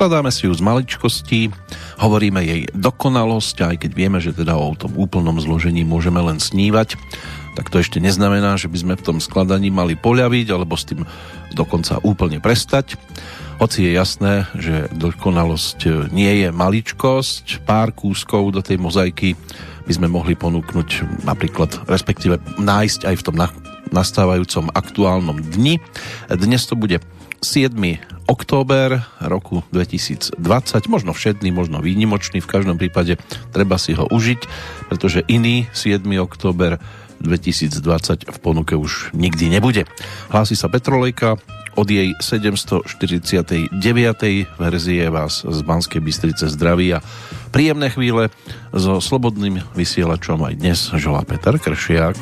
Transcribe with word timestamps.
Skladáme 0.00 0.32
si 0.32 0.48
ju 0.48 0.56
z 0.56 0.64
maličkosti, 0.64 1.52
hovoríme 2.00 2.40
jej 2.40 2.64
dokonalosť, 2.72 3.56
aj 3.68 3.76
keď 3.84 3.90
vieme, 3.92 4.16
že 4.16 4.32
teda 4.32 4.56
o 4.56 4.72
tom 4.72 4.96
úplnom 4.96 5.36
zložení 5.36 5.84
môžeme 5.84 6.24
len 6.24 6.40
snívať, 6.40 6.96
tak 7.52 7.68
to 7.68 7.84
ešte 7.84 8.00
neznamená, 8.00 8.56
že 8.56 8.72
by 8.72 8.80
sme 8.80 8.94
v 8.96 9.04
tom 9.04 9.20
skladaní 9.20 9.68
mali 9.68 10.00
poľaviť 10.00 10.46
alebo 10.56 10.72
s 10.72 10.88
tým 10.88 11.04
dokonca 11.52 12.00
úplne 12.00 12.40
prestať. 12.40 12.96
Hoci 13.60 13.84
je 13.84 13.92
jasné, 13.92 14.48
že 14.56 14.88
dokonalosť 14.96 16.08
nie 16.16 16.32
je 16.32 16.48
maličkosť, 16.48 17.68
pár 17.68 17.92
kúskov 17.92 18.56
do 18.56 18.64
tej 18.64 18.80
mozaiky 18.80 19.36
by 19.84 19.92
sme 19.92 20.08
mohli 20.08 20.32
ponúknuť 20.32 21.28
napríklad, 21.28 21.76
respektíve 21.84 22.40
nájsť 22.56 23.04
aj 23.04 23.14
v 23.20 23.24
tom 23.28 23.36
nastávajúcom 23.92 24.72
aktuálnom 24.72 25.44
dni. 25.44 25.76
Dnes 26.32 26.64
to 26.64 26.72
bude 26.72 27.04
7. 27.40 27.72
október 28.28 29.00
roku 29.18 29.64
2020, 29.72 30.36
možno 30.92 31.16
všedný, 31.16 31.48
možno 31.50 31.80
výnimočný, 31.80 32.44
v 32.44 32.48
každom 32.48 32.76
prípade 32.76 33.16
treba 33.50 33.80
si 33.80 33.96
ho 33.96 34.04
užiť, 34.04 34.40
pretože 34.92 35.24
iný 35.24 35.64
7. 35.72 36.04
október 36.20 36.76
2020 37.24 38.28
v 38.28 38.38
ponuke 38.40 38.76
už 38.76 39.16
nikdy 39.16 39.52
nebude. 39.52 39.88
Hlási 40.28 40.56
sa 40.56 40.68
Petrolejka, 40.68 41.40
od 41.78 41.86
jej 41.86 42.12
749. 42.18 43.72
verzie 44.58 45.04
vás 45.08 45.46
z 45.46 45.60
Banskej 45.62 46.02
Bystrice 46.02 46.50
zdraví 46.50 46.98
a 46.98 47.04
príjemné 47.54 47.88
chvíle 47.94 48.28
so 48.74 48.98
slobodným 48.98 49.62
vysielačom 49.78 50.42
aj 50.44 50.54
dnes 50.58 50.78
želá 50.98 51.22
Peter 51.22 51.56
Kršiak. 51.56 52.18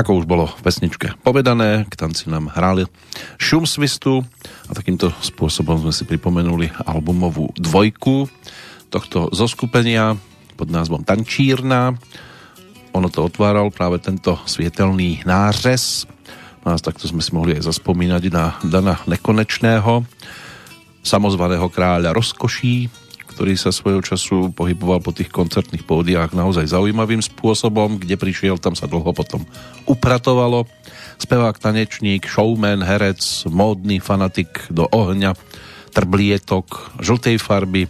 Ako 0.00 0.16
už 0.16 0.24
bolo 0.24 0.48
v 0.48 0.64
pesničke 0.64 1.12
povedané, 1.20 1.84
k 1.84 1.92
tanci 1.92 2.32
nám 2.32 2.48
hráli 2.48 2.88
šum 3.36 3.68
svistu 3.68 4.24
a 4.64 4.72
takýmto 4.72 5.12
spôsobom 5.20 5.76
sme 5.76 5.92
si 5.92 6.08
pripomenuli 6.08 6.72
albumovú 6.88 7.52
dvojku 7.52 8.24
tohto 8.88 9.28
zoskupenia 9.28 10.16
pod 10.56 10.72
názvom 10.72 11.04
Tančírna. 11.04 12.00
Ono 12.96 13.12
to 13.12 13.28
otváral 13.28 13.68
práve 13.68 14.00
tento 14.00 14.40
svietelný 14.48 15.20
nářez. 15.28 16.08
No 16.64 16.72
a 16.72 16.80
takto 16.80 17.04
sme 17.04 17.20
si 17.20 17.36
mohli 17.36 17.60
aj 17.60 17.68
zaspomínať 17.68 18.24
na 18.32 18.56
Dana 18.64 19.04
Nekonečného, 19.04 20.00
samozvaného 21.04 21.68
kráľa 21.68 22.16
rozkoší, 22.16 22.88
ktorý 23.40 23.56
sa 23.56 23.72
svojho 23.72 24.04
času 24.04 24.52
pohyboval 24.52 25.00
po 25.00 25.16
tých 25.16 25.32
koncertných 25.32 25.88
pódiách 25.88 26.36
naozaj 26.36 26.76
zaujímavým 26.76 27.24
spôsobom, 27.24 27.96
kde 27.96 28.20
prišiel, 28.20 28.60
tam 28.60 28.76
sa 28.76 28.84
dlho 28.84 29.16
potom 29.16 29.48
upratovalo. 29.88 30.68
Spevák, 31.16 31.56
tanečník, 31.56 32.28
showman, 32.28 32.84
herec, 32.84 33.48
módny 33.48 33.96
fanatik 33.96 34.68
do 34.68 34.84
ohňa, 34.92 35.32
trblietok, 35.96 37.00
žltej 37.00 37.40
farby, 37.40 37.88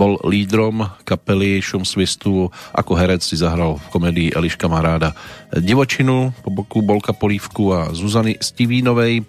bol 0.00 0.16
lídrom 0.24 0.88
kapely 1.04 1.60
Šum 1.60 1.84
Svistu, 1.84 2.48
ako 2.72 2.96
herec 2.96 3.20
si 3.20 3.36
zahral 3.36 3.76
v 3.76 3.86
komédii 3.92 4.32
Eliška 4.32 4.64
Maráda 4.64 5.12
divočinu, 5.52 6.32
po 6.40 6.48
boku 6.48 6.80
Bolka 6.80 7.12
Polívku 7.12 7.76
a 7.76 7.92
Zuzany 7.92 8.40
Stivínovej. 8.40 9.28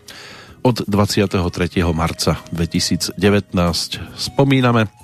Od 0.63 0.80
23. 0.88 1.44
marca 1.92 2.39
2019 2.56 3.19
spomíname 4.15 5.00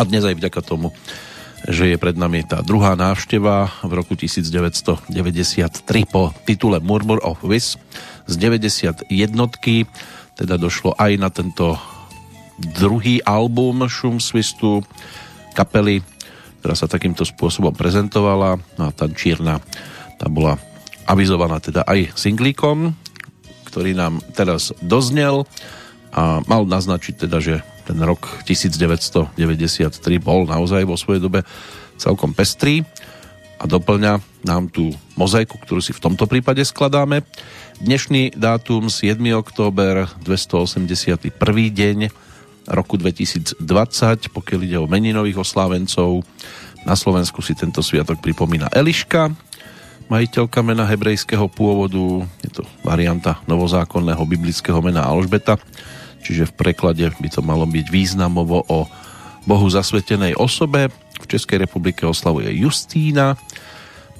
a 0.00 0.08
dnes 0.08 0.24
aj 0.24 0.40
vďaka 0.40 0.64
tomu, 0.64 0.96
že 1.68 1.92
je 1.92 2.00
pred 2.00 2.16
nami 2.16 2.40
tá 2.48 2.64
druhá 2.64 2.96
návšteva 2.96 3.84
v 3.84 3.92
roku 3.92 4.16
1993 4.16 5.12
po 6.08 6.32
titule 6.48 6.80
Murmur 6.80 7.20
of 7.20 7.44
Wiz 7.44 7.76
z 8.24 8.34
91 8.40 9.12
teda 10.40 10.56
došlo 10.56 10.96
aj 10.96 11.12
na 11.20 11.28
tento 11.28 11.76
druhý 12.80 13.20
album 13.28 13.84
Šum 13.92 14.24
Svistu 14.24 14.80
kapely, 15.52 16.00
ktorá 16.64 16.72
sa 16.72 16.88
takýmto 16.88 17.28
spôsobom 17.28 17.76
prezentovala. 17.76 18.56
No 18.80 18.88
a 18.88 18.96
tančírna, 18.96 19.60
tá 20.16 20.32
bola 20.32 20.56
avizovaná 21.04 21.60
teda 21.60 21.84
aj 21.84 22.16
singlíkom, 22.16 22.96
ktorý 23.68 23.92
nám 23.92 24.24
teraz 24.32 24.72
doznel 24.80 25.44
a 26.08 26.40
mal 26.48 26.64
naznačiť 26.64 27.28
teda, 27.28 27.36
že 27.44 27.60
ten 27.84 27.98
rok 28.00 28.44
1993 28.44 29.36
bol 30.20 30.44
naozaj 30.48 30.82
vo 30.84 30.96
svojej 30.96 31.20
dobe 31.22 31.40
celkom 32.00 32.32
pestrý 32.32 32.84
a 33.60 33.68
doplňa 33.68 34.20
nám 34.48 34.72
tú 34.72 34.88
mozaiku, 35.20 35.60
ktorú 35.60 35.84
si 35.84 35.92
v 35.92 36.00
tomto 36.00 36.24
prípade 36.24 36.64
skladáme. 36.64 37.20
Dnešný 37.80 38.32
dátum 38.32 38.88
7. 38.88 39.20
október, 39.36 40.08
281. 40.24 41.28
deň 41.68 41.98
roku 42.72 42.96
2020, 42.96 43.60
pokiaľ 44.32 44.60
ide 44.64 44.78
o 44.80 44.88
meninových 44.88 45.44
oslávencov. 45.44 46.24
Na 46.88 46.96
Slovensku 46.96 47.44
si 47.44 47.52
tento 47.52 47.84
sviatok 47.84 48.24
pripomína 48.24 48.72
Eliška, 48.72 49.28
majiteľka 50.08 50.64
mena 50.64 50.88
hebrejského 50.88 51.44
pôvodu. 51.52 52.24
Je 52.40 52.48
to 52.48 52.64
varianta 52.80 53.44
novozákonného 53.44 54.24
biblického 54.24 54.80
mena 54.80 55.04
Alžbeta, 55.04 55.60
čiže 56.22 56.48
v 56.48 56.56
preklade 56.56 57.08
by 57.16 57.28
to 57.28 57.40
malo 57.40 57.64
byť 57.64 57.86
významovo 57.88 58.64
o 58.68 58.88
Bohu 59.48 59.66
zasvetenej 59.72 60.36
osobe. 60.36 60.92
V 61.20 61.26
Českej 61.28 61.64
republike 61.64 62.04
oslavuje 62.04 62.52
Justína, 62.56 63.36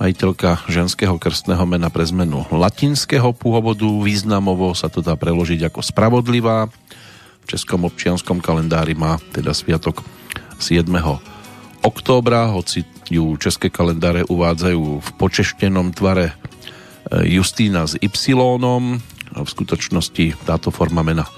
majiteľka 0.00 0.64
ženského 0.64 1.20
krstného 1.20 1.64
mena 1.68 1.92
pre 1.92 2.08
zmenu 2.08 2.48
latinského 2.48 3.36
pôvodu. 3.36 3.84
Významovo 3.84 4.72
sa 4.72 4.88
to 4.88 5.04
dá 5.04 5.12
preložiť 5.16 5.68
ako 5.68 5.80
spravodlivá. 5.84 6.72
V 7.44 7.46
českom 7.48 7.84
občianskom 7.84 8.40
kalendári 8.40 8.96
má 8.96 9.20
teda 9.36 9.52
sviatok 9.52 10.00
7. 10.56 10.88
októbra, 11.84 12.48
hoci 12.52 12.84
ju 13.12 13.36
české 13.36 13.68
kalendáre 13.68 14.24
uvádzajú 14.24 14.82
v 15.04 15.08
počeštenom 15.18 15.92
tvare 15.92 16.32
e, 16.32 16.34
Justína 17.36 17.84
s 17.84 17.96
Y. 18.00 18.36
V 19.30 19.48
skutočnosti 19.48 20.46
táto 20.48 20.72
forma 20.72 21.04
mena 21.04 21.28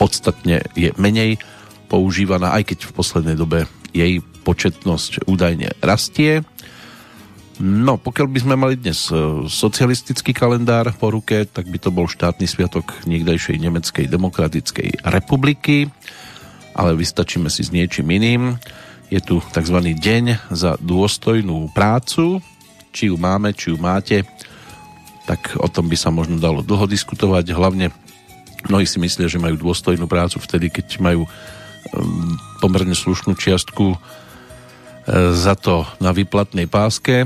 podstatne 0.00 0.64
je 0.72 0.96
menej 0.96 1.36
používaná, 1.92 2.56
aj 2.56 2.72
keď 2.72 2.78
v 2.88 2.96
poslednej 2.96 3.36
dobe 3.36 3.68
jej 3.92 4.24
početnosť 4.48 5.28
údajne 5.28 5.76
rastie. 5.84 6.40
No, 7.60 8.00
pokiaľ 8.00 8.26
by 8.32 8.38
sme 8.40 8.56
mali 8.56 8.80
dnes 8.80 9.12
e, 9.12 9.44
socialistický 9.44 10.32
kalendár 10.32 10.96
po 10.96 11.12
ruke, 11.12 11.44
tak 11.44 11.68
by 11.68 11.76
to 11.76 11.92
bol 11.92 12.08
štátny 12.08 12.48
sviatok 12.48 12.96
niekdajšej 13.04 13.60
Nemeckej 13.60 14.08
demokratickej 14.08 15.04
republiky, 15.04 15.92
ale 16.72 16.96
vystačíme 16.96 17.52
si 17.52 17.60
s 17.60 17.68
niečím 17.68 18.08
iným. 18.08 18.56
Je 19.12 19.20
tu 19.20 19.44
tzv. 19.44 19.76
deň 19.76 20.48
za 20.48 20.80
dôstojnú 20.80 21.68
prácu, 21.76 22.40
či 22.96 23.12
ju 23.12 23.20
máme, 23.20 23.52
či 23.52 23.74
ju 23.74 23.76
máte, 23.76 24.24
tak 25.28 25.52
o 25.60 25.68
tom 25.68 25.92
by 25.92 26.00
sa 26.00 26.08
možno 26.08 26.40
dalo 26.40 26.64
dlho 26.64 26.88
diskutovať, 26.88 27.44
hlavne 27.52 27.92
mnohí 28.68 28.84
si 28.84 29.00
myslia, 29.00 29.30
že 29.30 29.40
majú 29.40 29.56
dôstojnú 29.56 30.04
prácu 30.10 30.42
vtedy, 30.42 30.68
keď 30.68 31.00
majú 31.00 31.24
pomerne 32.60 32.92
slušnú 32.92 33.34
čiastku 33.34 33.94
e, 33.94 33.98
za 35.32 35.56
to 35.56 35.88
na 35.98 36.12
výplatnej 36.12 36.68
páske, 36.68 37.24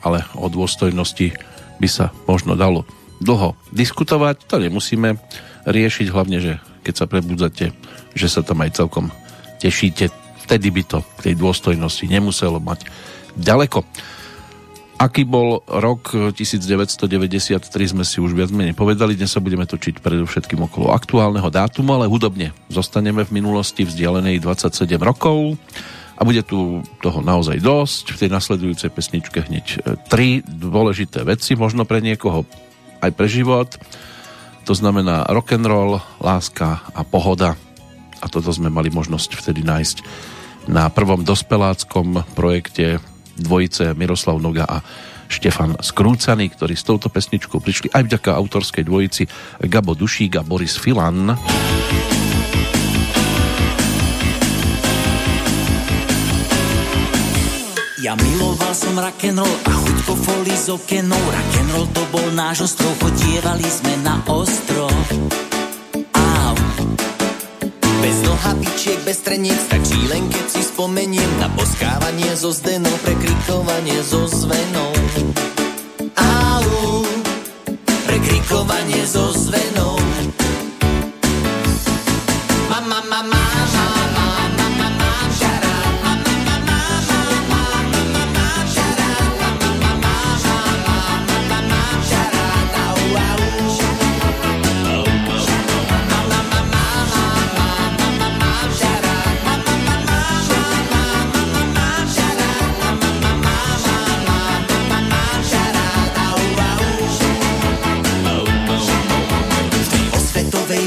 ale 0.00 0.24
o 0.32 0.48
dôstojnosti 0.48 1.36
by 1.76 1.88
sa 1.88 2.08
možno 2.24 2.56
dalo 2.56 2.88
dlho 3.20 3.52
diskutovať. 3.72 4.48
To 4.48 4.56
nemusíme 4.56 5.20
riešiť, 5.68 6.06
hlavne, 6.08 6.38
že 6.40 6.52
keď 6.80 6.94
sa 6.96 7.06
prebudzate, 7.06 7.76
že 8.16 8.26
sa 8.26 8.40
tam 8.40 8.64
aj 8.64 8.80
celkom 8.80 9.12
tešíte, 9.60 10.08
vtedy 10.48 10.72
by 10.72 10.82
to 10.88 10.98
k 11.20 11.30
tej 11.30 11.34
dôstojnosti 11.36 12.08
nemuselo 12.08 12.58
mať 12.58 12.88
ďaleko. 13.36 13.84
Aký 15.00 15.24
bol 15.24 15.64
rok 15.64 16.12
1993 16.12 17.96
sme 17.96 18.04
si 18.04 18.20
už 18.20 18.36
viac 18.36 18.52
menej 18.52 18.76
povedali, 18.76 19.16
dnes 19.16 19.32
sa 19.32 19.40
budeme 19.40 19.64
točiť 19.64 20.04
predovšetkým 20.04 20.60
okolo 20.68 20.92
aktuálneho 20.92 21.48
dátumu, 21.48 21.96
ale 21.96 22.04
hudobne 22.04 22.52
zostaneme 22.68 23.24
v 23.24 23.40
minulosti 23.40 23.88
vzdialenej 23.88 24.44
27 24.44 25.00
rokov 25.00 25.56
a 26.14 26.20
bude 26.20 26.44
tu 26.44 26.84
toho 27.00 27.24
naozaj 27.24 27.64
dosť. 27.64 28.12
V 28.12 28.20
tej 28.20 28.28
nasledujúcej 28.28 28.92
pesničke 28.92 29.40
hneď 29.40 29.66
e, 29.72 29.78
tri 30.12 30.44
dôležité 30.44 31.24
veci, 31.24 31.56
možno 31.56 31.88
pre 31.88 32.04
niekoho 32.04 32.44
aj 33.00 33.10
pre 33.16 33.24
život. 33.24 33.80
To 34.68 34.76
znamená 34.76 35.24
rock 35.32 35.56
and 35.56 35.64
roll, 35.64 35.96
láska 36.20 36.84
a 36.92 37.08
pohoda. 37.08 37.56
A 38.20 38.28
toto 38.28 38.52
sme 38.52 38.68
mali 38.68 38.92
možnosť 38.92 39.32
vtedy 39.32 39.64
nájsť 39.64 40.04
na 40.68 40.92
prvom 40.92 41.24
dospeláckom 41.24 42.36
projekte 42.36 43.00
dvojice 43.36 43.94
Miroslav 43.94 44.38
Noga 44.38 44.64
a 44.66 44.78
Štefan 45.30 45.78
Skrúcaný, 45.78 46.50
ktorí 46.50 46.74
s 46.74 46.82
touto 46.82 47.06
pesničkou 47.06 47.62
prišli 47.62 47.94
aj 47.94 48.02
vďaka 48.02 48.34
autorskej 48.34 48.82
dvojici 48.82 49.30
Gabo 49.62 49.94
Dušík 49.94 50.38
a 50.38 50.42
Boris 50.42 50.74
Filan. 50.74 51.38
Ja 58.00 58.16
miloval 58.16 58.72
som 58.72 58.96
rock'n'roll 58.96 59.56
a 59.68 59.72
chuť 59.76 59.98
po 60.08 60.14
foli 60.16 60.56
z 60.56 60.72
okenou. 60.72 61.20
Rock'n'roll 61.20 61.88
to 61.92 62.02
bol 62.08 62.26
náš 62.32 62.72
ostrov, 62.72 62.96
chodievali 62.96 63.68
sme 63.68 63.92
na 64.02 64.24
ostrov. 64.24 64.90
Bez 68.00 68.16
nohavičiek, 68.24 68.98
bez 69.04 69.20
streniec, 69.20 69.60
stačí 69.60 70.00
len 70.08 70.24
keď 70.32 70.46
si 70.48 70.64
spomeniem 70.64 71.30
na 71.36 71.52
poskávanie 71.52 72.32
zo 72.32 72.48
zdenou, 72.48 72.92
prekrikovanie 73.04 74.00
zo 74.00 74.24
zvenou. 74.24 74.90
Au. 76.16 77.04
Prekrikovanie 78.08 79.04
zo 79.04 79.28
zvenou. 79.36 80.00
Mama, 82.72 83.04
mama, 83.04 83.36
mama. 83.36 83.89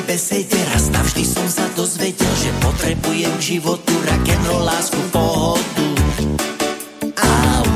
Besede 0.07 0.55
Raz 0.71 0.87
navždy 0.95 1.27
som 1.27 1.43
sa 1.51 1.67
dozvedel, 1.75 2.31
že 2.39 2.55
potrebujem 2.63 3.35
životu 3.43 3.91
rock'n'roll, 4.07 4.63
lásku, 4.63 5.01
pohodu. 5.11 5.87
Au. 7.19 7.67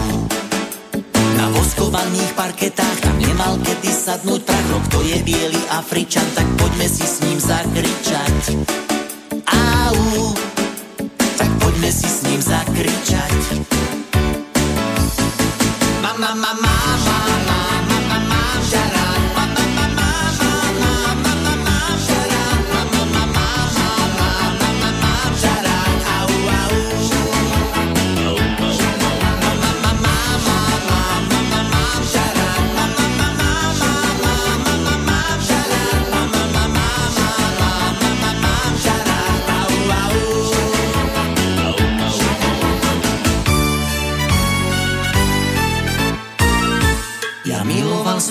Na 1.36 1.46
voskovaných 1.52 2.32
parketách 2.32 2.98
tam 3.04 3.20
nemal 3.20 3.60
kedy 3.60 3.92
sadnúť 3.92 4.40
prach, 4.48 4.70
kto 4.88 5.04
je 5.04 5.18
biely 5.20 5.62
Afričan, 5.76 6.24
tak 6.32 6.48
poďme 6.56 6.88
si 6.88 7.04
s 7.04 7.20
ním 7.28 7.40
zakričať. 7.44 8.56
Au. 9.52 10.32
Tak 11.36 11.52
poďme 11.60 11.92
si 11.92 12.08
s 12.08 12.24
ním 12.24 12.40
zakričať. 12.40 13.68
Mama, 16.00 16.32
mama, 16.40 16.76
mama, 17.04 17.47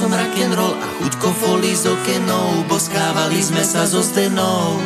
rock'n'roll 0.04 0.76
a 0.76 0.86
chuťko 1.00 1.28
foli 1.40 1.72
z 1.72 1.88
okenou, 1.88 2.68
boskávali 2.68 3.40
sme 3.40 3.64
sa 3.64 3.88
so 3.88 4.04
stenou, 4.04 4.76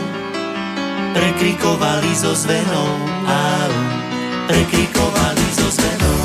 prekrikovali 1.11 2.15
so 2.15 2.31
zvenou, 2.31 2.91
au, 3.27 3.73
prekrikovali 4.47 5.47
so 5.51 5.67
zvenou. 5.67 6.23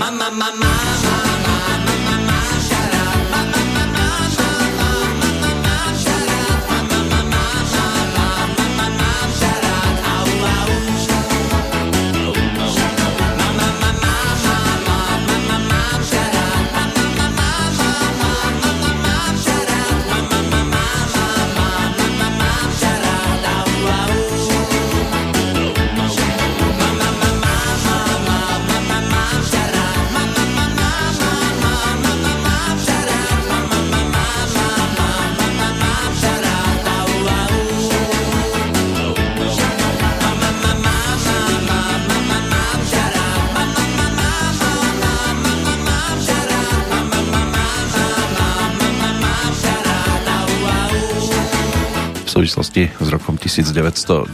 Mama, 0.00 0.32
mama, 0.32 0.95
súvislosti 52.46 52.86
s 53.02 53.08
rokom 53.10 53.34
1993 53.34 54.30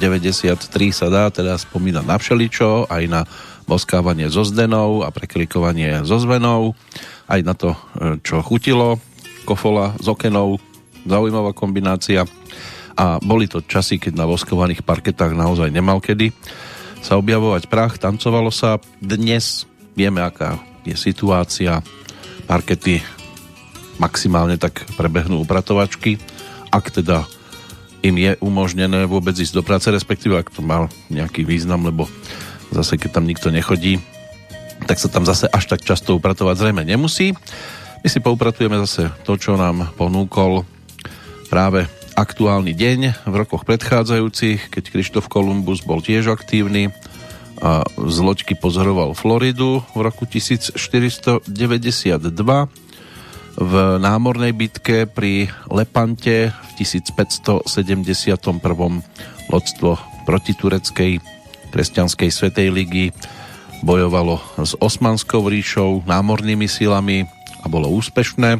sa 0.93 1.09
dá 1.09 1.33
teda 1.33 1.57
spomínať 1.57 2.05
na 2.05 2.21
všeličo, 2.21 2.93
aj 2.93 3.05
na 3.09 3.25
boskávanie 3.65 4.29
so 4.29 4.45
zdenou 4.45 5.01
a 5.01 5.09
preklikovanie 5.09 6.05
so 6.05 6.21
zvenou, 6.21 6.77
aj 7.25 7.41
na 7.41 7.57
to, 7.57 7.73
e, 7.73 8.21
čo 8.21 8.45
chutilo, 8.45 9.01
kofola 9.49 9.97
s 9.97 10.05
okenou, 10.05 10.61
zaujímavá 11.09 11.57
kombinácia. 11.57 12.29
A 13.01 13.17
boli 13.17 13.49
to 13.49 13.65
časy, 13.65 13.97
keď 13.97 14.21
na 14.21 14.29
voskovaných 14.29 14.85
parketách 14.85 15.33
naozaj 15.33 15.73
nemal 15.73 16.05
kedy 16.05 16.37
sa 17.01 17.17
objavovať 17.17 17.65
prach, 17.73 17.97
tancovalo 17.97 18.53
sa. 18.53 18.77
Dnes 19.01 19.65
vieme, 19.97 20.21
aká 20.21 20.61
je 20.85 21.01
situácia. 21.01 21.81
Parkety 22.45 23.01
maximálne 23.97 24.61
tak 24.61 24.85
prebehnú 25.01 25.41
upratovačky, 25.49 26.21
ak 26.69 26.93
teda 26.93 27.25
im 28.03 28.15
je 28.19 28.35
umožnené 28.43 29.07
vôbec 29.07 29.33
ísť 29.39 29.55
do 29.55 29.63
práce, 29.63 29.87
respektíve 29.87 30.35
ak 30.35 30.51
to 30.51 30.61
mal 30.61 30.91
nejaký 31.09 31.47
význam, 31.47 31.87
lebo 31.87 32.11
zase 32.75 32.99
keď 32.99 33.23
tam 33.23 33.25
nikto 33.31 33.49
nechodí, 33.55 34.03
tak 34.85 34.99
sa 34.99 35.07
tam 35.07 35.23
zase 35.23 35.47
až 35.47 35.71
tak 35.71 35.87
často 35.87 36.19
upratovať 36.19 36.59
zrejme 36.59 36.83
nemusí. 36.83 37.33
My 38.03 38.09
si 38.11 38.19
poupratujeme 38.19 38.75
zase 38.83 39.15
to, 39.23 39.39
čo 39.39 39.55
nám 39.55 39.95
ponúkol 39.95 40.67
práve 41.47 41.87
aktuálny 42.19 42.75
deň 42.75 43.01
v 43.25 43.35
rokoch 43.39 43.63
predchádzajúcich, 43.63 44.75
keď 44.75 44.85
Krištof 44.91 45.31
Kolumbus 45.31 45.87
bol 45.87 46.03
tiež 46.03 46.35
aktívny 46.35 46.91
a 47.63 47.87
z 47.87 48.19
loďky 48.19 48.59
pozoroval 48.59 49.15
Floridu 49.15 49.87
v 49.95 50.01
roku 50.03 50.27
1492 50.27 51.47
v 53.57 54.01
námornej 54.01 54.57
bitke 54.57 55.05
pri 55.05 55.53
Lepante 55.69 56.51
v 56.53 56.71
1571. 56.81 57.69
lodstvo 59.53 59.91
protitureckej 60.25 61.21
kresťanskej 61.73 62.31
svetej 62.33 62.69
ligy 62.73 63.07
bojovalo 63.83 64.41
s 64.63 64.73
Osmanskou 64.79 65.45
ríšou 65.49 66.07
námornými 66.07 66.71
silami 66.71 67.27
a 67.61 67.67
bolo 67.69 67.91
úspešné. 67.93 68.57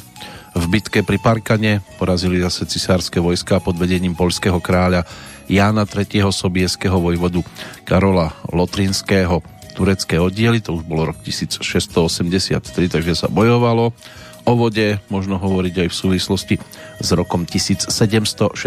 V 0.53 0.65
bitke 0.69 1.01
pri 1.01 1.17
Parkane 1.17 1.81
porazili 1.97 2.43
zase 2.43 2.69
cisárske 2.69 3.17
vojska 3.17 3.63
pod 3.65 3.81
vedením 3.81 4.13
polského 4.13 4.61
kráľa 4.61 5.09
Jána 5.49 5.89
III. 5.89 6.29
sobieského 6.29 7.01
vojvodu 7.01 7.41
Karola 7.89 8.37
Lotrinského 8.53 9.41
turecké 9.73 10.21
oddiely, 10.21 10.61
to 10.61 10.77
už 10.77 10.85
bolo 10.85 11.09
rok 11.11 11.19
1683, 11.25 12.93
takže 12.93 13.17
sa 13.17 13.29
bojovalo 13.33 13.97
O 14.43 14.59
vode 14.59 14.99
možno 15.07 15.39
hovoriť 15.39 15.87
aj 15.87 15.89
v 15.89 15.97
súvislosti 15.97 16.55
s 16.99 17.09
rokom 17.15 17.47
1769. 17.47 18.59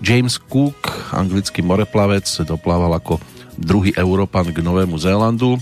James 0.00 0.34
Cook, 0.40 1.12
anglický 1.12 1.60
moreplavec, 1.60 2.24
doplával 2.48 2.96
ako 2.96 3.20
druhý 3.60 3.92
Európan 3.96 4.48
k 4.52 4.64
Novému 4.64 4.96
Zélandu 4.96 5.60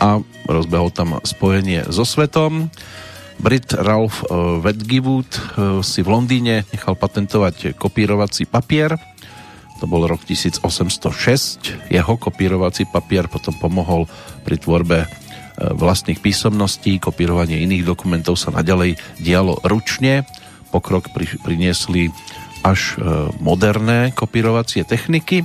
a 0.00 0.20
rozbehol 0.48 0.92
tam 0.92 1.20
spojenie 1.24 1.88
so 1.88 2.04
svetom. 2.04 2.68
Brit 3.40 3.72
Ralph 3.72 4.20
eh, 4.28 4.60
Wedgwood 4.60 5.30
eh, 5.32 5.40
si 5.80 6.04
v 6.04 6.08
Londýne 6.12 6.68
nechal 6.72 6.92
patentovať 6.92 7.76
kopírovací 7.76 8.44
papier. 8.44 8.96
To 9.80 9.88
bol 9.88 10.04
rok 10.04 10.20
1806. 10.28 11.88
Jeho 11.88 12.14
kopírovací 12.20 12.84
papier 12.84 13.32
potom 13.32 13.56
pomohol 13.56 14.04
pri 14.44 14.60
tvorbe 14.60 15.08
vlastných 15.60 16.24
písomností, 16.24 16.96
kopírovanie 16.96 17.60
iných 17.60 17.84
dokumentov 17.84 18.40
sa 18.40 18.48
naďalej 18.50 18.96
dialo 19.20 19.60
ručne. 19.62 20.24
Pokrok 20.72 21.12
pri, 21.12 21.26
priniesli 21.44 22.08
až 22.64 22.96
e, 22.96 23.28
moderné 23.40 24.12
kopírovacie 24.16 24.84
techniky. 24.84 25.44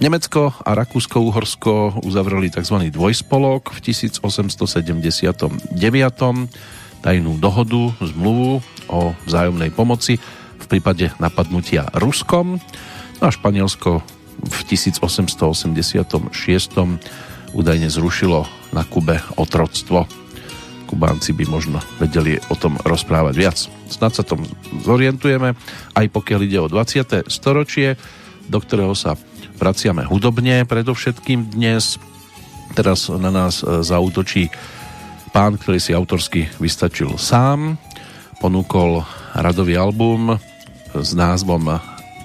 Nemecko 0.00 0.56
a 0.64 0.72
Rakúsko-Uhorsko 0.72 2.00
uzavreli 2.08 2.48
tzv. 2.48 2.88
dvojspolok 2.88 3.76
v 3.76 3.78
1879. 3.84 5.76
tajnú 7.04 7.32
dohodu, 7.36 7.92
zmluvu 8.00 8.64
o 8.88 9.00
vzájomnej 9.28 9.68
pomoci 9.72 10.16
v 10.60 10.66
prípade 10.68 11.12
napadnutia 11.20 11.88
Ruskom. 11.92 12.56
No 13.20 13.24
a 13.28 13.32
Španielsko 13.32 14.00
v 14.40 14.58
1886 14.72 16.24
údajne 17.52 17.88
zrušilo 17.92 18.59
na 18.70 18.86
Kube 18.86 19.18
otroctvo. 19.36 20.06
Kubánci 20.90 21.30
by 21.30 21.44
možno 21.46 21.78
vedeli 22.02 22.42
o 22.50 22.58
tom 22.58 22.74
rozprávať 22.82 23.34
viac. 23.38 23.58
Snad 23.86 24.10
sa 24.10 24.26
tom 24.26 24.42
zorientujeme, 24.82 25.54
aj 25.94 26.06
pokiaľ 26.10 26.40
ide 26.42 26.58
o 26.58 26.66
20. 26.66 27.30
storočie, 27.30 27.94
do 28.50 28.58
ktorého 28.58 28.94
sa 28.98 29.14
vraciame 29.54 30.02
hudobne 30.02 30.66
predovšetkým 30.66 31.54
dnes. 31.54 32.02
Teraz 32.74 33.06
na 33.06 33.30
nás 33.30 33.62
e, 33.62 33.86
zautočí 33.86 34.50
pán, 35.30 35.54
ktorý 35.58 35.78
si 35.78 35.94
autorsky 35.94 36.50
vystačil 36.58 37.14
sám. 37.18 37.78
Ponúkol 38.42 39.06
radový 39.36 39.78
album 39.78 40.34
s 40.90 41.14
názvom 41.14 41.78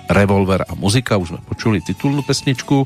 Revolver 0.10 0.66
a 0.66 0.74
muzika, 0.78 1.18
už 1.18 1.38
sme 1.38 1.42
počuli 1.46 1.82
titulnú 1.82 2.22
pesničku 2.26 2.86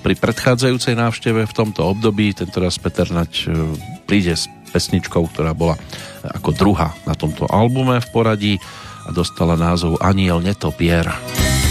pri 0.00 0.16
predchádzajúcej 0.16 0.96
návšteve 0.96 1.44
v 1.44 1.56
tomto 1.56 1.84
období. 1.84 2.32
Tentoraz 2.32 2.80
Peter 2.80 3.06
Nať 3.08 3.46
e, 3.46 3.76
príde 4.08 4.32
s 4.34 4.48
pesničkou, 4.72 5.28
ktorá 5.30 5.52
bola 5.52 5.76
ako 6.24 6.50
druhá 6.56 6.96
na 7.04 7.12
tomto 7.12 7.44
albume 7.48 8.00
v 8.00 8.08
poradí 8.12 8.54
a 9.04 9.12
dostala 9.12 9.56
názov 9.56 10.00
Aniel 10.00 10.40
Netopier. 10.40 11.04
Aniel 11.04 11.12
Netopier 11.12 11.69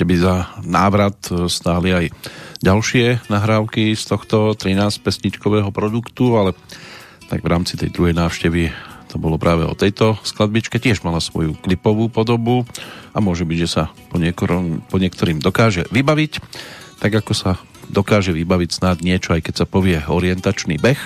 Určite 0.00 0.16
by 0.16 0.24
za 0.32 0.36
návrat 0.64 1.20
stáli 1.52 1.92
aj 1.92 2.06
ďalšie 2.64 3.28
nahrávky 3.28 3.92
z 3.92 4.08
tohto 4.08 4.56
13 4.56 4.96
pesničkového 4.96 5.68
produktu, 5.68 6.40
ale 6.40 6.56
tak 7.28 7.44
v 7.44 7.52
rámci 7.52 7.76
tej 7.76 7.92
druhej 7.92 8.16
návštevy 8.16 8.72
to 9.12 9.20
bolo 9.20 9.36
práve 9.36 9.68
o 9.68 9.76
tejto 9.76 10.16
skladbičke, 10.24 10.80
tiež 10.80 11.04
mala 11.04 11.20
svoju 11.20 11.52
klipovú 11.52 12.08
podobu 12.08 12.64
a 13.12 13.20
môže 13.20 13.44
byť, 13.44 13.58
že 13.60 13.68
sa 13.68 13.92
po, 14.08 14.16
niekorom, 14.16 14.80
po 14.88 14.96
niektorým 14.96 15.36
dokáže 15.36 15.84
vybaviť, 15.92 16.32
tak 16.96 17.20
ako 17.20 17.36
sa 17.36 17.60
dokáže 17.92 18.32
vybaviť 18.32 18.70
snad 18.72 19.04
niečo, 19.04 19.36
aj 19.36 19.52
keď 19.52 19.54
sa 19.60 19.66
povie 19.68 20.00
orientačný 20.00 20.80
beh. 20.80 21.00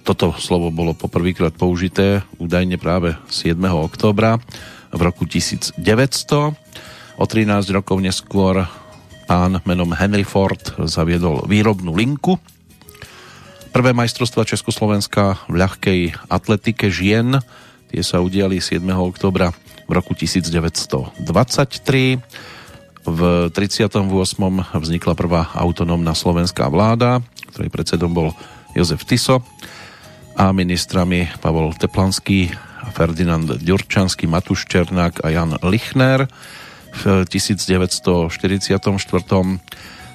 Toto 0.00 0.32
slovo 0.40 0.72
bolo 0.72 0.96
poprvýkrát 0.96 1.52
použité 1.52 2.24
údajne 2.40 2.80
práve 2.80 3.20
7. 3.28 3.52
októbra 3.68 4.40
v 4.96 5.00
roku 5.04 5.28
1900. 5.28 5.76
O 7.20 7.28
13 7.28 7.68
rokov 7.76 8.00
neskôr 8.00 8.64
pán 9.28 9.60
menom 9.68 9.92
Henry 9.92 10.24
Ford 10.24 10.58
zaviedol 10.88 11.44
výrobnú 11.44 11.92
linku 11.92 12.40
Prvé 13.70 13.94
majstrovstva 13.94 14.42
Československa 14.42 15.46
v 15.46 15.62
ľahkej 15.62 16.00
atletike 16.26 16.90
žien, 16.90 17.38
tie 17.86 18.02
sa 18.02 18.18
udiali 18.18 18.58
7. 18.58 18.82
oktobra 18.98 19.54
v 19.86 19.92
roku 19.94 20.10
1923. 20.18 21.22
V 23.06 23.20
38. 23.54 23.94
vznikla 24.74 25.14
prvá 25.14 25.54
autonómna 25.54 26.18
slovenská 26.18 26.66
vláda, 26.66 27.22
ktorej 27.54 27.70
predsedom 27.70 28.10
bol 28.10 28.34
Jozef 28.74 29.06
Tiso 29.06 29.46
a 30.34 30.50
ministrami 30.50 31.30
Pavol 31.38 31.70
Teplanský, 31.78 32.50
Ferdinand 32.90 33.54
Ďurčanský, 33.54 34.26
Matuš 34.26 34.66
Černák 34.66 35.22
a 35.22 35.30
Jan 35.30 35.54
Lichner. 35.62 36.26
V 36.90 37.24
1944 37.24 38.30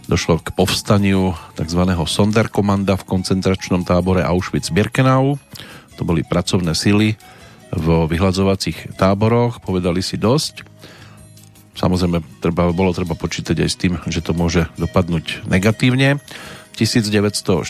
došlo 0.05 0.38
k 0.38 0.47
povstaniu 0.53 1.33
tzv. 1.57 1.81
Sonderkomanda 2.05 2.93
v 2.99 3.07
koncentračnom 3.09 3.81
tábore 3.81 4.21
Auschwitz-Birkenau. 4.21 5.41
To 5.97 6.01
boli 6.05 6.21
pracovné 6.21 6.77
sily 6.77 7.17
vo 7.73 8.05
vyhľadzovacích 8.05 8.95
táboroch, 8.95 9.59
povedali 9.65 10.05
si 10.05 10.15
dosť. 10.15 10.63
Samozrejme, 11.75 12.23
treba, 12.39 12.71
bolo 12.71 12.95
treba 12.95 13.19
počítať 13.19 13.57
aj 13.59 13.69
s 13.69 13.79
tým, 13.79 13.93
že 14.07 14.23
to 14.23 14.31
môže 14.31 14.71
dopadnúť 14.79 15.43
negatívne. 15.49 16.23
V 16.71 16.83
1949 16.83 17.63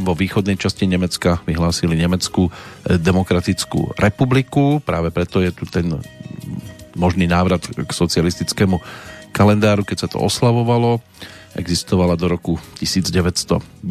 vo 0.00 0.12
východnej 0.12 0.56
časti 0.60 0.84
Nemecka 0.84 1.40
vyhlásili 1.44 1.96
Nemeckú 1.96 2.52
demokratickú 2.84 3.96
republiku. 3.96 4.80
Práve 4.84 5.08
preto 5.08 5.40
je 5.40 5.52
tu 5.52 5.64
ten 5.64 5.88
možný 6.94 7.26
návrat 7.28 7.66
k 7.66 7.90
socialistickému 7.90 8.80
kalendáru, 9.34 9.82
keď 9.82 10.06
sa 10.06 10.08
to 10.08 10.22
oslavovalo. 10.22 11.02
Existovala 11.54 12.18
do 12.18 12.26
roku 12.30 12.58
1990. 12.78 13.82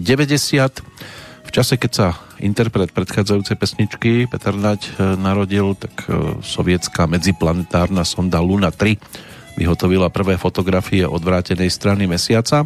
V 1.43 1.51
čase, 1.51 1.75
keď 1.75 1.91
sa 1.91 2.07
interpret 2.39 2.91
predchádzajúcej 2.95 3.55
pesničky 3.59 4.11
Peter 4.27 4.55
Nať 4.55 4.87
e, 4.87 5.15
narodil, 5.19 5.75
tak 5.75 5.93
e, 6.07 6.39
sovietská 6.43 7.07
medziplanetárna 7.07 8.03
sonda 8.07 8.39
Luna 8.39 8.71
3 8.71 8.97
vyhotovila 9.59 10.09
prvé 10.09 10.35
fotografie 10.39 11.05
odvrátenej 11.05 11.69
strany 11.69 12.09
mesiaca. 12.09 12.65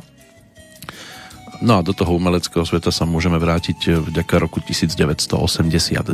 No 1.60 1.82
a 1.82 1.86
do 1.86 1.89
toho 1.91 2.13
umeleckého 2.15 2.63
sveta 2.63 2.93
sa 2.93 3.10
môžeme 3.10 3.41
vrátiť 3.41 3.80
e, 3.89 3.89
vďaka 3.97 4.36
roku 4.38 4.62
1982. 4.62 6.13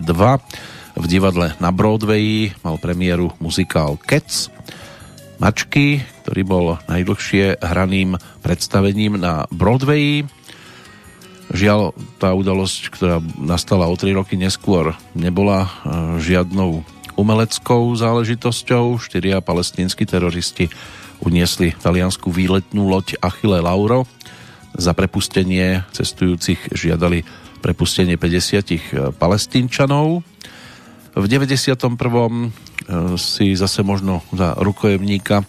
V 0.93 1.05
divadle 1.09 1.57
na 1.57 1.73
Broadway 1.73 2.53
mal 2.61 2.77
premiéru 2.77 3.33
muzikál 3.41 3.97
Cats, 4.05 4.53
Mačky, 5.41 6.05
ktorý 6.23 6.41
bol 6.45 6.65
najdlhšie 6.85 7.57
hraným 7.59 8.15
predstavením 8.45 9.17
na 9.17 9.49
Broadway. 9.49 10.23
Žiaľ, 11.49 11.97
tá 12.21 12.31
udalosť, 12.31 12.81
ktorá 12.93 13.17
nastala 13.41 13.89
o 13.89 13.95
3 13.97 14.15
roky 14.15 14.37
neskôr, 14.37 14.93
nebola 15.17 15.65
e, 15.65 15.69
žiadnou 16.21 16.85
umeleckou 17.17 17.93
záležitosťou. 17.97 19.01
Štyria 19.01 19.41
palestínsky 19.43 20.05
teroristi 20.05 20.69
uniesli 21.21 21.73
taliansku 21.77 22.29
výletnú 22.29 22.89
loď 22.89 23.17
Achille 23.19 23.59
Lauro. 23.59 24.05
Za 24.73 24.93
prepustenie 24.97 25.85
cestujúcich 25.93 26.73
žiadali 26.73 27.25
prepustenie 27.61 28.15
50 28.15 28.73
e, 28.73 28.79
palestínčanov. 29.13 30.25
V 31.13 31.25
91 31.29 32.53
E, 32.83 33.15
si 33.15 33.55
zase 33.55 33.79
možno 33.83 34.19
za 34.35 34.59
rukojemníka 34.59 35.47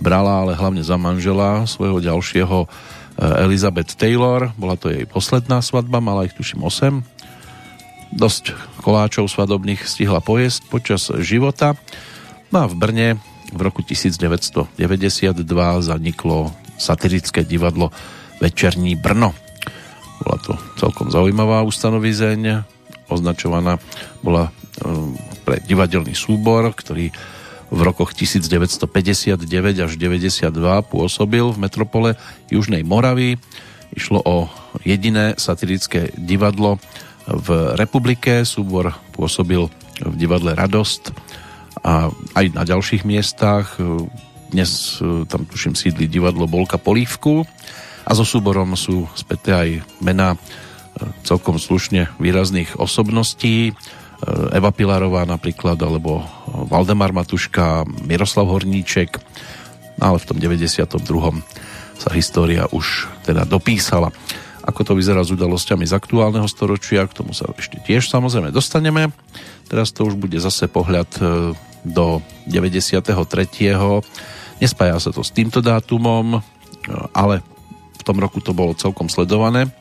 brala, 0.00 0.46
ale 0.46 0.56
hlavne 0.56 0.80
za 0.80 0.96
manžela 0.96 1.68
svojho 1.68 2.00
ďalšieho 2.00 2.58
e, 2.64 2.66
Elizabeth 3.44 3.92
Taylor. 4.00 4.56
Bola 4.56 4.80
to 4.80 4.88
jej 4.88 5.04
posledná 5.04 5.60
svadba, 5.60 6.00
mala 6.00 6.24
ich 6.24 6.32
tuším 6.32 6.64
8. 6.64 7.04
Dosť 8.16 8.56
koláčov 8.80 9.28
svadobných 9.28 9.84
stihla 9.84 10.24
pojesť 10.24 10.60
počas 10.72 11.12
života. 11.20 11.76
No 12.48 12.64
a 12.64 12.66
v 12.66 12.74
Brne 12.80 13.08
v 13.52 13.60
roku 13.60 13.84
1992 13.84 14.72
zaniklo 15.84 16.50
satirické 16.80 17.44
divadlo 17.44 17.92
Večerní 18.40 18.96
Brno. 18.96 19.36
Bola 20.24 20.38
to 20.40 20.56
celkom 20.80 21.12
zaujímavá 21.12 21.60
ustanovizeň, 21.62 22.64
označovaná 23.12 23.76
bola 24.24 24.48
pre 25.44 25.60
divadelný 25.64 26.16
súbor, 26.16 26.72
ktorý 26.72 27.12
v 27.70 27.80
rokoch 27.86 28.12
1959 28.12 29.46
až 29.78 29.92
92 29.94 30.50
pôsobil 30.90 31.44
v 31.46 31.58
metropole 31.58 32.18
Južnej 32.50 32.82
Moravy. 32.82 33.38
Išlo 33.94 34.22
o 34.26 34.36
jediné 34.82 35.38
satirické 35.38 36.10
divadlo 36.18 36.82
v 37.30 37.78
republike. 37.78 38.42
Súbor 38.42 38.90
pôsobil 39.14 39.70
v 40.02 40.14
divadle 40.18 40.58
Radost 40.58 41.14
a 41.86 42.10
aj 42.34 42.44
na 42.54 42.66
ďalších 42.66 43.06
miestach. 43.06 43.78
Dnes 44.50 44.98
e, 44.98 45.22
tam 45.30 45.46
tuším 45.46 45.78
sídli 45.78 46.10
divadlo 46.10 46.50
Bolka 46.50 46.74
Polívku 46.74 47.46
a 48.02 48.10
so 48.18 48.26
súborom 48.26 48.74
sú 48.74 49.06
späté 49.14 49.54
aj 49.54 49.68
mená 50.02 50.34
e, 50.34 50.38
celkom 51.22 51.54
slušne 51.62 52.10
výrazných 52.18 52.82
osobností 52.82 53.70
Eh, 53.70 53.99
Eva 54.52 54.68
Pilarová 54.68 55.24
napríklad, 55.24 55.80
alebo 55.80 56.20
Valdemar 56.68 57.12
Matuška, 57.16 57.88
Miroslav 58.04 58.52
Horníček, 58.52 59.16
no 59.96 60.12
ale 60.12 60.18
v 60.20 60.28
tom 60.28 60.36
92. 60.36 61.00
sa 61.96 62.10
história 62.12 62.68
už 62.68 63.08
teda 63.24 63.48
dopísala. 63.48 64.12
Ako 64.60 64.84
to 64.84 64.92
vyzerá 64.92 65.24
s 65.24 65.32
udalosťami 65.32 65.88
z 65.88 65.96
aktuálneho 65.96 66.44
storočia, 66.44 67.08
k 67.08 67.16
tomu 67.16 67.32
sa 67.32 67.48
ešte 67.56 67.80
tiež 67.80 68.12
samozrejme 68.12 68.52
dostaneme. 68.52 69.08
Teraz 69.72 69.88
to 69.96 70.04
už 70.04 70.20
bude 70.20 70.36
zase 70.36 70.68
pohľad 70.68 71.08
eh, 71.20 71.24
do 71.84 72.20
93. 72.44 73.08
Nespája 74.60 74.96
sa 75.00 75.10
to 75.16 75.24
s 75.24 75.32
týmto 75.32 75.64
dátumom, 75.64 76.36
eh, 76.36 76.40
ale 77.16 77.40
v 77.96 78.02
tom 78.04 78.20
roku 78.20 78.44
to 78.44 78.52
bolo 78.52 78.76
celkom 78.76 79.08
sledované. 79.08 79.72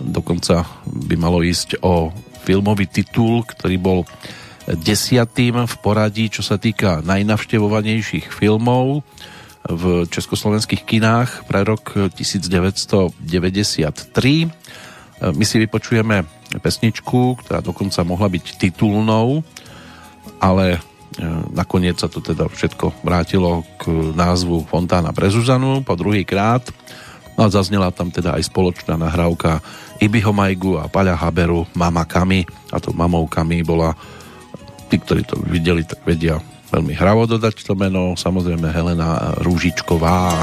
Dokonca 0.00 0.64
by 0.88 1.14
malo 1.20 1.44
ísť 1.44 1.82
o 1.84 2.08
filmový 2.48 2.88
titul, 2.88 3.44
ktorý 3.44 3.76
bol 3.76 4.08
desiatým 4.64 5.68
v 5.68 5.74
poradí, 5.84 6.32
čo 6.32 6.40
sa 6.40 6.56
týka 6.56 7.04
najnavštevovanejších 7.04 8.32
filmov 8.32 9.04
v 9.68 10.08
československých 10.08 10.88
kinách 10.88 11.44
pre 11.44 11.60
rok 11.60 12.08
1993. 12.16 13.20
My 15.20 15.44
si 15.44 15.56
vypočujeme 15.60 16.24
pesničku, 16.56 17.36
ktorá 17.44 17.60
dokonca 17.60 18.00
mohla 18.08 18.32
byť 18.32 18.44
titulnou, 18.56 19.44
ale 20.40 20.78
e, 20.78 20.80
nakoniec 21.52 22.00
sa 22.00 22.08
to 22.08 22.24
teda 22.24 22.48
všetko 22.48 23.04
vrátilo 23.04 23.68
k 23.76 23.92
názvu 24.16 24.64
Fontána 24.64 25.12
pre 25.12 25.28
Zuzanu 25.28 25.84
po 25.84 25.98
druhý 25.98 26.24
krát. 26.24 26.64
No 27.36 27.44
a 27.44 27.52
zaznela 27.52 27.92
tam 27.92 28.08
teda 28.08 28.40
aj 28.40 28.48
spoločná 28.48 28.96
nahrávka 28.96 29.60
Ibiho 29.98 30.30
Majgu 30.30 30.78
a 30.78 30.86
Paľa 30.86 31.18
Haberu 31.18 31.66
Mama 31.74 32.06
Kami 32.06 32.46
a 32.70 32.78
to 32.78 32.94
mamou 32.94 33.26
Kami 33.26 33.66
bola 33.66 33.98
tí, 34.88 34.96
ktorí 34.96 35.26
to 35.26 35.36
videli, 35.42 35.82
tak 35.82 36.06
vedia 36.06 36.38
veľmi 36.70 36.94
hravo 36.94 37.26
dodať 37.26 37.66
to 37.66 37.74
meno, 37.74 38.14
samozrejme 38.14 38.70
Helena 38.70 39.34
Rúžičková. 39.42 40.38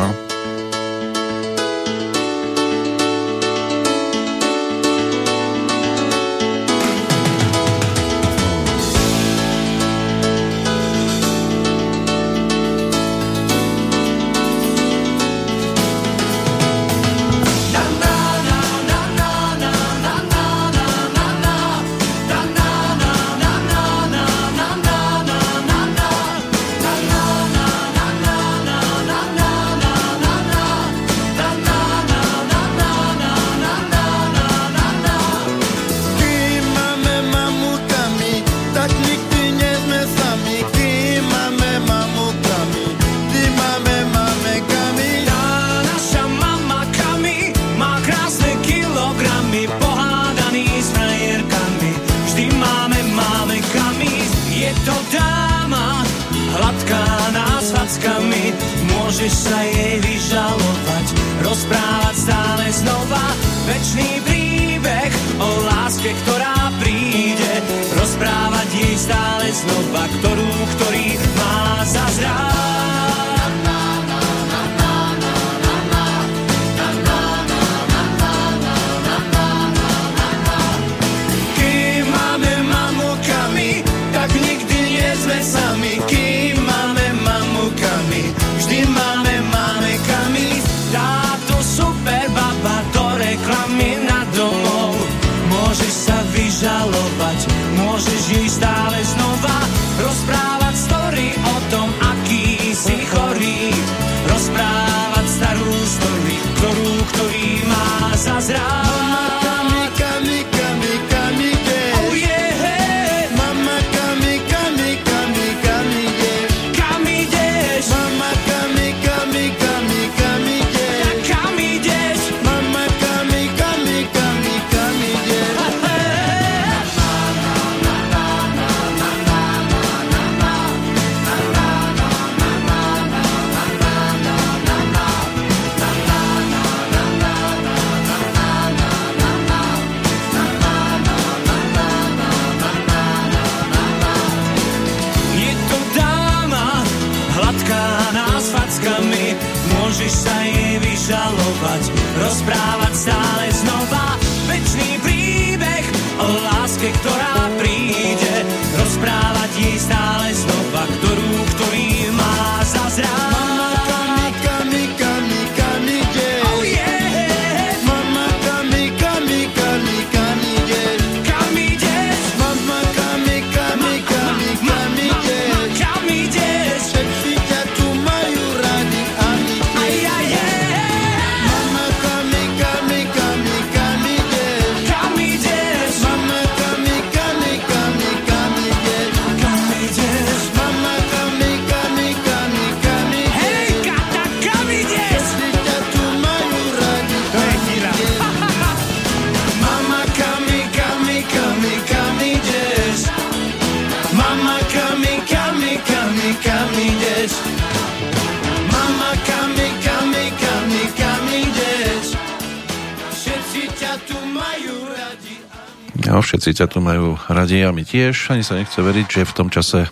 Všetci 216.46 216.62
ťa 216.62 216.70
tu 216.70 216.78
majú 216.78 217.18
radi 217.26 217.66
a 217.66 217.74
my 217.74 217.82
tiež. 217.82 218.30
Ani 218.30 218.46
sa 218.46 218.54
nechce 218.54 218.78
veriť, 218.78 219.08
že 219.10 219.26
v 219.26 219.34
tom 219.34 219.50
čase 219.50 219.82
e, 219.82 219.90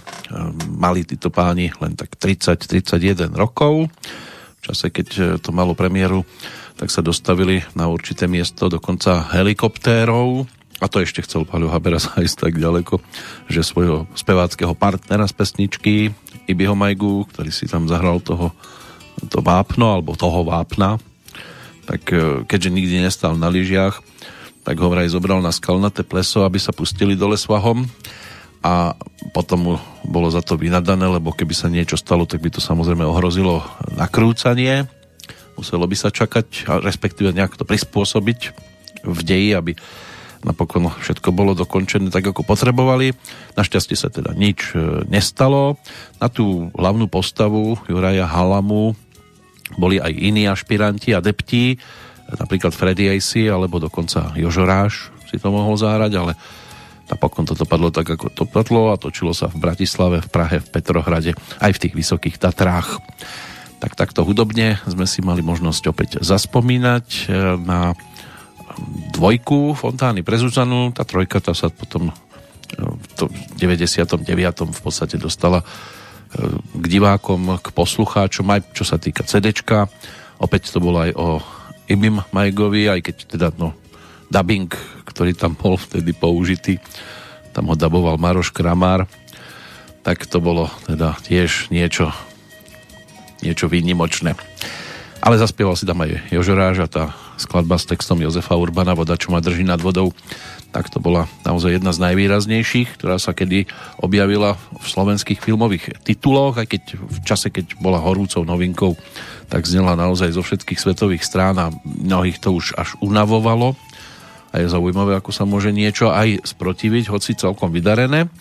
mali 0.70 1.02
títo 1.02 1.34
páni 1.34 1.74
len 1.82 1.98
tak 1.98 2.13
30-31 2.13 3.34
rokov. 3.34 3.89
V 3.89 4.62
čase, 4.62 4.94
keď 4.94 5.08
e, 5.18 5.22
to 5.42 5.50
malo 5.50 5.74
premiéru, 5.74 6.22
tak 6.78 6.94
sa 6.94 7.02
dostavili 7.02 7.66
na 7.74 7.89
určité 7.89 8.30
miesto 8.30 8.70
dokonca 8.70 9.34
helikoptérov. 9.34 10.46
A 10.78 10.86
to 10.86 11.02
ešte 11.02 11.26
chcel 11.26 11.50
Paľo 11.50 11.74
Habera 11.74 11.98
ísť 12.22 12.46
tak 12.46 12.62
ďaleko, 12.62 13.02
že 13.50 13.66
svojho 13.66 14.06
speváckého 14.13 14.78
partnera 14.78 15.26
z 15.26 15.34
pesničky 15.34 16.13
Ibiho 16.46 16.78
Majgu, 16.78 17.26
ktorý 17.34 17.50
si 17.50 17.66
tam 17.66 17.89
zahral 17.89 18.22
toho 18.22 18.54
to 19.26 19.42
vápno, 19.42 19.98
alebo 19.98 20.13
toho 20.13 20.46
vápna, 20.46 21.02
tak 21.89 22.13
e, 22.13 22.46
keďže 22.46 22.70
nikdy 22.70 23.02
nestal 23.02 23.34
na 23.42 23.50
lyžiach, 23.50 24.12
tak 24.63 24.80
ho 24.80 24.88
vraj 24.88 25.12
zobral 25.12 25.43
na 25.43 25.52
skalnaté 25.52 26.08
pleso, 26.08 26.47
aby 26.47 26.60
sa 26.60 26.71
pustili 26.71 27.19
dole 27.19 27.36
svahom 27.36 27.84
a 28.63 28.95
potom 29.36 29.60
mu 29.60 29.76
bolo 30.08 30.32
za 30.32 30.39
to 30.39 30.56
vynadané, 30.56 31.04
lebo 31.04 31.36
keby 31.36 31.52
sa 31.52 31.67
niečo 31.67 31.99
stalo, 31.99 32.23
tak 32.23 32.39
by 32.39 32.47
to 32.47 32.63
samozrejme 32.63 33.04
ohrozilo 33.04 33.60
nakrúcanie. 33.99 34.88
Muselo 35.60 35.84
by 35.84 35.95
sa 35.99 36.10
čakať, 36.10 36.47
a 36.71 36.80
respektíve 36.80 37.36
nejak 37.36 37.60
to 37.60 37.67
prispôsobiť 37.67 38.39
v 39.04 39.19
deji, 39.19 39.52
aby 39.52 39.76
napokon 40.47 40.91
všetko 40.91 41.36
bolo 41.36 41.56
dokončené 41.56 42.08
tak, 42.08 42.23
ako 42.23 42.47
potrebovali. 42.47 43.12
Našťastie 43.60 43.99
sa 43.99 44.08
teda 44.08 44.32
nič 44.32 44.76
e, 44.76 45.04
nestalo. 45.12 45.80
Na 46.19 46.32
tú 46.32 46.71
hlavnú 46.76 47.12
postavu 47.12 47.80
Juraja 47.88 48.28
Halamu 48.28 48.95
boli 49.76 49.99
aj 49.99 50.12
iní 50.12 50.47
ašpiranti, 50.47 51.15
adepti, 51.15 51.80
napríklad 52.32 52.72
Freddy 52.72 53.12
AC 53.12 53.50
alebo 53.52 53.82
dokonca 53.82 54.32
Jožoráš 54.38 55.14
si 55.34 55.42
to 55.42 55.50
mohol 55.50 55.74
zahrať, 55.74 56.14
ale 56.14 56.34
napokon 57.10 57.44
to 57.50 57.58
dopadlo 57.58 57.90
tak, 57.90 58.14
ako 58.14 58.30
to 58.30 58.46
padlo 58.46 58.94
a 58.94 59.02
točilo 59.02 59.34
sa 59.34 59.50
v 59.50 59.60
Bratislave, 59.60 60.22
v 60.22 60.30
Prahe, 60.30 60.58
v 60.62 60.70
Petrohrade, 60.70 61.32
aj 61.58 61.72
v 61.74 61.82
tých 61.82 61.94
vysokých 61.98 62.38
Tatrách. 62.38 63.02
Tak 63.82 64.00
takto 64.00 64.24
hudobne 64.24 64.80
sme 64.88 65.04
si 65.04 65.20
mali 65.20 65.44
možnosť 65.44 65.84
opäť 65.92 66.10
zaspomínať 66.24 67.06
e, 67.06 67.26
na 67.60 67.92
dvojku 69.12 69.76
Fontány 69.76 70.24
pre 70.24 70.40
Zuzanu. 70.40 70.96
Tá 70.96 71.04
trojka 71.04 71.44
tá 71.44 71.52
sa 71.52 71.68
potom 71.68 72.08
e, 72.08 72.14
v 72.80 73.04
99. 73.60 74.24
v 74.72 74.82
podstate 74.82 75.20
dostala 75.20 75.60
e, 75.60 75.66
k 76.56 76.86
divákom, 76.88 77.60
k 77.60 77.68
poslucháčom, 77.76 78.48
aj 78.48 78.72
čo 78.72 78.88
sa 78.88 78.96
týka 78.96 79.28
CDčka. 79.28 79.92
Opäť 80.40 80.72
to 80.72 80.80
bolo 80.80 81.04
aj 81.04 81.12
o 81.20 81.28
Ibim 81.88 82.24
Majgovi, 82.32 82.88
aj 82.88 83.00
keď 83.04 83.15
teda 83.28 83.48
no, 83.60 83.76
dubbing, 84.32 84.72
ktorý 85.04 85.36
tam 85.36 85.54
bol 85.54 85.76
vtedy 85.76 86.15
použitý, 86.15 86.80
tam 87.52 87.69
ho 87.69 87.76
daboval 87.76 88.17
Maroš 88.17 88.50
Kramár, 88.50 89.06
tak 90.02 90.26
to 90.28 90.43
bolo 90.43 90.67
teda 90.88 91.15
tiež 91.24 91.69
niečo, 91.69 92.12
niečo 93.46 93.72
výnimočné. 93.72 94.36
Ale 95.24 95.39
zaspieval 95.39 95.80
si 95.80 95.88
tam 95.88 96.04
aj 96.04 96.36
Jožoráž 96.36 96.84
a 96.84 96.91
tá 96.91 97.04
skladba 97.39 97.80
s 97.80 97.88
textom 97.88 98.19
Jozefa 98.19 98.60
Urbana 98.60 98.91
Voda, 98.91 99.15
čo 99.15 99.32
ma 99.32 99.39
drží 99.39 99.63
nad 99.63 99.80
vodou 99.80 100.12
tak 100.74 100.89
to 100.89 100.98
bola 100.98 101.30
naozaj 101.46 101.78
jedna 101.78 101.93
z 101.93 102.02
najvýraznejších, 102.02 102.98
ktorá 102.98 103.22
sa 103.22 103.38
kedy 103.38 103.69
objavila 104.02 104.58
v 104.74 104.86
slovenských 104.89 105.38
filmových 105.38 106.02
tituloch, 106.02 106.58
aj 106.58 106.65
keď 106.65 106.84
v 106.98 107.17
čase, 107.22 107.54
keď 107.54 107.78
bola 107.78 108.02
horúcou 108.02 108.41
novinkou, 108.41 108.98
tak 109.54 109.70
znela 109.70 109.94
naozaj 109.94 110.34
zo 110.34 110.42
všetkých 110.42 110.82
svetových 110.82 111.22
strán 111.22 111.62
a 111.62 111.70
mnohých 111.86 112.42
to 112.42 112.58
už 112.58 112.74
až 112.74 112.98
unavovalo. 113.06 113.78
A 114.50 114.66
je 114.66 114.74
zaujímavé, 114.74 115.13
ako 115.13 115.30
sa 115.30 115.46
môže 115.46 115.70
niečo 115.70 116.10
aj 116.10 116.42
sprotiviť, 116.42 117.13
hoci 117.13 117.38
celkom 117.38 117.70
vydarené. 117.70 118.34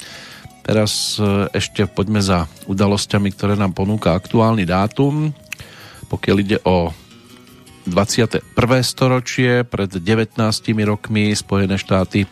Teraz 0.64 1.20
e, 1.20 1.52
ešte 1.52 1.84
poďme 1.84 2.24
za 2.24 2.48
udalosťami, 2.64 3.28
ktoré 3.28 3.60
nám 3.60 3.76
ponúka 3.76 4.16
aktuálny 4.16 4.64
dátum. 4.64 5.36
Pokiaľ 6.08 6.36
ide 6.40 6.58
o 6.64 6.96
21. 7.84 8.40
storočie, 8.80 9.68
pred 9.68 9.92
19 9.92 10.40
rokmi 10.88 11.36
Spojené 11.36 11.76
štáty 11.76 12.24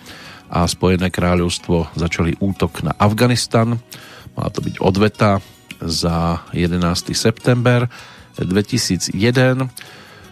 a 0.48 0.64
Spojené 0.64 1.12
kráľovstvo 1.12 1.92
začali 2.00 2.32
útok 2.40 2.80
na 2.80 2.96
Afganistan. 2.96 3.76
Mala 4.32 4.48
to 4.48 4.64
byť 4.64 4.80
odveta 4.80 5.44
za 5.84 6.48
11. 6.56 6.80
september 7.12 7.84
2001. 8.44 9.12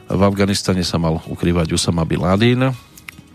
V 0.09 0.21
Afganistane 0.25 0.81
sa 0.83 0.97
mal 0.97 1.21
ukrývať 1.29 1.77
Usama 1.77 2.09
Bin 2.09 2.25
Laden, 2.25 2.73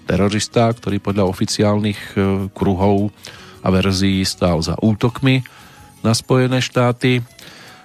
terorista, 0.10 0.74
ktorý 0.74 0.98
podľa 1.00 1.30
oficiálnych 1.30 2.02
e, 2.14 2.16
kruhov 2.52 3.14
a 3.64 3.68
verzií 3.70 4.26
stál 4.26 4.60
za 4.60 4.76
útokmi 4.82 5.46
na 6.02 6.12
Spojené 6.18 6.60
štáty. 6.60 7.22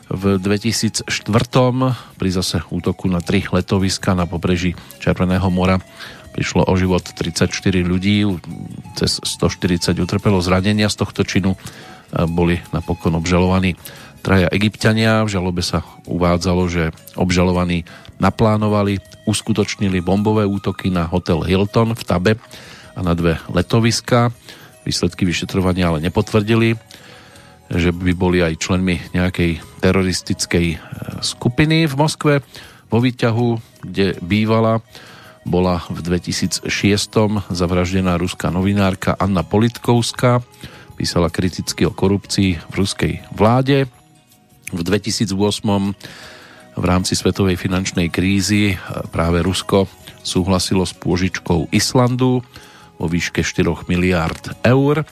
V 0.09 0.41
2004. 0.41 1.05
pri 2.17 2.31
zase 2.33 2.65
útoku 2.73 3.13
na 3.13 3.21
tri 3.21 3.45
letoviska 3.45 4.17
na 4.17 4.25
pobreží 4.25 4.73
Červeného 5.05 5.53
mora 5.53 5.77
prišlo 6.33 6.65
o 6.65 6.75
život 6.81 7.05
34 7.05 7.51
ľudí, 7.85 8.25
cez 8.97 9.21
140 9.21 9.99
utrpelo 10.01 10.41
zranenia 10.41 10.89
z 10.89 10.97
tohto 11.03 11.27
činu, 11.27 11.59
boli 12.31 12.57
napokon 12.73 13.21
obžalovaní 13.21 13.77
traja 14.21 14.49
egyptiania. 14.53 15.25
V 15.25 15.33
žalobe 15.35 15.63
sa 15.65 15.87
uvádzalo, 16.07 16.69
že 16.69 16.91
obžalovaní 17.15 17.87
naplánovali, 18.19 18.99
uskutočnili 19.25 20.03
bombové 20.03 20.45
útoky 20.45 20.91
na 20.91 21.07
hotel 21.07 21.43
Hilton 21.47 21.95
v 21.95 22.03
Tabe 22.03 22.33
a 22.99 23.01
na 23.01 23.15
dve 23.15 23.39
letoviska. 23.49 24.35
Výsledky 24.83 25.23
vyšetrovania 25.23 25.93
ale 25.93 26.03
nepotvrdili, 26.03 26.75
že 27.71 27.91
by 27.95 28.13
boli 28.17 28.43
aj 28.43 28.59
členmi 28.59 28.99
nejakej 29.15 29.61
teroristickej 29.85 30.67
e, 30.75 30.77
skupiny 31.21 31.87
v 31.87 31.95
Moskve. 31.95 32.35
Vo 32.89 32.99
výťahu, 33.05 33.49
kde 33.85 34.17
bývala, 34.25 34.81
bola 35.45 35.85
v 35.93 36.01
2006 36.01 36.69
zavraždená 37.53 38.17
ruská 38.17 38.49
novinárka 38.49 39.15
Anna 39.15 39.45
Politkovská. 39.45 40.41
Písala 40.97 41.31
kriticky 41.31 41.87
o 41.87 41.93
korupcii 41.95 42.59
v 42.59 42.75
ruskej 42.75 43.13
vláde. 43.31 43.87
V 44.69 44.81
2008 44.85 45.33
v 46.79 46.85
rámci 46.87 47.19
svetovej 47.19 47.59
finančnej 47.59 48.13
krízy 48.13 48.73
e, 48.73 48.77
práve 49.11 49.43
Rusko 49.43 49.91
súhlasilo 50.23 50.87
s 50.87 50.95
pôžičkou 50.95 51.73
Islandu 51.75 52.45
vo 52.99 53.07
výške 53.07 53.43
4 53.43 53.89
miliárd 53.91 54.55
eur. 54.63 55.03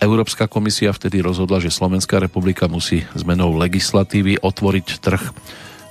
Európska 0.00 0.48
komisia 0.48 0.90
vtedy 0.96 1.20
rozhodla, 1.20 1.60
že 1.60 1.68
Slovenská 1.68 2.18
republika 2.18 2.66
musí 2.66 3.04
zmenou 3.12 3.52
legislatívy 3.60 4.40
otvoriť 4.40 4.86
trh 4.96 5.22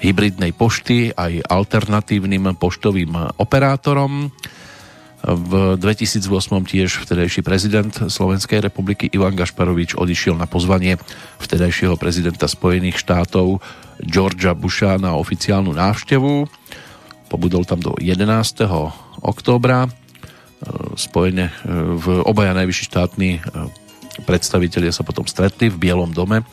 hybridnej 0.02 0.56
pošty 0.56 1.14
aj 1.14 1.46
alternatívnym 1.46 2.58
poštovým 2.58 3.38
operátorom. 3.38 4.34
V 5.20 5.76
2008 5.76 6.32
tiež 6.64 7.04
vtedajší 7.04 7.44
prezident 7.44 7.92
Slovenskej 7.92 8.64
republiky 8.64 9.12
Ivan 9.12 9.36
Gašparovič 9.36 10.00
odišiel 10.00 10.40
na 10.40 10.48
pozvanie 10.48 10.96
vtedajšieho 11.44 12.00
prezidenta 12.00 12.48
Spojených 12.48 12.96
štátov 13.04 13.60
Georgia 14.00 14.56
Busha 14.56 14.96
na 14.96 15.20
oficiálnu 15.20 15.76
návštevu. 15.76 16.48
Pobudol 17.28 17.68
tam 17.68 17.84
do 17.84 18.00
11. 18.00 18.24
októbra. 19.20 19.86
E, 19.86 19.90
Spojené 20.96 21.52
e, 21.52 21.54
v 22.00 22.06
obaja 22.24 22.56
najvyšší 22.56 22.86
štátni 22.88 23.30
e, 23.38 23.40
predstavitelia 24.24 24.96
sa 24.96 25.04
potom 25.04 25.28
stretli 25.28 25.68
v 25.68 25.78
Bielom 25.78 26.16
dome 26.16 26.48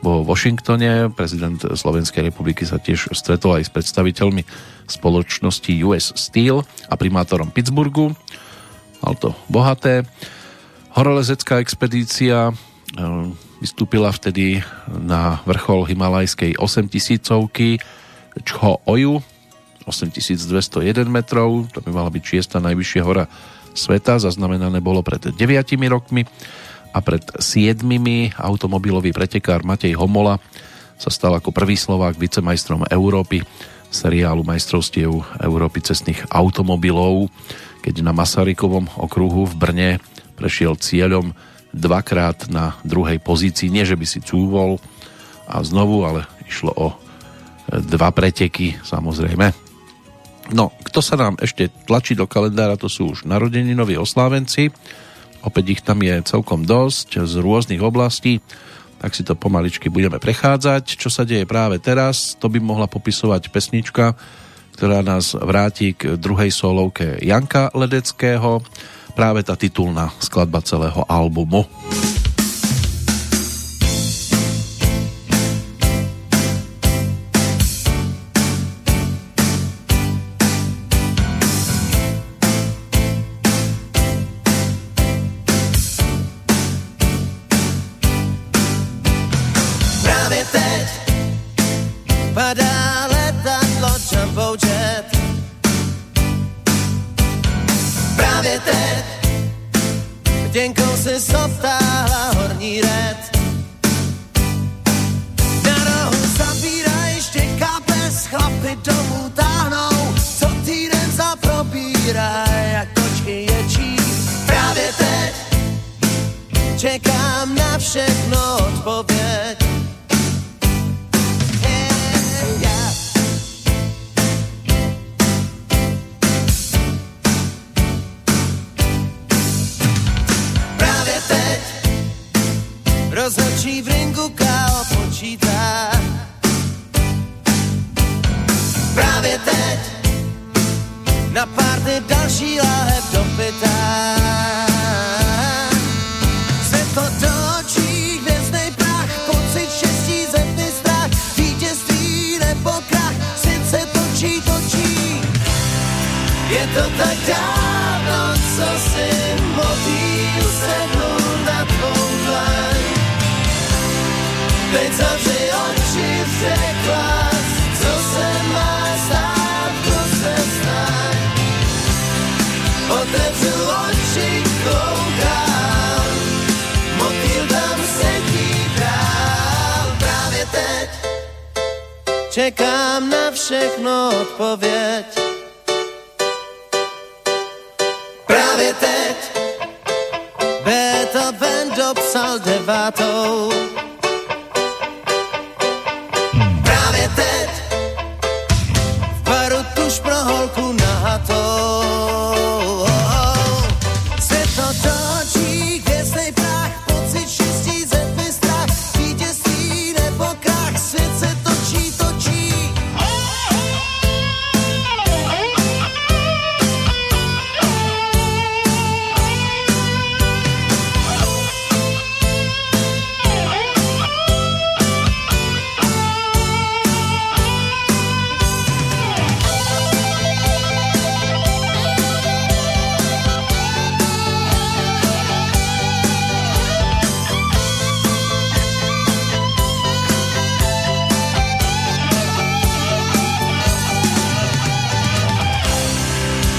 vo 0.00 0.22
Washingtone. 0.22 1.10
Prezident 1.12 1.58
Slovenskej 1.58 2.30
republiky 2.30 2.64
sa 2.66 2.78
tiež 2.78 3.10
stretol 3.14 3.58
aj 3.58 3.68
s 3.68 3.74
predstaviteľmi 3.74 4.42
spoločnosti 4.88 5.72
US 5.84 6.14
Steel 6.16 6.62
a 6.88 6.94
primátorom 6.94 7.50
Pittsburghu. 7.50 8.14
Mal 9.04 9.14
to 9.18 9.34
bohaté. 9.46 10.06
Horolezecká 10.94 11.62
expedícia 11.62 12.50
Vystúpila 13.58 14.14
vtedy 14.14 14.62
na 14.86 15.42
vrchol 15.42 15.90
Himalajskej 15.90 16.56
8000 16.62 17.82
Čho 18.46 18.72
Oju 18.86 19.18
8201 19.82 21.10
metrov, 21.10 21.66
to 21.74 21.82
by 21.82 21.90
mala 21.90 22.12
byť 22.12 22.22
šiesta 22.22 22.62
najvyššia 22.62 23.02
hora 23.02 23.26
sveta, 23.74 24.22
zaznamenané 24.22 24.78
bolo 24.78 25.02
pred 25.02 25.34
9 25.34 25.40
rokmi 25.90 26.22
a 26.98 27.00
pred 27.00 27.22
7 27.38 27.86
automobilový 28.34 29.14
pretekár 29.14 29.62
Matej 29.62 29.94
Homola 29.94 30.42
sa 30.98 31.14
stal 31.14 31.38
ako 31.38 31.54
prvý 31.54 31.78
Slovák 31.78 32.18
vicemajstrom 32.18 32.90
Európy 32.90 33.46
seriálu 33.86 34.42
majstrovstiev 34.42 35.14
Európy 35.38 35.78
cestných 35.78 36.26
automobilov, 36.34 37.30
keď 37.86 38.02
na 38.02 38.10
Masarykovom 38.10 38.90
okruhu 38.98 39.46
v 39.46 39.54
Brne 39.54 39.90
prešiel 40.34 40.74
cieľom 40.74 41.30
dvakrát 41.70 42.50
na 42.50 42.74
druhej 42.82 43.22
pozícii. 43.22 43.70
Nie, 43.70 43.86
že 43.86 43.94
by 43.94 44.06
si 44.10 44.18
cúvol 44.18 44.82
a 45.46 45.62
znovu, 45.62 46.02
ale 46.02 46.26
išlo 46.50 46.74
o 46.74 46.88
e, 46.90 46.96
dva 47.78 48.10
preteky, 48.10 48.76
samozrejme. 48.82 49.54
No, 50.50 50.74
kto 50.82 50.98
sa 50.98 51.14
nám 51.14 51.38
ešte 51.38 51.70
tlačí 51.86 52.18
do 52.18 52.26
kalendára, 52.26 52.80
to 52.80 52.90
sú 52.90 53.14
už 53.14 53.24
noví 53.24 53.94
oslávenci. 53.94 54.74
Opäť 55.42 55.78
ich 55.78 55.82
tam 55.82 56.02
je 56.02 56.18
celkom 56.26 56.66
dosť 56.66 57.24
z 57.24 57.34
rôznych 57.38 57.82
oblastí, 57.82 58.42
tak 58.98 59.14
si 59.14 59.22
to 59.22 59.38
pomaličky 59.38 59.86
budeme 59.86 60.18
prechádzať. 60.18 60.98
Čo 60.98 61.08
sa 61.08 61.22
deje 61.22 61.46
práve 61.46 61.78
teraz, 61.78 62.34
to 62.34 62.50
by 62.50 62.58
mohla 62.58 62.90
popisovať 62.90 63.54
pesnička, 63.54 64.18
ktorá 64.74 65.02
nás 65.02 65.34
vráti 65.34 65.94
k 65.94 66.18
druhej 66.18 66.50
solovke 66.50 67.18
Janka 67.22 67.70
Ledeckého 67.74 68.62
práve 69.18 69.42
tá 69.42 69.58
titulná 69.58 70.14
skladba 70.22 70.62
celého 70.62 71.02
albumu. 71.10 71.66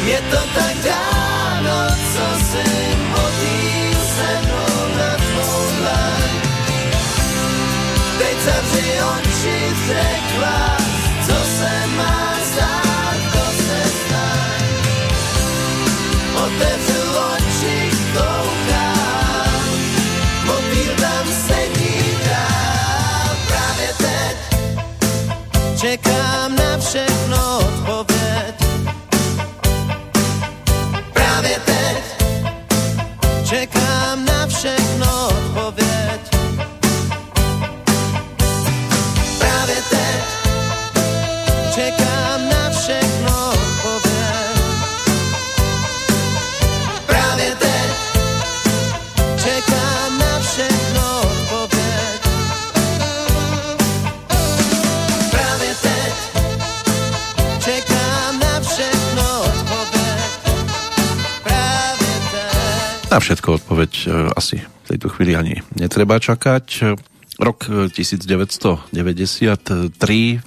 Je 0.10 0.22
to 0.22 0.41
tak 0.56 0.76
dávno, 0.84 1.88
co 2.13 2.26
se 2.50 2.63
odjízenou 3.26 4.98
na 4.98 5.15
tvou 5.15 5.62
dlaň. 5.78 6.41
Teď 8.17 8.38
zavři 8.41 8.89
oči, 9.02 9.76
řekla 9.88 10.68
všetko 63.30 63.61
odpoveď 63.61 63.91
e, 63.93 64.05
asi 64.34 64.57
v 64.57 64.86
tejto 64.89 65.13
chvíli 65.13 65.38
ani 65.38 65.61
netreba 65.77 66.17
čakať. 66.17 66.97
Rok 67.38 67.93
1993, 67.93 68.89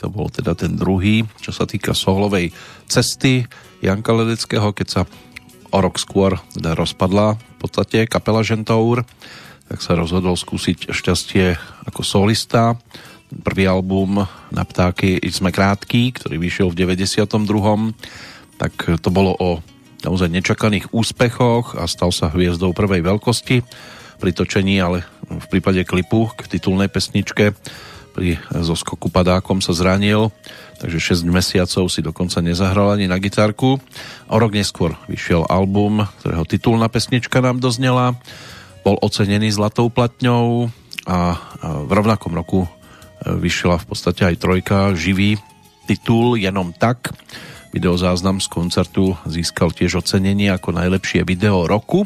to 0.03 0.07
bol 0.11 0.27
teda 0.27 0.59
ten 0.59 0.75
druhý, 0.75 1.23
čo 1.39 1.55
sa 1.55 1.63
týka 1.63 1.95
solovej 1.95 2.51
cesty 2.91 3.47
Janka 3.79 4.11
Ledeckého, 4.11 4.75
keď 4.75 4.89
sa 4.91 5.03
o 5.73 5.79
rok 5.79 5.95
skôr 5.97 6.43
teda 6.59 6.75
rozpadla 6.75 7.39
v 7.39 7.57
podstate 7.63 8.11
kapela 8.11 8.43
Žentour, 8.43 9.07
tak 9.71 9.79
sa 9.79 9.95
rozhodol 9.95 10.35
skúsiť 10.35 10.91
šťastie 10.91 11.55
ako 11.87 12.03
solista. 12.03 12.77
Prvý 13.31 13.65
album 13.65 14.27
na 14.53 14.63
ptáky 14.67 15.23
Sme 15.33 15.55
krátky, 15.55 16.19
ktorý 16.19 16.37
vyšiel 16.37 16.69
v 16.75 16.99
92. 16.99 17.31
Tak 18.61 19.01
to 19.01 19.09
bolo 19.09 19.33
o 19.39 19.65
naozaj 20.03 20.29
nečakaných 20.29 20.91
úspechoch 20.91 21.79
a 21.79 21.87
stal 21.87 22.11
sa 22.11 22.31
hviezdou 22.31 22.75
prvej 22.75 23.03
veľkosti 23.03 23.63
pri 24.19 24.31
točení, 24.31 24.79
ale 24.79 25.03
v 25.27 25.47
prípade 25.51 25.83
klipu 25.83 26.31
k 26.35 26.47
titulnej 26.47 26.87
pesničke 26.87 27.55
pri 28.13 28.37
zoskoku 28.53 29.09
padákom 29.09 29.65
sa 29.65 29.73
zranil, 29.73 30.29
takže 30.79 31.17
6 31.17 31.25
mesiacov 31.33 31.89
si 31.89 32.05
dokonca 32.05 32.45
nezahral 32.45 32.93
ani 32.93 33.09
na 33.09 33.17
gitárku. 33.17 33.81
O 34.29 34.37
rok 34.37 34.53
neskôr 34.53 34.93
vyšiel 35.09 35.49
album, 35.49 36.05
ktorého 36.21 36.45
titulná 36.45 36.93
pesnička 36.93 37.41
nám 37.41 37.59
doznela. 37.59 38.13
Bol 38.85 39.01
ocenený 39.01 39.49
zlatou 39.57 39.89
platňou 39.89 40.69
a 41.09 41.41
v 41.89 41.91
rovnakom 41.91 42.37
roku 42.37 42.69
vyšla 43.25 43.81
v 43.81 43.87
podstate 43.89 44.23
aj 44.29 44.37
trojka 44.43 44.79
živý 44.93 45.41
titul 45.87 46.39
Jenom 46.39 46.75
tak 46.77 47.15
Videozáznam 47.73 48.37
z 48.39 48.53
koncertu 48.53 49.17
získal 49.25 49.73
tiež 49.73 50.05
ocenenie 50.05 50.53
ako 50.53 50.77
najlepšie 50.77 51.25
video 51.25 51.65
roku 51.65 52.05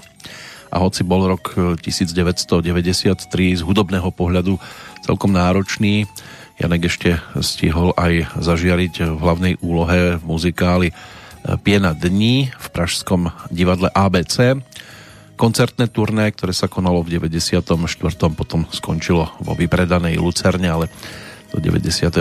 a 0.71 0.79
hoci 0.79 1.03
bol 1.03 1.27
rok 1.27 1.59
1993 1.83 3.27
z 3.59 3.63
hudobného 3.67 4.09
pohľadu 4.15 4.63
celkom 5.03 5.35
náročný, 5.35 6.07
Janek 6.57 6.89
ešte 6.89 7.21
stihol 7.45 7.93
aj 8.01 8.41
zažiariť 8.41 9.13
v 9.13 9.19
hlavnej 9.21 9.55
úlohe 9.61 10.17
v 10.17 10.23
muzikáli 10.25 10.89
Piena 11.61 11.93
dní 11.93 12.49
v 12.49 12.67
pražskom 12.73 13.29
divadle 13.53 13.93
ABC. 13.93 14.57
Koncertné 15.37 15.93
turné, 15.93 16.33
ktoré 16.33 16.57
sa 16.57 16.65
konalo 16.65 17.05
v 17.05 17.21
94. 17.21 17.61
potom 18.33 18.65
skončilo 18.73 19.29
vo 19.45 19.53
vypredanej 19.53 20.17
Lucerne, 20.17 20.65
ale 20.73 20.89
do 21.57 21.65
94. 21.65 22.13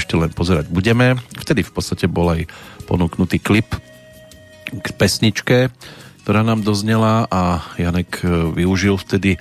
ešte 0.00 0.14
len 0.16 0.32
pozerať 0.32 0.72
budeme. 0.72 1.20
Vtedy 1.36 1.60
v 1.60 1.72
podstate 1.76 2.08
bol 2.08 2.32
aj 2.32 2.48
ponúknutý 2.88 3.36
klip 3.36 3.68
k 4.72 4.86
pesničke, 4.96 5.68
ktorá 6.24 6.40
nám 6.40 6.64
doznela 6.64 7.28
a 7.28 7.60
Janek 7.76 8.24
e, 8.24 8.56
využil 8.56 8.96
vtedy 8.96 9.36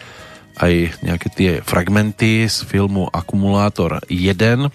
aj 0.60 1.00
nejaké 1.00 1.28
tie 1.32 1.52
fragmenty 1.64 2.44
z 2.52 2.68
filmu 2.68 3.08
Akumulátor 3.08 4.04
1, 4.12 4.68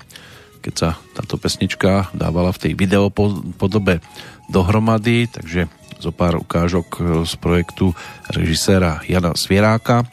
keď 0.64 0.72
sa 0.72 0.88
táto 1.12 1.36
pesnička 1.36 2.08
dávala 2.16 2.48
v 2.56 2.60
tej 2.64 2.72
videopodobe 2.72 4.00
dohromady, 4.48 5.28
takže 5.28 5.68
zo 6.00 6.10
pár 6.16 6.40
ukážok 6.40 6.88
e, 6.96 7.00
z 7.28 7.34
projektu 7.36 7.92
režiséra 8.32 9.04
Jana 9.04 9.36
Svieráka, 9.36 10.08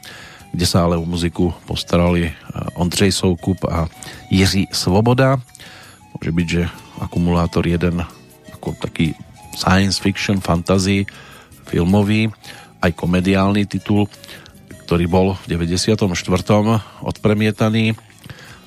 kde 0.53 0.65
sa 0.69 0.85
ale 0.85 1.01
o 1.01 1.03
muziku 1.03 1.49
postarali 1.65 2.29
e, 2.29 2.33
Ondřej 2.77 3.09
Soukup 3.09 3.65
a 3.65 3.89
Jiří 4.29 4.69
Svoboda. 4.69 5.41
Môže 6.13 6.31
byť, 6.31 6.47
že 6.47 6.63
Akumulátor 7.01 7.65
1 7.65 7.89
ako 8.53 8.77
taký 8.77 9.17
science 9.57 9.97
fiction, 9.97 10.39
fantasy, 10.39 11.09
filmový, 11.65 12.29
aj 12.79 12.93
komediálny 12.93 13.65
titul, 13.65 14.05
ktorý 14.85 15.09
bol 15.09 15.27
v 15.43 15.57
94. 15.57 16.05
odpremietaný 17.01 17.97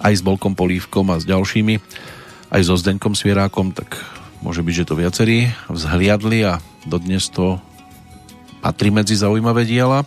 aj 0.03 0.12
s 0.12 0.22
Bolkom 0.22 0.53
Polívkom 0.53 1.09
a 1.09 1.16
s 1.16 1.24
ďalšími, 1.24 1.80
aj 2.53 2.61
so 2.61 2.76
Zdenkom 2.76 3.16
Svierákom, 3.16 3.72
tak 3.72 3.97
môže 4.45 4.61
byť, 4.61 4.74
že 4.74 4.89
to 4.89 4.95
viacerí 4.99 5.39
vzhliadli 5.72 6.45
a 6.45 6.61
dodnes 6.84 7.32
to 7.32 7.57
patrí 8.61 8.93
medzi 8.93 9.16
zaujímavé 9.16 9.64
diela. 9.64 10.05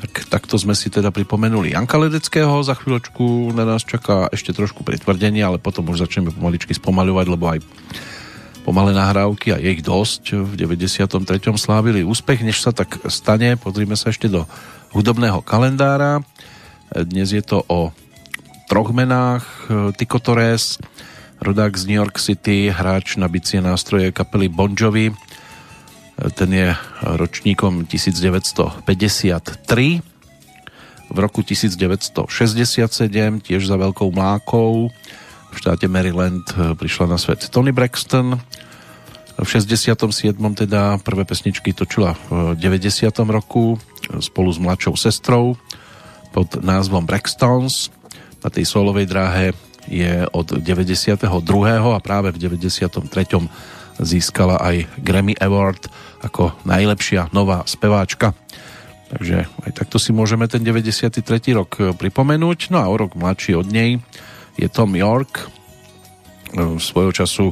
Tak 0.00 0.32
takto 0.32 0.56
sme 0.56 0.72
si 0.72 0.88
teda 0.88 1.12
pripomenuli 1.12 1.76
Janka 1.76 2.00
Ledeckého, 2.00 2.64
za 2.64 2.72
chvíľočku 2.72 3.52
na 3.52 3.68
nás 3.68 3.84
čaká 3.84 4.32
ešte 4.32 4.56
trošku 4.56 4.80
pritvrdenie, 4.80 5.44
ale 5.44 5.60
potom 5.60 5.84
už 5.92 6.00
začneme 6.08 6.32
pomaličky 6.32 6.72
spomaľovať, 6.72 7.26
lebo 7.28 7.44
aj 7.52 7.60
pomalé 8.64 8.96
nahrávky 8.96 9.52
a 9.52 9.60
je 9.60 9.68
ich 9.76 9.84
dosť. 9.84 10.40
V 10.40 10.56
93. 10.56 11.20
slávili 11.60 12.00
úspech, 12.00 12.40
než 12.40 12.64
sa 12.64 12.72
tak 12.72 12.96
stane. 13.12 13.60
Pozrime 13.60 13.92
sa 13.92 14.08
ešte 14.08 14.32
do 14.32 14.48
hudobného 14.96 15.44
kalendára. 15.44 16.24
Dnes 16.96 17.36
je 17.36 17.44
to 17.44 17.60
o 17.68 17.92
troch 18.72 18.96
menách. 18.96 19.44
Tico 20.00 20.16
Torres, 20.16 20.80
rodák 21.44 21.76
z 21.76 21.92
New 21.92 22.00
York 22.00 22.16
City, 22.16 22.72
hráč 22.72 23.20
na 23.20 23.28
bicie 23.28 23.60
nástroje 23.60 24.16
kapely 24.16 24.48
Bon 24.48 24.72
Jovi. 24.72 25.12
Ten 26.20 26.50
je 26.52 26.76
ročníkom 27.00 27.88
1953. 27.88 28.84
V 31.10 31.18
roku 31.18 31.40
1967 31.42 32.28
tiež 33.40 33.62
za 33.64 33.76
veľkou 33.80 34.12
mlákou 34.12 34.92
v 35.50 35.56
štáte 35.58 35.90
Maryland 35.90 36.46
e, 36.54 36.78
prišla 36.78 37.10
na 37.10 37.18
svet 37.18 37.50
Tony 37.50 37.74
Braxton. 37.74 38.38
V 39.40 39.48
67. 39.48 39.96
teda 40.36 41.00
prvé 41.00 41.24
pesničky 41.24 41.72
točila 41.72 42.14
v 42.28 42.54
90. 42.54 43.10
roku 43.32 43.80
spolu 44.20 44.50
s 44.52 44.58
mladšou 44.60 44.94
sestrou 45.00 45.56
pod 46.30 46.60
názvom 46.60 47.02
Braxtons. 47.08 47.90
Na 48.44 48.48
tej 48.52 48.68
solovej 48.68 49.08
dráhe 49.08 49.56
je 49.88 50.28
od 50.30 50.60
92. 50.60 51.24
a 51.96 51.98
práve 51.98 52.28
v 52.30 52.38
93. 52.38 53.00
získala 54.00 54.60
aj 54.60 54.86
Grammy 55.00 55.34
Award 55.40 55.88
ako 56.20 56.52
najlepšia 56.68 57.32
nová 57.32 57.64
speváčka. 57.64 58.36
Takže 59.10 59.50
aj 59.66 59.70
takto 59.74 59.98
si 59.98 60.14
môžeme 60.14 60.46
ten 60.46 60.62
93. 60.62 61.24
rok 61.56 61.98
pripomenúť. 61.98 62.70
No 62.70 62.78
a 62.78 62.86
o 62.86 62.94
rok 62.94 63.18
mladší 63.18 63.58
od 63.58 63.66
nej 63.66 63.98
je 64.54 64.68
Tom 64.70 64.94
York, 64.94 65.42
e, 66.54 66.78
svojho 66.78 67.10
času 67.10 67.50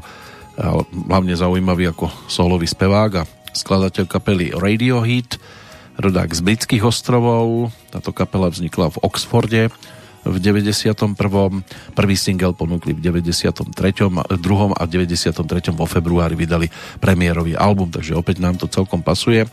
hlavne 1.07 1.39
zaujímavý 1.39 1.95
ako 1.95 2.11
solový 2.27 2.67
spevák 2.67 3.13
a 3.23 3.29
skladateľ 3.55 4.05
kapely 4.11 4.51
Radioheat, 4.51 5.39
rodák 5.99 6.31
z 6.35 6.41
britských 6.43 6.83
ostrovov. 6.83 7.71
Táto 7.95 8.11
kapela 8.11 8.51
vznikla 8.51 8.91
v 8.91 9.01
Oxforde 9.07 9.63
v 10.25 10.37
91. 10.41 11.15
Prvý 11.95 12.17
single 12.17 12.55
ponúkli 12.55 12.95
v 12.95 13.01
93. 13.03 13.69
2. 13.71 14.39
a 14.75 14.83
93. 14.87 15.35
vo 15.75 15.87
februári 15.87 16.35
vydali 16.35 16.67
premiérový 16.99 17.55
album, 17.55 17.91
takže 17.91 18.19
opäť 18.19 18.43
nám 18.43 18.59
to 18.59 18.67
celkom 18.67 19.03
pasuje 19.03 19.47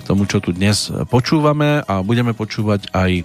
k 0.00 0.02
tomu, 0.02 0.24
čo 0.24 0.40
tu 0.40 0.56
dnes 0.56 0.88
počúvame 1.12 1.84
a 1.84 2.00
budeme 2.00 2.32
počúvať 2.32 2.88
aj 2.96 3.22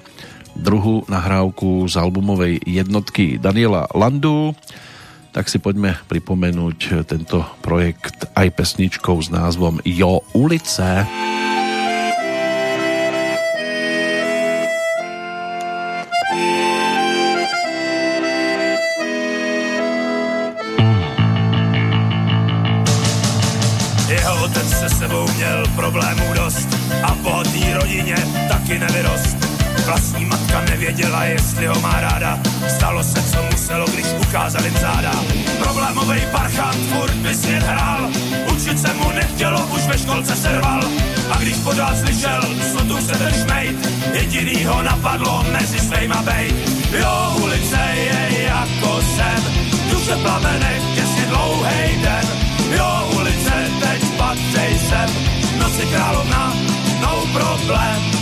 druhú 0.56 1.08
nahrávku 1.08 1.88
z 1.88 1.96
albumovej 2.00 2.64
jednotky 2.64 3.40
Daniela 3.40 3.88
Landu, 3.92 4.56
tak 5.36 5.52
si 5.52 5.60
poďme 5.60 6.00
pripomenúť 6.08 7.08
tento 7.08 7.44
projekt 7.60 8.28
aj 8.40 8.56
pesničkou 8.56 9.20
s 9.20 9.28
názvom 9.28 9.84
Jo 9.84 10.24
ulice. 10.32 11.04
se 11.04 11.55
problémů 25.76 26.34
dost 26.34 26.68
a 27.04 27.16
bohatý 27.16 27.74
rodině 27.74 28.16
taky 28.50 28.80
nevyrost. 28.80 29.38
Vlastní 29.86 30.26
matka 30.26 30.62
nevěděla, 30.62 31.24
jestli 31.24 31.68
ho 31.68 31.80
má 31.82 32.02
ráda. 32.02 32.40
Stalo 32.68 33.04
se, 33.04 33.22
co 33.32 33.38
muselo, 33.52 33.86
když 33.94 34.06
ukázali 34.28 34.72
záda. 34.82 35.12
Problémový 35.60 36.22
parchant 36.32 36.76
furt 36.76 37.14
by 37.14 37.36
svět 37.36 37.64
hrál. 37.64 38.10
Učit 38.56 38.80
se 38.80 38.94
mu 38.94 39.12
nechtělo, 39.12 39.68
už 39.76 39.88
ve 39.88 39.98
školce 39.98 40.36
serval. 40.36 40.82
A 41.32 41.38
když 41.38 41.56
pořád 41.56 41.98
slyšel, 41.98 42.42
co 42.72 42.86
tu 42.86 42.98
se 42.98 43.18
ten 43.18 43.34
šmejt, 43.34 43.90
jediný 44.14 44.66
ho 44.66 44.84
napadlo 44.84 45.46
mezi 45.52 45.80
svejma 45.80 46.22
bejt. 46.22 46.56
Jo, 47.00 47.36
ulice 47.44 47.82
je 47.96 48.44
jako 48.44 49.02
sen, 49.16 49.44
duše 49.92 50.16
plamenech, 50.16 50.82
těsně 50.96 51.26
dlouhej 51.26 51.98
den. 52.02 52.26
Jo, 52.78 53.10
ulice, 53.16 53.54
teď 53.80 54.02
patřej 54.18 54.80
sem, 54.90 55.10
noci 55.66 55.86
královna, 55.86 56.53
no 57.01 57.26
problém 57.34 58.16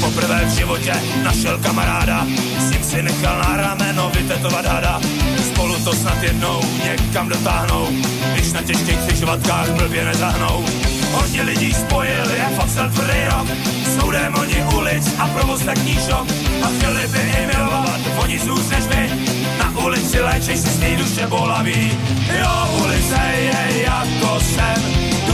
poprvé 0.00 0.44
v 0.44 0.58
životě 0.58 0.92
našel 1.22 1.58
kamaráda, 1.58 2.26
s 2.58 2.70
ním 2.70 2.82
si 2.82 3.02
nechal 3.02 3.38
na 3.38 3.56
rameno 3.56 4.10
vytetovat 4.14 4.66
hada. 4.66 5.00
Spolu 5.46 5.74
to 5.84 5.92
snad 5.92 6.22
jednou 6.22 6.60
někam 6.84 7.28
dotáhnou, 7.28 7.88
když 8.32 8.52
na 8.52 8.62
těžkých 8.62 8.98
křižovatkách 8.98 9.70
blbě 9.70 10.04
nezahnou. 10.04 10.64
Hodně 11.12 11.42
lidí 11.42 11.74
spojil, 11.74 12.30
jak 12.38 12.52
fakt 12.52 12.70
snad 12.70 12.94
tvrdý 12.94 13.20
rok, 13.24 13.48
jsou 13.84 14.10
démoni 14.10 14.64
ulic 14.76 15.14
a 15.18 15.28
provoz 15.28 15.62
tak 15.62 15.78
šok. 15.78 16.26
A 16.62 16.66
chtěli 16.76 17.08
by 17.08 17.18
i 17.18 17.46
milovat, 17.46 18.00
oni 18.22 18.38
zůst 18.38 18.70
než 18.70 18.84
my, 18.84 19.10
na 19.58 19.84
ulici 19.84 20.20
léčej 20.20 20.58
si 20.58 20.68
z 20.68 20.96
duše 20.96 21.26
bolaví. 21.26 21.98
Jo, 22.40 22.68
ulice 22.84 23.20
je 23.36 23.82
jako 23.82 24.40
sen, 24.40 24.82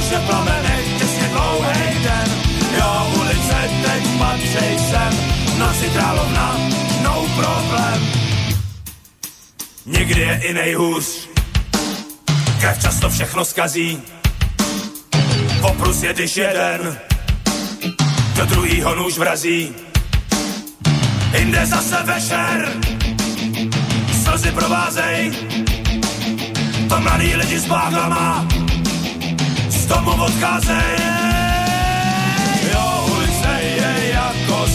duše 0.04 0.18
plamenech, 0.26 0.98
těsně 0.98 1.28
dlouhej 1.28 1.94
den. 2.02 2.28
Jo, 2.78 3.06
ulice 3.20 3.70
teď 3.82 4.18
patřej 4.18 4.78
sem, 4.90 5.18
noci 5.58 5.90
královna, 5.90 6.56
no 7.02 7.26
problém. 7.36 8.08
Někdy 9.86 10.20
je 10.20 10.40
i 10.44 10.54
nejhůř, 10.54 11.28
krev 12.60 12.82
často 12.82 13.10
všechno 13.10 13.44
skazí. 13.44 14.02
Oprus 15.62 16.02
je 16.02 16.12
když 16.12 16.36
jeden, 16.36 16.98
do 18.36 18.46
druhýho 18.46 18.94
nůž 18.94 19.18
vrazí. 19.18 19.74
Jinde 21.38 21.66
zase 21.66 21.96
večer, 22.02 22.72
slzy 24.24 24.50
provázej, 24.50 25.32
to 26.88 27.00
mladý 27.00 27.36
lidi 27.36 27.58
s 27.58 27.66
báglama, 27.66 28.46
z 29.84 29.86
tomu 29.86 30.24
odcházej. 30.24 30.96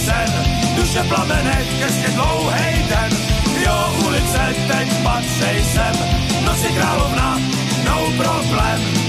sen, 0.05 0.31
duše 0.75 1.03
plamenech, 1.03 1.79
ještě 1.79 2.07
dlouhej 2.07 2.85
den. 2.89 3.11
Jo, 3.65 3.93
ulice, 4.07 4.55
teď 4.67 4.87
patřej 5.03 5.63
sem, 5.63 5.95
noci 6.45 6.67
královna, 6.73 7.39
no 7.85 8.11
problém. 8.17 9.08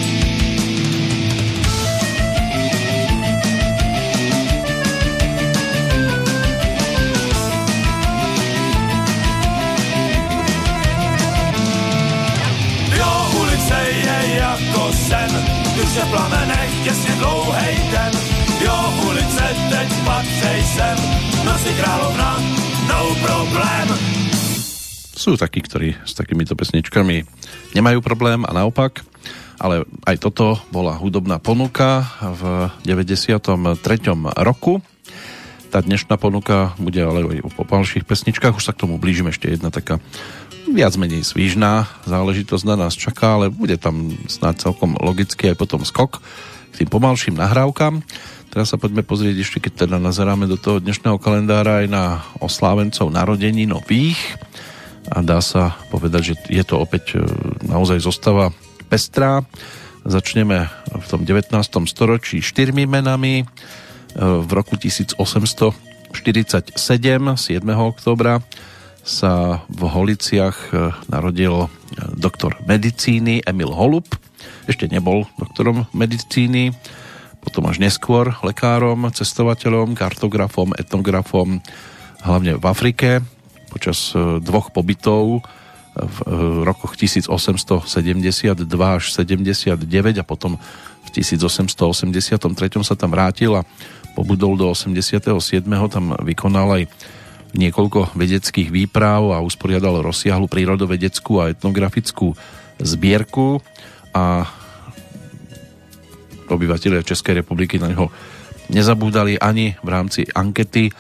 Jo, 13.71 13.77
ulice 13.77 13.79
je 14.03 14.37
jako 14.37 14.93
sen, 14.93 15.31
duše 15.77 16.03
plamenech, 16.11 16.71
těsně 16.85 17.14
dlouhej 17.18 17.77
den 17.91 18.12
Jo, 18.64 18.95
ulice, 19.09 19.45
teď 19.71 19.89
patřej 20.05 20.62
sem, 20.64 20.99
noci 21.45 21.73
královna, 21.81 22.37
no 22.89 23.14
problém. 23.23 23.89
Sú 25.16 25.37
takí, 25.37 25.61
ktorí 25.61 25.97
s 26.05 26.16
takýmito 26.16 26.57
pesničkami 26.57 27.25
nemajú 27.77 28.01
problém 28.01 28.45
a 28.45 28.53
naopak, 28.57 29.05
ale 29.61 29.85
aj 30.09 30.16
toto 30.16 30.57
bola 30.73 30.97
hudobná 30.97 31.37
ponuka 31.41 32.09
v 32.21 32.68
93. 32.85 33.41
roku. 34.41 34.81
Tá 35.71 35.85
dnešná 35.85 36.16
ponuka 36.16 36.73
bude 36.81 37.01
ale 37.01 37.39
aj 37.39 37.53
po 37.53 37.64
ďalších 37.64 38.05
pesničkách, 38.05 38.57
už 38.57 38.64
sa 38.64 38.73
k 38.73 38.83
tomu 38.85 39.01
blížim 39.01 39.29
ešte 39.29 39.53
jedna 39.53 39.73
taká 39.73 40.01
viac 40.73 40.95
menej 40.97 41.27
svížná 41.27 41.91
záležitosť 42.07 42.64
na 42.66 42.77
nás 42.87 42.95
čaká, 42.95 43.39
ale 43.39 43.51
bude 43.51 43.77
tam 43.77 44.14
snáď 44.31 44.71
celkom 44.71 44.95
logicky 44.99 45.51
aj 45.51 45.57
potom 45.59 45.83
skok 45.83 46.23
k 46.71 46.87
tým 46.87 46.91
pomalším 46.91 47.35
nahrávkam. 47.35 48.03
Teraz 48.51 48.75
sa 48.75 48.79
poďme 48.79 49.07
pozrieť 49.07 49.47
ešte, 49.47 49.59
keď 49.62 49.87
teda 49.87 49.97
nazeráme 50.03 50.51
do 50.51 50.59
toho 50.59 50.83
dnešného 50.83 51.23
kalendára 51.23 51.83
aj 51.83 51.87
na 51.87 52.18
oslávencov 52.43 53.11
narodení 53.11 53.66
nových. 53.66 54.18
A 55.11 55.23
dá 55.23 55.39
sa 55.39 55.79
povedať, 55.91 56.23
že 56.23 56.35
je 56.51 56.64
to 56.66 56.83
opäť 56.83 57.14
e, 57.14 57.23
naozaj 57.62 58.03
zostava 58.03 58.51
pestrá. 58.91 59.47
Začneme 60.03 60.66
v 60.91 61.07
tom 61.07 61.23
19. 61.23 61.55
storočí 61.87 62.43
štyrmi 62.43 62.91
menami. 62.91 63.43
E, 63.43 63.45
v 64.18 64.51
roku 64.51 64.75
1847, 64.75 66.75
7. 66.75 67.62
oktobra, 67.79 68.43
sa 69.05 69.65
v 69.69 69.83
Holiciach 69.87 70.59
e, 70.71 70.95
narodil 71.09 71.69
doktor 72.15 72.57
medicíny 72.65 73.43
Emil 73.45 73.73
Holub. 73.73 74.07
Ešte 74.69 74.87
nebol 74.87 75.27
doktorom 75.37 75.89
medicíny, 75.93 76.73
potom 77.41 77.67
až 77.69 77.81
neskôr 77.81 78.37
lekárom, 78.45 79.09
cestovateľom, 79.11 79.97
kartografom, 79.97 80.77
etnografom, 80.77 81.65
hlavne 82.21 82.61
v 82.61 82.65
Afrike 82.69 83.25
počas 83.71 84.13
e, 84.13 84.43
dvoch 84.43 84.75
pobytov 84.75 85.47
v 85.95 86.17
e, 86.27 86.35
rokoch 86.67 86.99
1872 86.99 87.87
až 88.67 89.05
79 89.15 89.79
a 90.21 90.25
potom 90.27 90.59
v 91.01 91.09
1883 91.15 92.37
sa 92.83 92.95
tam 92.99 93.11
vrátil 93.15 93.57
a 93.57 93.67
pobudol 94.13 94.59
do 94.59 94.67
87. 94.75 95.31
tam 95.89 96.05
vykonal 96.19 96.83
aj 96.83 96.83
niekoľko 97.55 98.15
vedeckých 98.15 98.71
výprav 98.71 99.35
a 99.35 99.43
usporiadal 99.43 100.03
rozsiahlu 100.03 100.47
prírodovedeckú 100.47 101.43
a 101.43 101.51
etnografickú 101.51 102.35
zbierku 102.79 103.59
a 104.15 104.47
obyvateľia 106.51 107.07
Českej 107.07 107.43
republiky 107.43 107.79
na 107.79 107.91
neho 107.91 108.11
nezabúdali 108.71 109.39
ani 109.39 109.75
v 109.83 109.89
rámci 109.91 110.27
ankety 110.31 110.91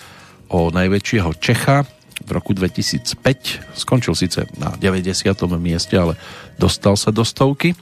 o 0.50 0.74
najväčšieho 0.74 1.30
Čecha 1.38 1.86
v 2.20 2.30
roku 2.34 2.52
2005. 2.52 3.74
Skončil 3.78 4.14
síce 4.18 4.44
na 4.58 4.74
90. 4.74 5.06
mieste, 5.56 5.94
ale 5.96 6.18
dostal 6.58 6.98
sa 6.98 7.14
do 7.14 7.22
stovky. 7.22 7.72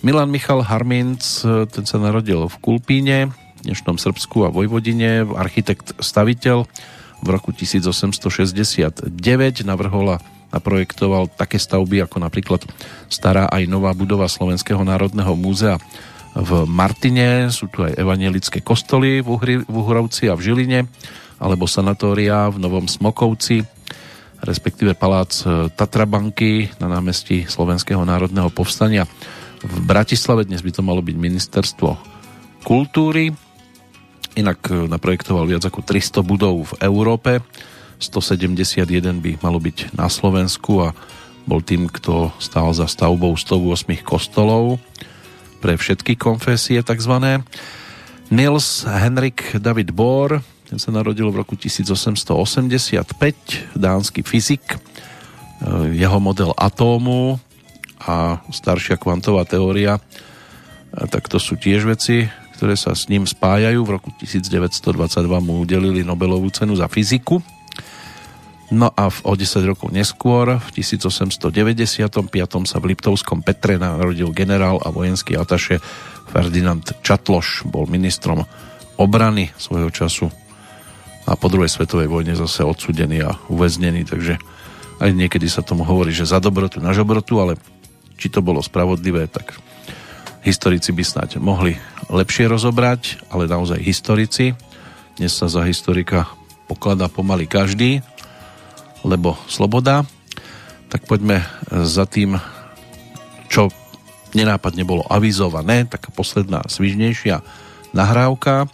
Milan 0.00 0.32
Michal 0.32 0.64
Harminc, 0.64 1.44
ten 1.44 1.84
sa 1.84 2.00
narodil 2.00 2.48
v 2.48 2.56
Kulpíne, 2.64 3.36
dnešnom 3.60 4.00
Srbsku 4.00 4.48
a 4.48 4.52
Vojvodine, 4.52 5.28
architekt 5.36 5.92
staviteľ 6.00 6.64
v 7.20 7.28
roku 7.28 7.52
1869 7.52 9.12
navrhol 9.64 10.16
a 10.16 10.22
naprojektoval 10.50 11.30
také 11.38 11.62
stavby 11.62 12.02
ako 12.04 12.16
napríklad 12.18 12.60
stará 13.06 13.46
aj 13.46 13.70
nová 13.70 13.94
budova 13.94 14.26
Slovenského 14.26 14.82
národného 14.82 15.32
múzea 15.38 15.78
v 16.34 16.62
Martine, 16.66 17.50
sú 17.50 17.66
tu 17.66 17.82
aj 17.82 17.98
evangelické 17.98 18.62
kostoly 18.62 19.18
v, 19.18 19.26
Uhri, 19.26 19.56
v 19.66 19.74
Uhrovci 19.74 20.30
a 20.30 20.38
v 20.38 20.44
Žiline, 20.46 20.86
alebo 21.42 21.66
sanatória 21.66 22.46
v 22.52 22.62
Novom 22.62 22.86
Smokovci, 22.86 23.66
respektíve 24.38 24.94
palác 24.94 25.42
e, 25.42 25.66
Tatrabanky 25.74 26.70
na 26.78 26.86
námestí 26.86 27.50
Slovenského 27.50 28.06
národného 28.06 28.46
povstania 28.54 29.10
v 29.58 29.76
Bratislave. 29.82 30.46
Dnes 30.46 30.62
by 30.62 30.70
to 30.70 30.86
malo 30.86 31.02
byť 31.02 31.16
ministerstvo 31.18 31.88
kultúry. 32.62 33.34
Inak 34.38 34.70
e, 34.70 34.86
naprojektoval 34.86 35.46
viac 35.50 35.66
ako 35.66 35.82
300 35.82 36.22
budov 36.22 36.70
v 36.70 36.86
Európe. 36.86 37.42
171 37.98 38.86
by 39.20 39.42
malo 39.42 39.58
byť 39.60 39.92
na 39.92 40.06
Slovensku 40.06 40.86
a 40.86 40.94
bol 41.44 41.60
tým, 41.60 41.90
kto 41.90 42.30
stál 42.38 42.70
za 42.72 42.86
stavbou 42.86 43.34
108 43.34 43.90
kostolov 44.06 44.78
pre 45.60 45.76
všetky 45.76 46.16
konfesie 46.16 46.80
tzv. 46.80 47.42
Nils 48.30 48.86
Henrik 48.86 49.58
David 49.58 49.90
Bohr, 49.90 50.38
ten 50.70 50.78
sa 50.78 50.94
narodil 50.94 51.26
v 51.34 51.42
roku 51.42 51.58
1885, 51.58 53.02
dánsky 53.74 54.22
fyzik. 54.22 54.62
E, 54.70 54.78
jeho 55.98 56.22
model 56.22 56.54
atómu 56.54 57.42
a 58.00 58.40
staršia 58.54 58.94
kvantová 58.94 59.42
teória, 59.44 59.98
e, 59.98 60.02
tak 61.10 61.26
to 61.26 61.42
sú 61.42 61.58
tiež 61.58 61.90
veci, 61.90 62.30
ktoré 62.60 62.76
sa 62.76 62.92
s 62.92 63.08
ním 63.08 63.24
spájajú. 63.24 63.88
V 63.88 63.90
roku 63.96 64.12
1922 64.20 64.92
mu 65.40 65.64
udelili 65.64 66.04
Nobelovú 66.04 66.52
cenu 66.52 66.76
za 66.76 66.92
fyziku. 66.92 67.40
No 68.68 68.92
a 68.92 69.08
v, 69.08 69.16
o 69.24 69.32
10 69.32 69.64
rokov 69.64 69.88
neskôr, 69.88 70.60
v 70.60 70.68
1895. 70.76 72.12
sa 72.68 72.76
v 72.76 72.84
Liptovskom 72.92 73.40
Petre 73.40 73.80
narodil 73.80 74.28
generál 74.36 74.76
a 74.84 74.92
vojenský 74.92 75.40
ataše 75.40 75.80
Ferdinand 76.28 76.84
Čatloš. 77.00 77.64
Bol 77.64 77.88
ministrom 77.88 78.44
obrany 79.00 79.48
svojho 79.56 79.88
času 79.88 80.28
a 81.24 81.32
po 81.40 81.48
druhej 81.48 81.72
svetovej 81.72 82.12
vojne 82.12 82.36
zase 82.36 82.60
odsudený 82.60 83.24
a 83.24 83.40
uväznený, 83.48 84.04
takže 84.04 84.36
aj 85.00 85.16
niekedy 85.16 85.48
sa 85.48 85.64
tomu 85.64 85.88
hovorí, 85.88 86.12
že 86.12 86.28
za 86.28 86.44
dobrotu 86.44 86.76
na 86.76 86.92
žobrotu, 86.92 87.40
ale 87.40 87.56
či 88.20 88.28
to 88.28 88.44
bolo 88.44 88.60
spravodlivé, 88.60 89.32
tak 89.32 89.56
historici 90.40 90.90
by 90.92 91.02
snáď 91.04 91.40
mohli 91.40 91.76
lepšie 92.08 92.48
rozobrať, 92.48 93.28
ale 93.28 93.50
naozaj 93.50 93.80
historici. 93.80 94.56
Dnes 95.20 95.36
sa 95.36 95.46
za 95.52 95.64
historika 95.68 96.26
pokladá 96.64 97.10
pomaly 97.12 97.44
každý, 97.44 98.00
lebo 99.04 99.36
sloboda. 99.46 100.08
Tak 100.90 101.06
poďme 101.06 101.44
za 101.70 102.08
tým, 102.08 102.40
čo 103.46 103.70
nenápadne 104.34 104.82
bolo 104.82 105.06
avizované, 105.06 105.86
taká 105.86 106.10
posledná 106.10 106.64
svižnejšia 106.66 107.42
nahrávka. 107.94 108.66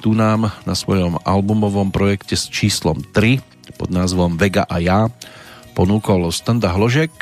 Tu 0.00 0.12
nám 0.16 0.50
na 0.66 0.74
svojom 0.74 1.20
albumovom 1.22 1.94
projekte 1.94 2.34
s 2.34 2.50
číslom 2.50 3.04
3 3.14 3.40
pod 3.78 3.88
názvom 3.92 4.36
Vega 4.36 4.66
a 4.66 4.80
ja 4.82 5.08
ponúkol 5.72 6.28
Standa 6.34 6.74
Hložek. 6.74 7.12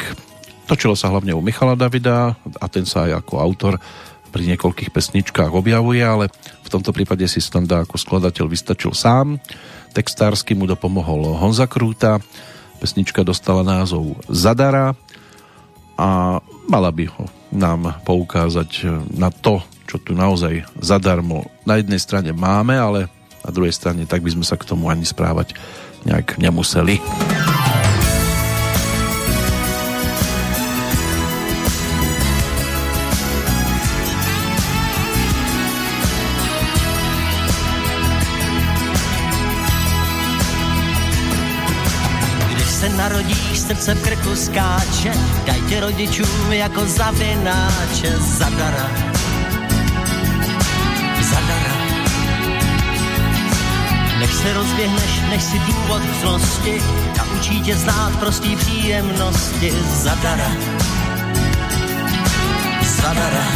Točilo 0.70 0.94
sa 0.94 1.10
hlavne 1.10 1.34
u 1.34 1.42
Michala 1.42 1.74
Davida 1.74 2.38
a 2.62 2.66
ten 2.70 2.86
sa 2.86 3.10
aj 3.10 3.26
ako 3.26 3.42
autor 3.42 3.74
pri 4.30 4.54
niekoľkých 4.54 4.94
pesničkách 4.94 5.50
objavuje, 5.50 5.98
ale 5.98 6.30
v 6.62 6.68
tomto 6.70 6.94
prípade 6.94 7.26
si 7.26 7.42
Standa 7.42 7.82
ako 7.82 7.98
skladateľ 7.98 8.46
vystačil 8.46 8.94
sám. 8.94 9.42
Textársky 9.90 10.54
mu 10.54 10.70
dopomohol 10.70 11.34
Honza 11.42 11.66
Krúta, 11.66 12.22
Pesnička 12.78 13.26
dostala 13.26 13.66
názov 13.66 14.14
Zadara 14.30 14.94
a 15.98 16.38
mala 16.70 16.90
by 16.94 17.04
ho 17.18 17.26
nám 17.50 17.98
poukázať 18.06 19.02
na 19.10 19.34
to, 19.34 19.58
čo 19.90 19.98
tu 19.98 20.14
naozaj 20.14 20.70
zadarmo 20.78 21.50
na 21.66 21.82
jednej 21.82 21.98
strane 21.98 22.30
máme, 22.30 22.78
ale 22.78 23.10
na 23.42 23.50
druhej 23.50 23.74
strane 23.74 24.06
tak 24.06 24.22
by 24.22 24.38
sme 24.38 24.46
sa 24.46 24.54
k 24.54 24.70
tomu 24.70 24.86
ani 24.86 25.02
správať 25.02 25.58
nejak 26.06 26.38
nemuseli. 26.38 27.02
Srdce 43.70 43.94
v 43.94 44.02
krku 44.02 44.36
skáče, 44.36 45.12
daj 45.46 45.60
tě 45.68 45.80
rodičům 45.80 46.52
jako 46.52 46.86
zavináče, 46.86 48.18
zadara. 48.18 48.90
Zadara. 51.22 51.74
Než 54.18 54.30
se 54.30 54.52
rozběhneš, 54.52 55.20
než 55.30 55.42
si 55.42 55.58
důvod 55.58 56.02
k 56.02 56.20
zlosti, 56.20 56.82
naučí 57.18 57.60
tě 57.60 57.76
znát 57.76 58.18
prostý 58.18 58.56
příjemnosti, 58.56 59.72
zadara. 60.02 60.52
Zadara. 62.82 63.46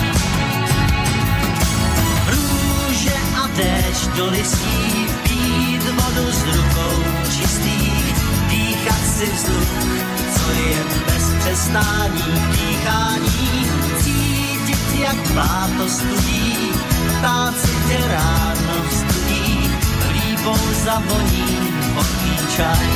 Růže 2.26 3.14
a 3.42 3.46
déšť 3.56 4.08
do 4.16 4.26
listí, 4.26 5.06
pít 5.22 5.82
vodu 5.84 6.32
z 6.32 6.44
rukou 6.44 7.04
čistých, 7.36 8.14
dýchat 8.48 9.06
si 9.18 9.26
vzduch, 9.26 10.03
co 10.44 10.50
je 10.50 10.76
bez 11.06 11.34
přestání 11.38 12.22
dýchání, 12.50 13.66
cítit 14.02 15.00
jak 15.00 15.16
pláto 15.32 15.88
studí, 15.88 16.72
ptát 17.18 17.54
si 17.60 17.72
tě 17.88 17.98
ráno 18.08 18.84
studí, 18.90 19.70
líbou 20.12 20.58
zavoní 20.84 21.58
horký 21.94 22.56
čaj. 22.56 22.88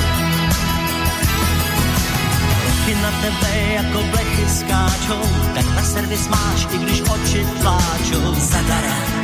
Roky 2.66 2.94
na 3.02 3.10
tebe 3.10 3.72
jako 3.72 4.02
blechy 4.10 4.48
skáčou, 4.48 5.22
tak 5.54 5.66
na 5.76 5.82
servis 5.82 6.28
máš, 6.28 6.68
i 6.70 6.78
když 6.78 7.00
oči. 7.00 7.46
Zadara, 7.62 8.34
zadara, 8.38 9.17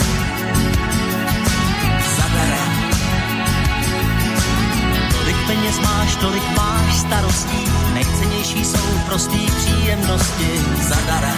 peněz 5.54 5.80
máš, 5.80 6.16
tolik 6.16 6.56
máš 6.56 6.96
starostí, 6.96 7.64
nejcennější 7.94 8.64
jsou 8.64 8.98
prostý 9.06 9.46
příjemnosti. 9.46 10.50
Zadara. 10.80 11.34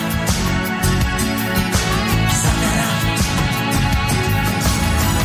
Zadara. 2.42 2.90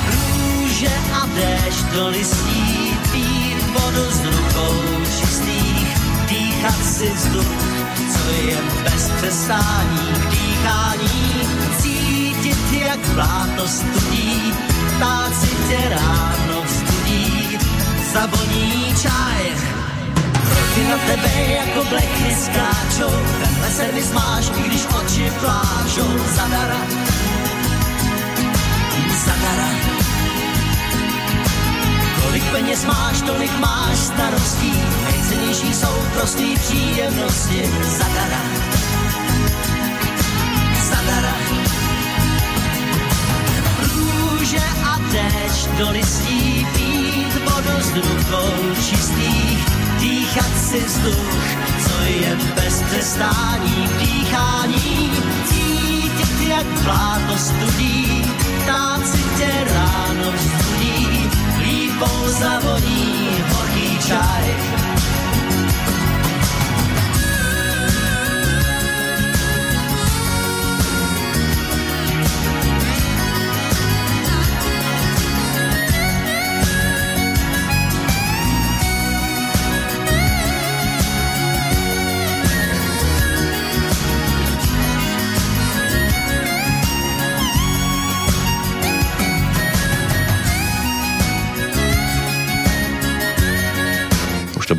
Růže 0.08 0.92
a 1.14 1.26
déšť 1.36 1.86
do 1.94 2.08
listí, 2.08 2.98
pít 3.12 3.64
vodu 3.74 4.12
z 4.12 4.26
rukou 4.26 5.06
čistých, 5.20 5.98
dýchat 6.30 6.86
si 6.86 7.10
vzduch, 7.16 7.56
co 8.14 8.32
je 8.48 8.58
bez 8.84 9.12
přestání 9.18 10.14
dýchání, 10.30 11.48
cítit 11.80 12.74
jak 12.86 13.06
vláto 13.06 13.68
studí, 13.68 14.54
ptát 14.98 15.36
si 15.36 15.56
tě 15.70 15.90
ráno 15.90 16.51
zavoní 18.14 18.96
čaj. 19.02 19.44
Roky 20.56 20.84
na 20.90 20.98
tebe 20.98 21.32
jako 21.48 21.84
blechy 21.90 22.36
skáčou, 22.36 23.14
tenhle 23.44 23.70
servis 23.70 24.12
máš, 24.12 24.46
i 24.58 24.62
když 24.70 24.86
oči 24.86 25.32
pláčou. 25.40 26.12
Zadara, 26.36 26.82
zadara. 29.26 29.70
Kolik 32.22 32.44
peněz 32.52 32.86
máš, 32.86 33.22
tolik 33.22 33.60
máš 33.60 33.98
starostí, 33.98 34.74
nejcennější 35.04 35.74
jsou 35.74 35.96
prostý 36.14 36.56
příjemnosti. 36.56 37.70
Zadara, 37.84 38.44
zadara. 40.90 41.36
Růže 43.80 44.64
a 44.86 45.00
déšť 45.12 45.68
do 45.78 45.92
listí 45.92 46.68
pít 46.74 47.11
vodu 47.62 47.82
z 47.82 47.96
rukou 47.96 48.76
čistých, 48.76 49.66
dýchat 50.00 50.58
si 50.70 50.80
vzduch, 50.84 51.44
co 51.86 52.04
je 52.04 52.38
bez 52.56 52.82
přestání 52.82 53.90
dýchání, 54.00 55.12
cítit 55.46 56.48
jak 56.48 56.68
pláto 56.84 57.38
studí, 57.38 58.26
tát 58.66 59.08
si 59.08 59.24
tě 59.38 59.52
ráno 59.74 60.32
vzbudí, 60.32 61.30
lípou 61.64 62.28
zavoní 62.28 63.30
horký 63.50 63.98
čaj. 64.08 64.81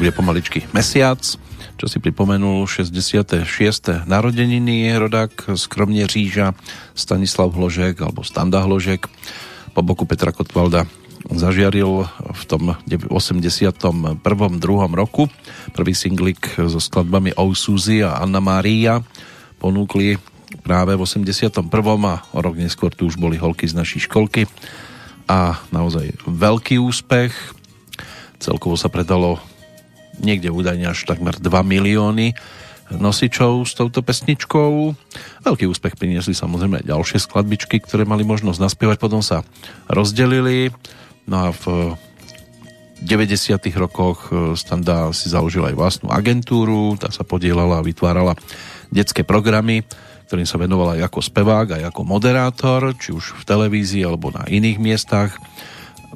Bude 0.02 0.18
pomaličky 0.18 0.66
mesiac, 0.74 1.22
čo 1.78 1.86
si 1.86 2.02
pripomenul 2.02 2.66
66. 2.66 3.46
narodeniny 4.02 4.90
rodák 4.98 5.54
skromne 5.54 6.10
Říža 6.10 6.58
Stanislav 6.90 7.54
Hložek 7.54 8.02
alebo 8.02 8.26
Standa 8.26 8.66
Hložek 8.66 9.06
po 9.70 9.80
boku 9.86 10.02
Petra 10.02 10.34
Kotvalda 10.34 10.90
zažiaril 11.30 12.02
v 12.34 12.42
tom 12.50 12.74
81. 12.82 13.78
druhom 14.58 14.90
roku. 14.90 15.30
Prvý 15.70 15.94
singlik 15.94 16.50
so 16.66 16.82
skladbami 16.82 17.38
O 17.38 17.54
Suzy 17.54 18.02
a 18.02 18.18
Anna 18.18 18.42
Maria 18.42 19.06
ponúkli 19.62 20.18
práve 20.66 20.98
v 20.98 21.06
81. 21.06 21.62
a 22.10 22.14
o 22.34 22.38
rok 22.42 22.58
neskôr 22.58 22.90
tu 22.90 23.06
už 23.06 23.14
boli 23.22 23.38
holky 23.38 23.70
z 23.70 23.78
našej 23.78 24.10
školky 24.10 24.50
a 25.30 25.62
naozaj 25.70 26.10
veľký 26.26 26.82
úspech. 26.82 27.30
Celkovo 28.42 28.74
sa 28.74 28.90
predalo 28.90 29.38
niekde 30.22 30.48
údajne 30.48 30.94
až 30.94 31.04
takmer 31.04 31.36
2 31.36 31.46
milióny 31.46 32.34
nosičov 32.92 33.64
s 33.64 33.72
touto 33.72 34.04
pesničkou. 34.04 34.92
Veľký 35.46 35.64
úspech 35.68 35.96
priniesli 35.96 36.36
samozrejme 36.36 36.84
ďalšie 36.84 37.24
skladbičky, 37.24 37.80
ktoré 37.80 38.04
mali 38.04 38.26
možnosť 38.26 38.58
naspievať, 38.60 38.98
potom 39.00 39.24
sa 39.24 39.46
rozdelili. 39.88 40.74
No 41.24 41.48
a 41.48 41.54
v 41.54 41.96
90. 43.02 43.58
rokoch 43.74 44.30
e, 44.30 44.54
Standa 44.54 45.10
si 45.10 45.26
založil 45.26 45.66
aj 45.66 45.74
vlastnú 45.74 46.08
agentúru, 46.10 46.94
tá 46.94 47.10
sa 47.10 47.26
podielala 47.26 47.82
a 47.82 47.86
vytvárala 47.86 48.38
detské 48.94 49.26
programy, 49.26 49.82
ktorým 50.30 50.46
sa 50.46 50.60
venovala 50.60 50.98
aj 50.98 51.10
ako 51.10 51.20
spevák, 51.20 51.68
aj 51.76 51.82
ako 51.90 52.00
moderátor, 52.06 52.94
či 52.94 53.10
už 53.10 53.42
v 53.42 53.46
televízii 53.46 54.06
alebo 54.06 54.30
na 54.30 54.46
iných 54.46 54.78
miestach. 54.78 55.34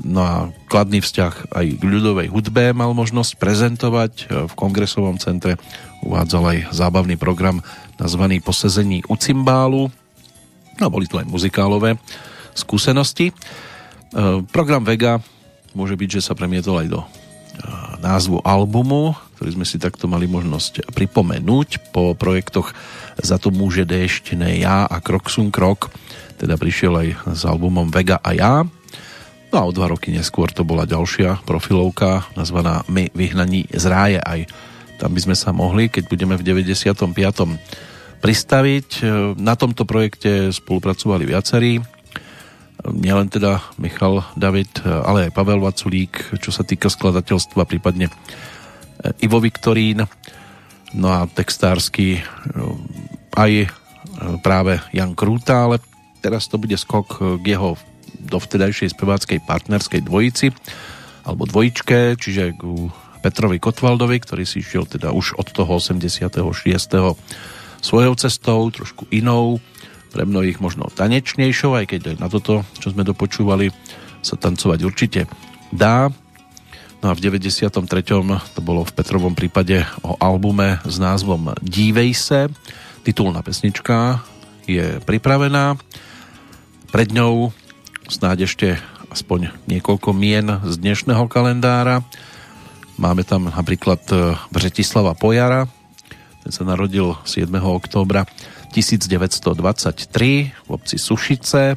No 0.04 0.20
a 0.20 0.34
kladný 0.68 1.00
vzťah 1.00 1.56
aj 1.56 1.66
k 1.80 1.82
ľudovej 1.82 2.28
hudbe 2.28 2.76
mal 2.76 2.92
možnosť 2.92 3.40
prezentovať 3.40 4.12
e, 4.12 4.24
v 4.44 4.52
kongresovom 4.52 5.16
centre. 5.16 5.56
Uvádzal 6.04 6.44
aj 6.52 6.58
zábavný 6.76 7.16
program 7.16 7.64
nazvaný 7.96 8.44
Posezení 8.44 9.00
u 9.08 9.16
cymbálu. 9.16 9.88
No 10.76 10.92
boli 10.92 11.08
tu 11.08 11.16
aj 11.16 11.24
muzikálové 11.24 11.96
skúsenosti. 12.52 13.32
E, 13.32 13.34
program 14.52 14.84
Vega 14.84 15.24
môže 15.72 15.96
byť, 15.96 16.20
že 16.20 16.24
sa 16.24 16.36
premietol 16.36 16.84
aj 16.84 16.88
do 16.92 17.00
názvu 18.00 18.44
albumu, 18.44 19.16
ktorý 19.36 19.56
sme 19.60 19.66
si 19.68 19.80
takto 19.80 20.08
mali 20.08 20.28
možnosť 20.28 20.92
pripomenúť 20.92 21.92
po 21.92 22.12
projektoch 22.12 22.72
Za 23.16 23.40
to 23.40 23.48
môže 23.48 23.88
déšť, 23.88 24.36
ne 24.36 24.60
ja 24.60 24.84
a 24.84 24.96
Krok 25.00 25.32
sum 25.32 25.48
krok, 25.48 25.88
teda 26.36 26.60
prišiel 26.60 26.92
aj 26.92 27.08
s 27.32 27.42
albumom 27.48 27.88
Vega 27.88 28.20
a 28.20 28.36
ja. 28.36 28.54
No 29.50 29.54
a 29.62 29.68
o 29.68 29.72
dva 29.72 29.90
roky 29.90 30.10
neskôr 30.10 30.50
to 30.50 30.66
bola 30.66 30.88
ďalšia 30.88 31.46
profilovka 31.46 32.26
nazvaná 32.34 32.82
My 32.90 33.08
vyhnaní 33.14 33.70
z 33.70 33.84
ráje. 33.86 34.18
Aj 34.18 34.42
tam 34.98 35.12
by 35.12 35.20
sme 35.22 35.36
sa 35.38 35.54
mohli, 35.54 35.92
keď 35.92 36.08
budeme 36.08 36.34
v 36.34 36.42
95. 36.42 37.14
pristaviť. 38.20 38.88
Na 39.38 39.54
tomto 39.54 39.86
projekte 39.86 40.50
spolupracovali 40.50 41.24
viacerí 41.28 41.78
nielen 42.92 43.26
teda 43.32 43.62
Michal 43.80 44.22
David, 44.38 44.84
ale 44.84 45.28
aj 45.28 45.34
Pavel 45.34 45.62
Vaculík, 45.62 46.38
čo 46.38 46.50
sa 46.52 46.62
týka 46.62 46.92
skladateľstva, 46.92 47.66
prípadne 47.66 48.06
e, 48.06 48.12
Ivo 49.24 49.42
Viktorín, 49.42 50.04
no 50.94 51.08
a 51.10 51.26
textársky 51.26 52.20
e, 52.20 52.22
aj 53.34 53.52
e, 53.64 53.68
práve 54.44 54.78
Jan 54.92 55.16
Krúta, 55.16 55.66
ale 55.66 55.82
teraz 56.22 56.46
to 56.46 56.60
bude 56.60 56.76
skok 56.76 57.40
k 57.42 57.44
jeho 57.44 57.74
dovtedajšej 58.20 58.96
speváckej 58.96 59.44
partnerskej 59.44 60.00
dvojici, 60.04 60.52
alebo 61.26 61.44
dvojičke, 61.44 62.16
čiže 62.16 62.54
k 62.56 62.62
Petrovi 63.20 63.58
Kotvaldovi, 63.58 64.22
ktorý 64.22 64.46
si 64.46 64.62
išiel 64.62 64.86
teda 64.86 65.10
už 65.10 65.34
od 65.36 65.50
toho 65.50 65.82
86. 65.82 66.30
svojou 67.82 68.14
cestou, 68.14 68.60
trošku 68.70 69.10
inou, 69.10 69.58
pre 70.16 70.24
mnohých 70.24 70.62
možno 70.64 70.88
tanečnejšou, 70.88 71.76
aj 71.76 71.92
keď 71.92 72.00
aj 72.14 72.16
na 72.22 72.28
toto, 72.32 72.64
čo 72.80 72.88
sme 72.94 73.04
dopočúvali, 73.04 73.68
sa 74.24 74.40
tancovať 74.40 74.80
určite 74.86 75.20
dá. 75.68 76.08
No 77.04 77.12
a 77.12 77.14
v 77.14 77.20
93. 77.20 77.76
to 78.56 78.60
bolo 78.64 78.80
v 78.80 78.96
Petrovom 78.96 79.36
prípade 79.36 79.84
o 80.00 80.16
albume 80.16 80.80
s 80.88 80.96
názvom 80.96 81.52
Dívej 81.60 82.16
se. 82.16 82.40
Titulná 83.04 83.44
pesnička 83.44 84.24
je 84.64 84.98
pripravená. 85.04 85.76
Pred 86.90 87.12
ňou 87.12 87.52
snáď 88.06 88.46
ešte 88.46 88.68
aspoň 89.10 89.50
niekoľko 89.66 90.10
mien 90.14 90.46
z 90.62 90.74
dnešného 90.78 91.26
kalendára. 91.26 92.02
Máme 92.96 93.26
tam 93.26 93.50
napríklad 93.50 94.00
Bretislava 94.48 95.12
Pojara, 95.12 95.68
ten 96.46 96.54
sa 96.54 96.62
narodil 96.62 97.18
7. 97.26 97.50
októbra 97.58 98.22
1923 98.70 99.50
v 100.54 100.68
obci 100.70 100.96
Sušice. 100.96 101.74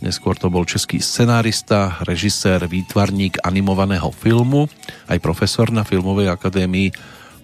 Neskôr 0.00 0.38
to 0.38 0.48
bol 0.48 0.64
český 0.64 1.02
scenárista, 1.02 2.00
režisér, 2.06 2.64
výtvarník 2.70 3.42
animovaného 3.44 4.08
filmu, 4.14 4.70
aj 5.10 5.18
profesor 5.20 5.68
na 5.74 5.84
Filmovej 5.84 6.30
akadémii 6.30 6.94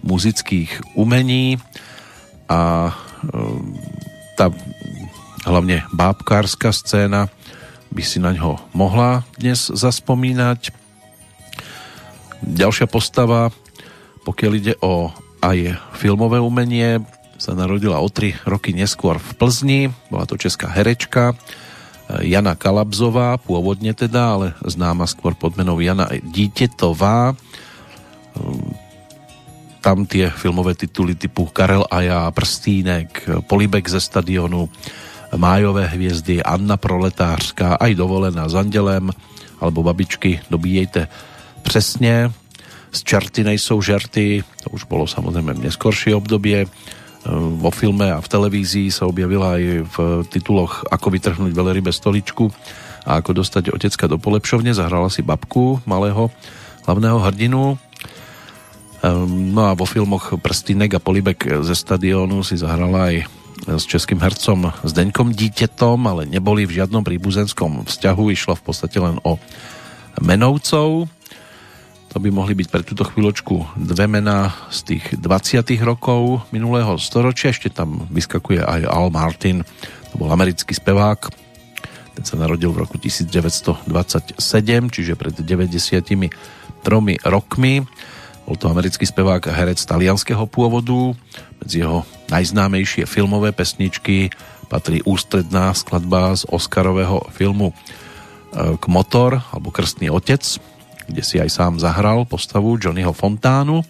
muzických 0.01 0.97
umení 0.97 1.59
a 2.49 2.89
e, 2.89 2.93
tá 4.39 4.49
hlavne 5.45 5.85
bábkárska 5.93 6.73
scéna 6.73 7.29
by 7.95 8.03
si 8.03 8.19
na 8.19 8.35
ňo 8.35 8.59
mohla 8.75 9.23
dnes 9.39 9.71
zaspomínať. 9.71 10.75
Ďalšia 12.43 12.91
postava, 12.91 13.55
pokiaľ 14.27 14.51
ide 14.59 14.75
o 14.83 15.15
aj 15.39 15.79
filmové 15.95 16.43
umenie, 16.43 16.99
sa 17.39 17.55
narodila 17.55 18.03
o 18.03 18.11
tri 18.11 18.35
roky 18.43 18.75
neskôr 18.75 19.15
v 19.15 19.29
Plzni. 19.39 19.81
Bola 20.11 20.27
to 20.27 20.35
česká 20.35 20.67
herečka 20.67 21.31
eh, 21.31 22.27
Jana 22.27 22.59
Kalabzová, 22.59 23.39
pôvodne 23.39 23.95
teda, 23.95 24.35
ale 24.35 24.47
známa 24.67 25.07
skôr 25.07 25.31
pod 25.31 25.55
menou 25.55 25.79
Jana 25.79 26.11
Dítetová. 26.19 27.31
Ehm, 28.35 28.75
tam 29.79 30.09
tie 30.09 30.33
filmové 30.33 30.73
tituly 30.73 31.13
typu 31.13 31.45
Karel 31.45 31.85
a 31.85 32.01
ja, 32.01 32.19
Prstínek, 32.33 33.45
Polibek 33.45 33.85
ze 33.85 34.01
stadionu, 34.01 34.65
Májové 35.35 35.87
hviezdy, 35.91 36.43
Anna 36.43 36.79
Proletářská, 36.79 37.75
aj 37.79 37.91
dovolená 37.95 38.47
s 38.49 38.55
Andelem, 38.55 39.11
alebo 39.59 39.83
babičky, 39.83 40.43
dobíjejte 40.51 41.07
presne, 41.63 42.31
z 42.95 42.99
čarty 43.03 43.43
nejsou 43.43 43.83
žerty, 43.83 44.43
to 44.63 44.71
už 44.71 44.87
bolo 44.87 45.03
samozrejme 45.03 45.59
neskoršie 45.59 46.15
obdobie, 46.15 46.67
vo 47.33 47.73
filme 47.73 48.13
a 48.13 48.21
v 48.21 48.31
televízii 48.31 48.93
sa 48.93 49.09
objavila 49.09 49.57
aj 49.57 49.63
v 49.89 49.95
tituloch 50.29 50.85
Ako 50.93 51.09
vytrhnúť 51.09 51.51
velerybe 51.57 51.89
stoličku 51.89 52.53
a 53.01 53.17
Ako 53.17 53.33
dostať 53.33 53.73
otecka 53.73 54.05
do 54.05 54.21
polepšovne. 54.21 54.77
Zahrala 54.77 55.09
si 55.09 55.25
babku 55.25 55.81
malého 55.89 56.29
hlavného 56.85 57.17
hrdinu. 57.25 57.81
Ehm, 59.01 59.57
no 59.57 59.65
a 59.65 59.73
vo 59.73 59.89
filmoch 59.89 60.37
Prstinek 60.37 60.97
a 60.97 61.01
Polibek 61.01 61.65
ze 61.65 61.73
stadionu 61.73 62.45
si 62.45 62.61
zahrala 62.61 63.09
aj 63.09 63.25
s 63.65 63.83
českým 63.89 64.21
hercom 64.21 64.69
Zdeňkom 64.85 65.33
Dítetom, 65.33 65.97
ale 66.05 66.29
neboli 66.29 66.69
v 66.69 66.77
žiadnom 66.77 67.01
príbuzenskom 67.01 67.89
vzťahu. 67.89 68.23
Išlo 68.29 68.53
v 68.53 68.63
podstate 68.63 69.01
len 69.01 69.17
o 69.25 69.41
menovcov. 70.21 71.09
To 72.13 72.17
by 72.23 72.29
mohli 72.31 72.55
byť 72.55 72.67
pre 72.71 72.85
túto 72.85 73.03
chvíľočku 73.03 73.75
dve 73.75 74.07
mená 74.07 74.53
z 74.71 74.95
tých 74.95 75.05
20. 75.19 75.65
rokov 75.83 76.47
minulého 76.53 76.95
storočia. 76.95 77.51
Ešte 77.51 77.73
tam 77.73 78.07
vyskakuje 78.07 78.63
aj 78.63 78.87
Al 78.87 79.11
Martin, 79.11 79.67
to 80.13 80.15
bol 80.15 80.31
americký 80.31 80.71
spevák. 80.71 81.27
Ten 82.15 82.23
sa 82.23 82.39
narodil 82.39 82.71
v 82.71 82.87
roku 82.87 82.95
1927, 82.95 84.39
čiže 84.95 85.19
pred 85.19 85.35
93 85.35 85.99
rokmi. 87.27 87.83
Bol 88.45 88.55
to 88.55 88.69
americký 88.71 89.03
spevák 89.03 89.49
a 89.49 89.57
herec 89.57 89.81
talianského 89.81 90.45
pôvodu. 90.47 91.17
Medzi 91.65 91.81
jeho 91.81 92.05
najznámejšie 92.29 93.09
filmové 93.09 93.49
pesničky 93.49 94.29
patrí 94.69 95.01
ústredná 95.01 95.73
skladba 95.73 96.37
z 96.37 96.45
Oscarového 96.49 97.25
filmu 97.33 97.73
e, 97.73 97.75
K 98.77 98.85
motor, 98.85 99.41
alebo 99.49 99.73
Krstný 99.73 100.13
otec, 100.13 100.41
kde 101.09 101.21
si 101.25 101.41
aj 101.41 101.49
sám 101.49 101.73
zahral 101.81 102.25
postavu 102.29 102.77
Johnnyho 102.77 103.13
Fontánu. 103.13 103.81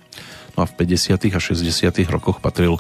No 0.56 0.60
a 0.64 0.68
v 0.68 0.74
50. 0.88 1.36
a 1.36 1.40
60. 1.40 2.00
rokoch 2.08 2.40
patril 2.40 2.80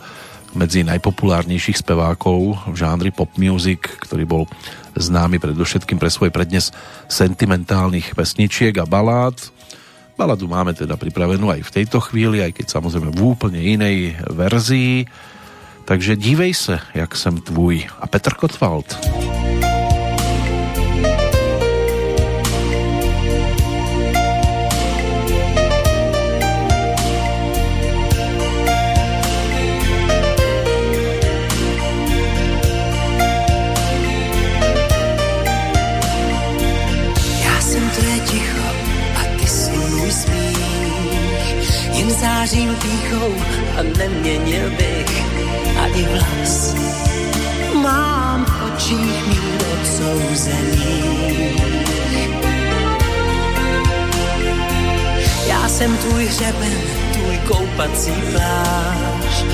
medzi 0.55 0.87
najpopulárnejších 0.87 1.83
spevákov 1.83 2.55
v 2.71 2.75
žánri 2.79 3.11
pop 3.11 3.27
music, 3.35 3.83
ktorý 3.99 4.23
bol 4.23 4.43
známy 4.95 5.43
predovšetkým 5.43 5.99
pre 5.99 6.07
svoj 6.07 6.31
prednes 6.31 6.71
sentimentálnych 7.11 8.15
pesničiek 8.15 8.71
a 8.79 8.87
balád. 8.87 9.35
Baladu 10.15 10.47
máme 10.47 10.71
teda 10.71 10.95
pripravenú 10.95 11.51
aj 11.51 11.67
v 11.67 11.73
tejto 11.81 11.99
chvíli, 11.99 12.39
aj 12.39 12.55
keď 12.55 12.79
samozrejme 12.79 13.11
v 13.11 13.19
úplne 13.19 13.59
inej 13.59 14.15
verzii. 14.31 15.11
Takže 15.85 16.15
dívej 16.15 16.55
sa, 16.55 16.81
jak 16.95 17.13
sem 17.19 17.35
tvůj. 17.37 17.91
A 17.99 18.07
Petr 18.07 18.33
Kotwald. 18.33 18.95
Píchou 43.15 43.33
a 43.79 43.83
neměnil 43.97 44.69
bych 44.69 45.23
ani 45.79 46.03
vlas. 46.03 46.75
Mám 47.73 48.45
v 48.45 48.73
očích 48.73 49.27
mír 49.27 49.61
odsouzený. 49.73 51.15
Já 55.47 55.69
jsem 55.69 55.97
tvůj 55.97 56.25
hřeben, 56.25 56.77
tvůj 57.13 57.37
koupací 57.37 58.11
plášť 58.31 59.45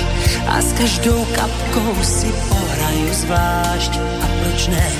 a 0.46 0.62
s 0.62 0.72
každou 0.72 1.24
kapkou 1.24 2.02
si 2.02 2.26
pohraju 2.48 3.12
zvlášť. 3.12 3.98
A 4.22 4.26
proč 4.42 4.66
ne? 4.66 4.92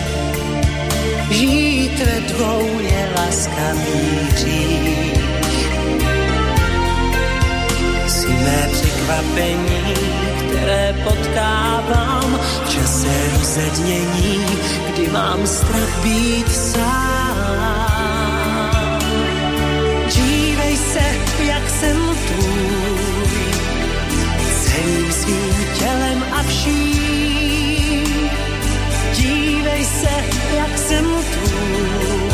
Žít 1.31 1.99
ve 1.99 2.21
dvou 2.21 2.81
je 2.81 3.09
laskavý 3.17 4.29
hřích 4.31 5.22
mé 8.45 8.69
překvapení, 8.73 9.95
které 10.39 10.95
potkávám 11.05 12.39
v 12.65 12.71
čase 12.71 13.09
rozednění, 13.39 14.47
kdy 14.93 15.09
mám 15.13 15.47
strach 15.47 16.03
být 16.03 16.53
sám. 16.53 17.93
Dívej 20.15 20.77
se, 20.77 21.05
jak 21.45 21.71
jsem 21.71 21.97
tvůj, 22.27 23.53
celým 24.65 25.13
svým 25.13 25.67
tělem 25.79 26.25
a 26.33 26.43
vším. 26.43 28.31
Dívej 29.15 29.85
se, 29.85 30.25
jak 30.57 30.79
jsem 30.79 31.05
tvůj, 31.05 32.31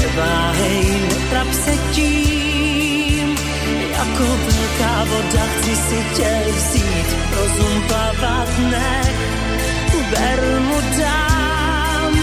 neváhej, 0.00 0.84
netrap 1.08 1.52
se 1.52 1.72
tím, 1.92 2.57
jako 4.08 4.24
velká 4.24 5.04
voda 5.04 5.46
chci 5.46 5.76
si 5.76 6.04
tě 6.16 6.44
vzít, 6.56 7.16
rozum 7.36 7.82
plavat 7.88 8.58
nech, 8.58 9.18
ber 10.10 10.60
mu 10.60 10.80
dám, 10.98 12.18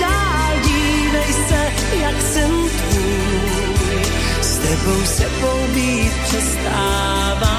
dál 0.00 0.52
dívej 0.64 1.32
se, 1.48 1.72
jak 2.00 2.22
jsem 2.22 2.50
tvůj, 2.68 4.02
s 4.40 4.58
tebou 4.58 5.04
sebou 5.04 5.66
být 5.74 6.12
přestávám, 6.24 7.52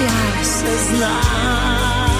já 0.00 0.44
se 0.44 0.78
znám. 0.78 2.13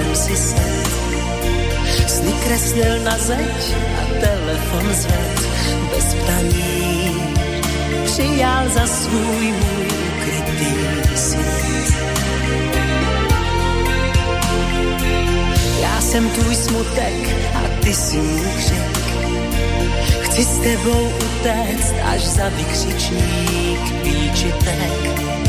Zem 0.00 0.14
si 0.16 0.36
sedl, 0.36 0.90
sny 2.08 2.32
kreslil 2.44 3.00
na 3.04 3.18
zeď 3.18 3.62
a 4.00 4.04
telefon 4.20 4.86
zved 4.94 5.38
bez 5.90 6.14
ptaní. 6.14 7.16
Přijal 8.04 8.68
za 8.68 8.86
svůj 8.86 9.52
můj 9.52 9.86
ukrytý 10.08 10.72
svět. 11.16 11.94
Já 15.82 16.00
jsem 16.00 16.30
tvůj 16.30 16.54
smutek 16.54 17.36
a 17.54 17.60
ty 17.84 17.94
si 17.94 18.16
můj 18.16 18.50
křik. 18.56 19.00
Chci 20.20 20.44
s 20.44 20.58
tebou 20.58 21.12
utéct 21.24 21.94
až 22.04 22.20
za 22.20 22.48
vykřičník 22.48 23.80
výčitek. 24.04 25.39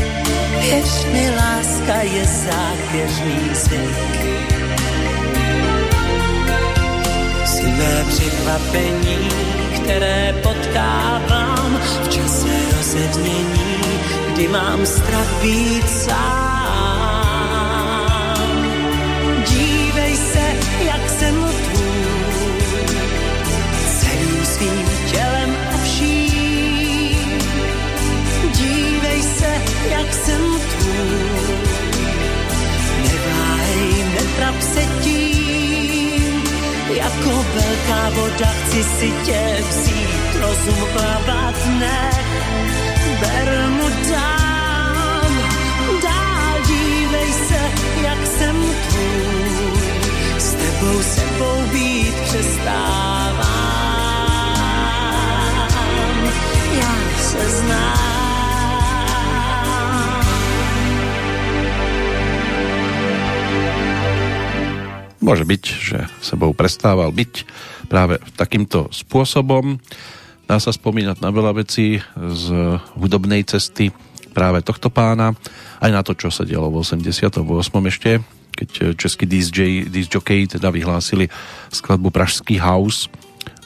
Mi, 0.62 1.30
láska 1.36 2.02
je 2.02 2.24
zákeřný 2.24 3.54
zvyk. 3.54 4.22
Si 7.44 7.66
mé 7.66 8.04
překvapení, 8.08 9.28
které 9.74 10.34
potkávám 10.42 11.80
v 12.04 12.08
čase 12.08 12.48
rozednění, 12.76 14.00
kdy 14.32 14.48
mám 14.48 14.86
strach 14.86 15.42
být 15.42 15.90
sám. 15.90 16.82
Dívej 19.48 20.16
se, 20.16 20.54
jak 20.84 21.10
jsem 21.10 21.21
jsem 30.12 30.60
tvůj, 30.70 31.58
neváhej, 33.02 34.04
netrap 34.14 34.62
se 34.62 34.80
tím, 35.02 36.42
jako 36.90 37.30
velká 37.54 38.10
voda 38.10 38.46
chci 38.46 38.84
si 38.84 39.12
tě 39.24 39.64
vzít, 39.68 40.40
rozum 40.40 40.88
plavat 40.92 41.54
ne, 41.78 42.10
ber 43.20 43.68
mu 43.70 43.88
dám, 44.10 45.38
dál 46.02 46.58
dívej 46.66 47.32
se, 47.48 47.60
jak 48.02 48.26
jsem 48.26 48.56
tvůj, 48.88 49.80
s 50.38 50.54
tebou 50.54 51.02
sebou 51.02 51.62
být 51.72 52.14
přestávám, 52.24 53.01
Môže 65.22 65.46
byť, 65.46 65.62
že 65.62 65.98
sebou 66.18 66.50
prestával 66.50 67.14
byť 67.14 67.46
práve 67.86 68.18
takýmto 68.34 68.90
spôsobom. 68.90 69.78
Dá 70.50 70.58
sa 70.58 70.74
spomínať 70.74 71.22
na 71.22 71.30
veľa 71.30 71.62
vecí 71.62 72.02
z 72.18 72.44
hudobnej 72.98 73.46
cesty 73.46 73.94
práve 74.34 74.66
tohto 74.66 74.90
pána, 74.90 75.38
aj 75.78 75.90
na 75.94 76.02
to, 76.02 76.18
čo 76.18 76.34
sa 76.34 76.42
dialo 76.42 76.74
v 76.74 76.82
88. 76.82 77.38
ešte, 77.86 78.18
keď 78.50 78.98
český 78.98 79.24
DJ, 79.30 79.86
disjockey 79.86 80.50
teda 80.50 80.74
vyhlásili 80.74 81.30
skladbu 81.70 82.10
Pražský 82.10 82.58
house 82.58 83.06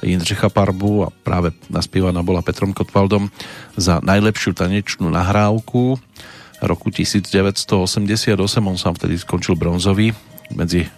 Jindřicha 0.04 0.52
Parbu 0.52 1.08
a 1.08 1.10
práve 1.10 1.56
naspievaná 1.72 2.20
bola 2.20 2.44
Petrom 2.44 2.76
Kotwaldom 2.76 3.32
za 3.80 4.04
najlepšiu 4.04 4.52
tanečnú 4.52 5.08
nahrávku 5.08 5.96
roku 6.60 6.88
1988. 6.92 8.36
On 8.60 8.76
sám 8.76 8.94
vtedy 9.00 9.16
skončil 9.16 9.56
bronzový 9.56 10.12
medzi 10.54 10.86
e, 10.86 10.88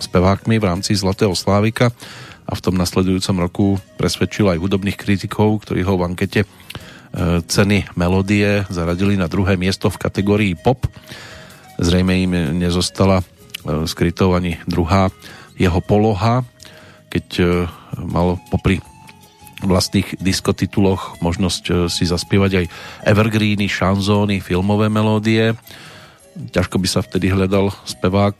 spevákmi 0.00 0.56
v 0.56 0.64
rámci 0.64 0.96
Zlatého 0.96 1.36
Slávika 1.36 1.92
a 2.44 2.52
v 2.52 2.60
tom 2.64 2.76
nasledujúcom 2.76 3.36
roku 3.40 3.66
presvedčil 4.00 4.48
aj 4.48 4.60
hudobných 4.60 4.96
kritikov, 4.96 5.64
ktorí 5.64 5.84
ho 5.84 5.98
v 6.00 6.06
ankete 6.06 6.40
e, 6.44 6.48
ceny 7.44 7.92
melódie 7.98 8.64
zaradili 8.72 9.18
na 9.18 9.28
druhé 9.28 9.60
miesto 9.60 9.92
v 9.92 10.00
kategórii 10.00 10.52
pop. 10.56 10.88
Zrejme 11.76 12.14
im 12.24 12.32
nezostala 12.56 13.20
e, 13.20 13.24
skrytou 13.84 14.32
ani 14.32 14.60
druhá 14.64 15.10
jeho 15.54 15.78
poloha, 15.78 16.42
keď 17.14 17.26
mal 17.94 18.42
popri 18.50 18.82
vlastných 19.62 20.18
diskotituloch 20.18 21.22
možnosť 21.22 21.86
si 21.86 22.10
zaspievať 22.10 22.52
aj 22.58 22.66
evergreeny, 23.06 23.70
šanzóny, 23.70 24.42
filmové 24.42 24.90
melódie. 24.90 25.54
Ťažko 26.34 26.82
by 26.82 26.88
sa 26.90 27.00
vtedy 27.00 27.30
hľadal 27.30 27.70
spevák 27.86 28.36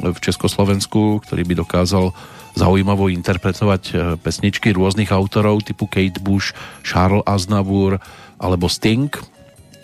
v 0.00 0.18
Československu, 0.18 1.20
ktorý 1.28 1.42
by 1.44 1.54
dokázal 1.60 2.16
zaujímavo 2.56 3.12
interpretovať 3.12 4.16
pesničky 4.24 4.72
rôznych 4.72 5.12
autorov 5.12 5.60
typu 5.66 5.84
Kate 5.84 6.22
Bush, 6.24 6.56
Charles 6.80 7.26
Aznavour 7.28 8.00
alebo 8.40 8.70
Sting. 8.72 9.12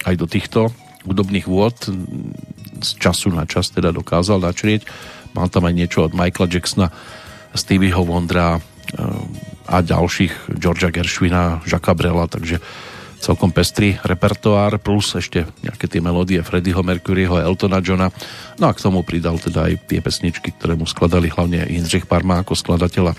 Aj 0.09 0.17
do 0.17 0.25
týchto 0.25 0.73
hudobných 1.05 1.45
vôd 1.45 1.77
z 2.81 2.91
času 2.97 3.29
na 3.29 3.45
čas 3.45 3.69
teda 3.69 3.93
dokázal 3.93 4.41
načrieť. 4.41 4.89
Mal 5.37 5.53
tam 5.53 5.69
aj 5.69 5.75
niečo 5.77 6.09
od 6.09 6.17
Michaela 6.17 6.49
Jacksona, 6.49 6.89
Stevieho 7.53 8.01
Wondra 8.07 8.63
a 9.69 9.77
ďalších 9.85 10.57
Georgia 10.57 10.89
Gershwina, 10.89 11.61
Jacques 11.69 11.93
Brela, 11.93 12.25
takže 12.25 12.59
celkom 13.21 13.53
pestrý 13.53 14.01
repertoár, 14.01 14.81
plus 14.81 15.12
ešte 15.12 15.45
nejaké 15.61 15.87
tie 15.87 16.01
melódie 16.01 16.41
Freddieho 16.41 16.81
Mercuryho 16.81 17.37
a 17.37 17.45
Eltona 17.45 17.85
Johna. 17.85 18.09
No 18.57 18.66
a 18.66 18.75
k 18.75 18.81
tomu 18.81 19.05
pridal 19.05 19.37
teda 19.37 19.68
aj 19.68 19.87
tie 19.87 20.01
pesničky, 20.01 20.57
ktoré 20.57 20.75
mu 20.75 20.89
skladali 20.89 21.29
hlavne 21.29 21.68
Jindřich 21.68 22.09
Parma 22.09 22.41
ako 22.41 22.57
skladateľa 22.57 23.12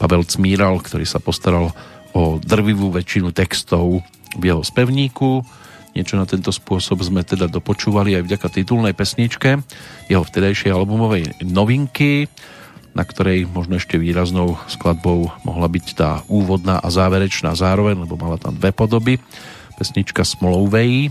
Pavel 0.00 0.24
Cmíral, 0.24 0.80
ktorý 0.80 1.04
sa 1.04 1.20
postaral 1.20 1.76
o 2.16 2.40
drvivú 2.40 2.88
väčšinu 2.88 3.30
textov 3.36 4.00
v 4.40 4.42
jeho 4.42 4.64
spevníku. 4.64 5.44
Niečo 5.92 6.16
na 6.16 6.24
tento 6.24 6.48
spôsob 6.48 7.04
sme 7.04 7.20
teda 7.20 7.52
dopočúvali 7.52 8.16
aj 8.16 8.24
vďaka 8.24 8.48
titulnej 8.48 8.96
pesničke 8.96 9.60
jeho 10.08 10.24
vtedajšej 10.24 10.72
albumovej 10.72 11.44
novinky 11.44 12.24
na 12.92 13.04
ktorej 13.04 13.48
možno 13.48 13.80
ešte 13.80 13.96
výraznou 13.96 14.60
skladbou 14.68 15.32
mohla 15.48 15.68
byť 15.68 15.86
tá 15.96 16.10
úvodná 16.28 16.76
a 16.80 16.88
záverečná 16.92 17.56
zároveň, 17.56 18.04
lebo 18.04 18.20
mala 18.20 18.36
tam 18.36 18.56
dve 18.56 18.72
podoby. 18.72 19.16
Pesnička 19.80 20.24
Smolovej. 20.24 21.08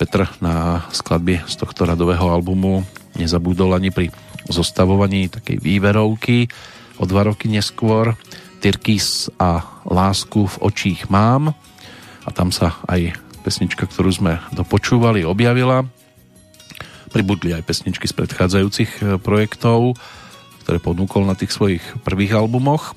Petr 0.00 0.26
na 0.40 0.88
skladby 0.90 1.44
z 1.46 1.54
tohto 1.54 1.86
radového 1.86 2.26
albumu 2.26 2.82
nezabudol 3.14 3.76
ani 3.76 3.94
pri 3.94 4.10
zostavovaní 4.50 5.30
takej 5.30 5.62
výverovky 5.62 6.50
o 6.98 7.04
dva 7.06 7.30
roky 7.30 7.46
neskôr 7.46 8.18
Tyrkis 8.58 9.28
a 9.36 9.60
Lásku 9.84 10.48
v 10.48 10.56
očích 10.64 11.12
mám 11.12 11.52
a 12.24 12.28
tam 12.32 12.48
sa 12.48 12.80
aj 12.88 13.12
pesnička, 13.44 13.84
ktorú 13.84 14.08
sme 14.08 14.40
dopočúvali, 14.56 15.20
objavila. 15.28 15.84
Pribudli 17.12 17.52
aj 17.52 17.62
pesničky 17.68 18.08
z 18.08 18.16
predchádzajúcich 18.16 19.20
projektov, 19.20 19.94
ktoré 20.64 20.80
ponúkol 20.80 21.28
na 21.28 21.36
tých 21.36 21.52
svojich 21.52 21.84
prvých 22.00 22.40
albumoch. 22.40 22.96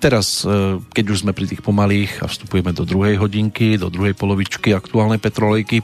Teraz, 0.00 0.44
e, 0.44 0.80
keď 0.80 1.04
už 1.12 1.24
sme 1.24 1.32
pri 1.32 1.48
tých 1.48 1.64
pomalých 1.64 2.20
a 2.20 2.28
vstupujeme 2.28 2.76
do 2.76 2.84
druhej 2.84 3.16
hodinky, 3.16 3.80
do 3.80 3.88
druhej 3.88 4.12
polovičky 4.12 4.76
aktuálnej 4.76 5.16
petrolejky, 5.16 5.80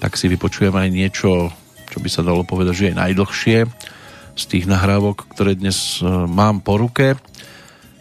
tak 0.00 0.16
si 0.16 0.28
vypočujeme 0.32 0.88
aj 0.88 0.90
niečo, 0.92 1.52
čo 1.92 1.98
by 2.00 2.08
sa 2.08 2.24
dalo 2.24 2.48
povedať, 2.48 2.74
že 2.76 2.86
je 2.92 3.00
najdlhšie 3.00 3.58
z 4.38 4.44
tých 4.48 4.64
nahrávok, 4.64 5.28
ktoré 5.36 5.52
dnes 5.52 6.00
e, 6.00 6.08
mám 6.08 6.64
po 6.64 6.80
ruke 6.80 7.20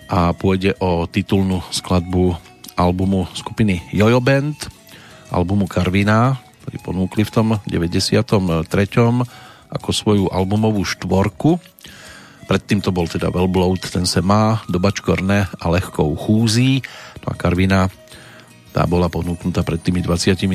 a 0.07 0.31
pôjde 0.31 0.75
o 0.79 1.03
titulnú 1.03 1.59
skladbu 1.67 2.35
albumu 2.79 3.27
skupiny 3.35 3.83
Jojo 3.91 4.23
Band, 4.23 4.55
albumu 5.31 5.67
Karvina, 5.67 6.39
ktorý 6.63 6.77
ponúkli 6.79 7.23
v 7.27 7.31
tom 7.31 7.47
93. 7.67 8.23
ako 9.71 9.89
svoju 9.91 10.25
albumovú 10.31 10.83
štvorku 10.83 11.59
Predtým 12.47 12.79
to 12.79 12.95
bol 12.95 13.03
teda 13.03 13.27
Velbloud, 13.27 13.83
ten 13.91 14.07
se 14.07 14.23
má, 14.23 14.63
dobač 14.71 15.03
korne 15.03 15.51
a 15.51 15.65
lehkou 15.67 16.15
chúzí. 16.15 16.79
No 17.27 17.27
a 17.27 17.35
Karvina, 17.35 17.91
tá 18.71 18.87
bola 18.87 19.11
ponúknutá 19.11 19.67
pred 19.67 19.83
tými 19.83 19.99
27 19.99 20.47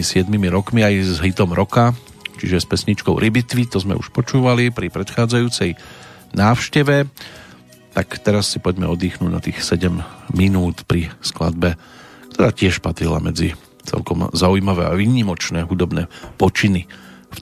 rokmi 0.49 0.81
aj 0.81 0.95
s 1.05 1.17
hitom 1.21 1.53
roka, 1.53 1.93
čiže 2.41 2.65
s 2.65 2.67
pesničkou 2.67 3.13
Rybitvy, 3.21 3.69
to 3.69 3.77
sme 3.77 3.93
už 3.93 4.09
počúvali 4.09 4.73
pri 4.73 4.89
predchádzajúcej 4.89 5.77
návšteve. 6.33 7.13
Tak 7.93 8.09
teraz 8.25 8.49
si 8.49 8.57
poďme 8.57 8.89
oddychnúť 8.89 9.29
na 9.29 9.45
tých 9.45 9.61
7 9.61 9.93
minút 10.33 10.89
pri 10.89 11.13
skladbe, 11.21 11.77
ktorá 12.33 12.57
tiež 12.57 12.81
patrila 12.81 13.21
medzi 13.21 13.53
celkom 13.85 14.33
zaujímavé 14.33 14.89
a 14.89 14.97
výnimočné 14.97 15.69
hudobné 15.69 16.09
počiny 16.41 16.89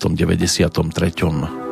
v 0.00 0.08
tom 0.08 0.16
93. 0.16 1.69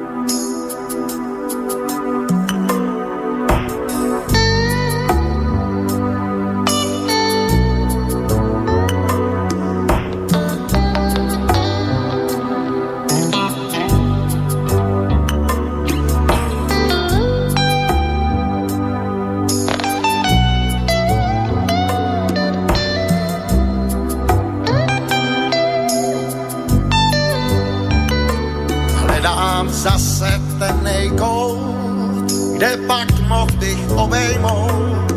přijmout 34.38 35.12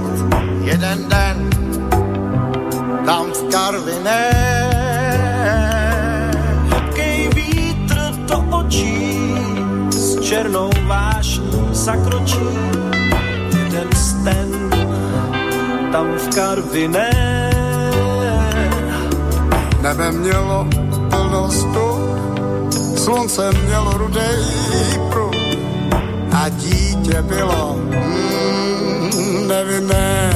jeden 0.63 1.09
den 1.09 1.49
tam 3.05 3.25
v 3.31 3.51
Karviné. 3.51 4.31
Hebkej 6.69 7.29
vítr 7.35 7.97
to 8.27 8.37
očí 8.49 9.17
s 9.89 10.21
černou 10.21 10.69
vášní 10.87 11.69
zakročí 11.71 12.49
jeden 13.53 13.89
sten 13.95 14.49
tam 15.91 16.07
v 16.17 16.35
Karviné. 16.35 17.11
Nebe 19.81 20.11
mělo 20.11 20.67
plnost 21.09 21.67
slunce 22.95 23.49
mělo 23.65 23.97
rudej 23.97 24.37
prut 25.09 25.35
a 26.31 26.49
dítě 26.49 27.21
bylo 27.21 27.75
mm, 27.75 28.70
nevinné. 29.51 30.31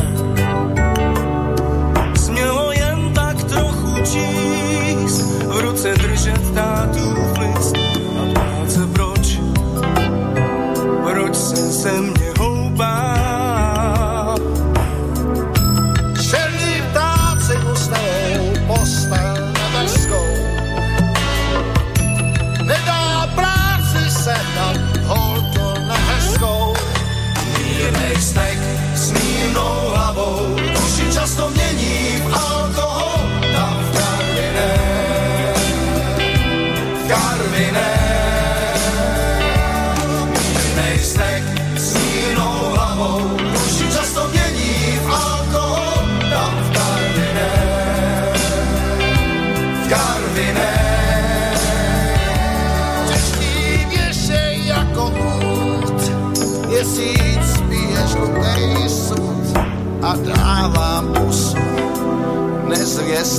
Smělo 2.15 2.71
jen 2.71 3.13
tak 3.13 3.43
trochu 3.43 3.95
číst, 4.03 5.21
v 5.47 5.59
ruce 5.59 5.93
držet 5.93 6.53
tátův 6.53 7.15
tu, 7.93 8.01
a 8.21 8.33
práce 8.33 8.79
proč, 8.93 9.39
proč 11.03 11.35
jsem 11.35 11.71
sem 11.71 12.14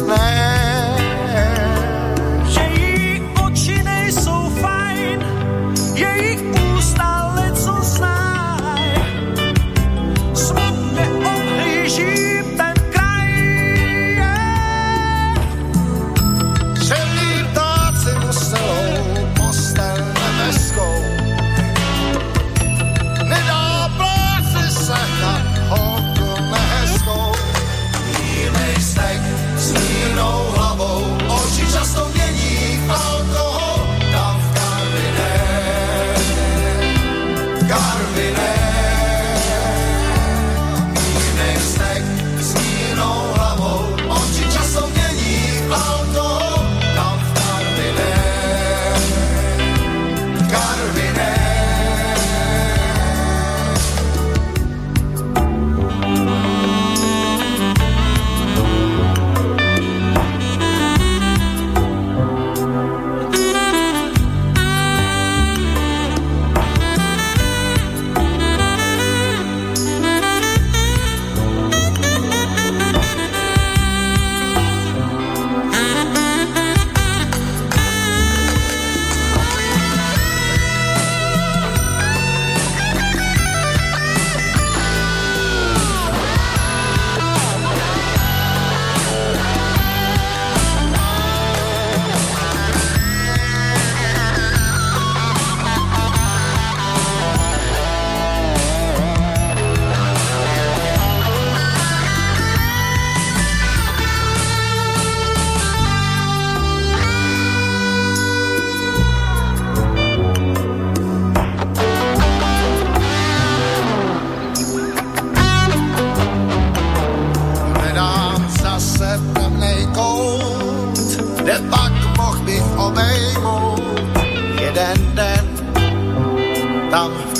no 0.06 0.55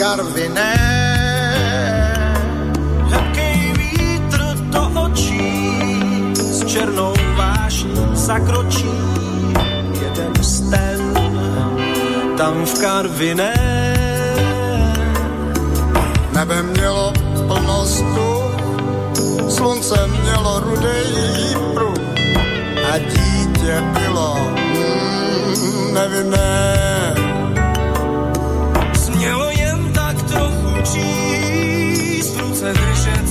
Karviné. 0.07 0.75
Hebkej 3.11 3.59
vítr 3.75 4.41
do 4.71 4.83
očí, 5.03 5.51
s 6.31 6.63
černou 6.63 7.11
vášní 7.35 8.15
zakročí 8.15 8.87
jeden 9.99 10.31
sten, 10.39 11.11
tam 12.39 12.55
v 12.63 12.75
Karviné. 12.79 13.59
Nebe 16.31 16.63
mělo 16.63 17.13
plnost 17.51 18.07
slunce 19.51 19.99
mělo 20.23 20.61
rudej 20.61 21.11
pruh 21.75 21.99
a 22.95 22.99
dítě 22.99 23.75
bylo 23.91 24.39
mm, 24.55 25.95
nevinné. 25.95 26.86
Trochu 30.87 30.99
číst, 30.99 32.37
v 32.37 32.41
ruce 32.41 32.73
držet 32.73 33.29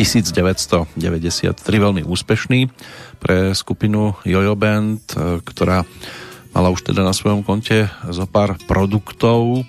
1993 0.00 0.96
veľmi 1.60 2.08
úspešný 2.08 2.72
pre 3.20 3.52
skupinu 3.52 4.16
Jojo 4.24 4.56
Band, 4.56 5.04
e, 5.12 5.44
ktorá 5.44 5.84
mala 6.56 6.72
už 6.72 6.88
teda 6.88 7.04
na 7.04 7.12
svojom 7.12 7.44
konte 7.44 7.84
zo 8.08 8.24
pár 8.24 8.56
produktov. 8.64 9.60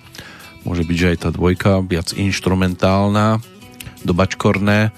Môže 0.64 0.88
byť, 0.88 0.96
že 0.96 1.10
aj 1.12 1.18
tá 1.20 1.28
dvojka 1.36 1.84
viac 1.84 2.16
instrumentálna, 2.16 3.44
dobačkorné, 4.08 4.96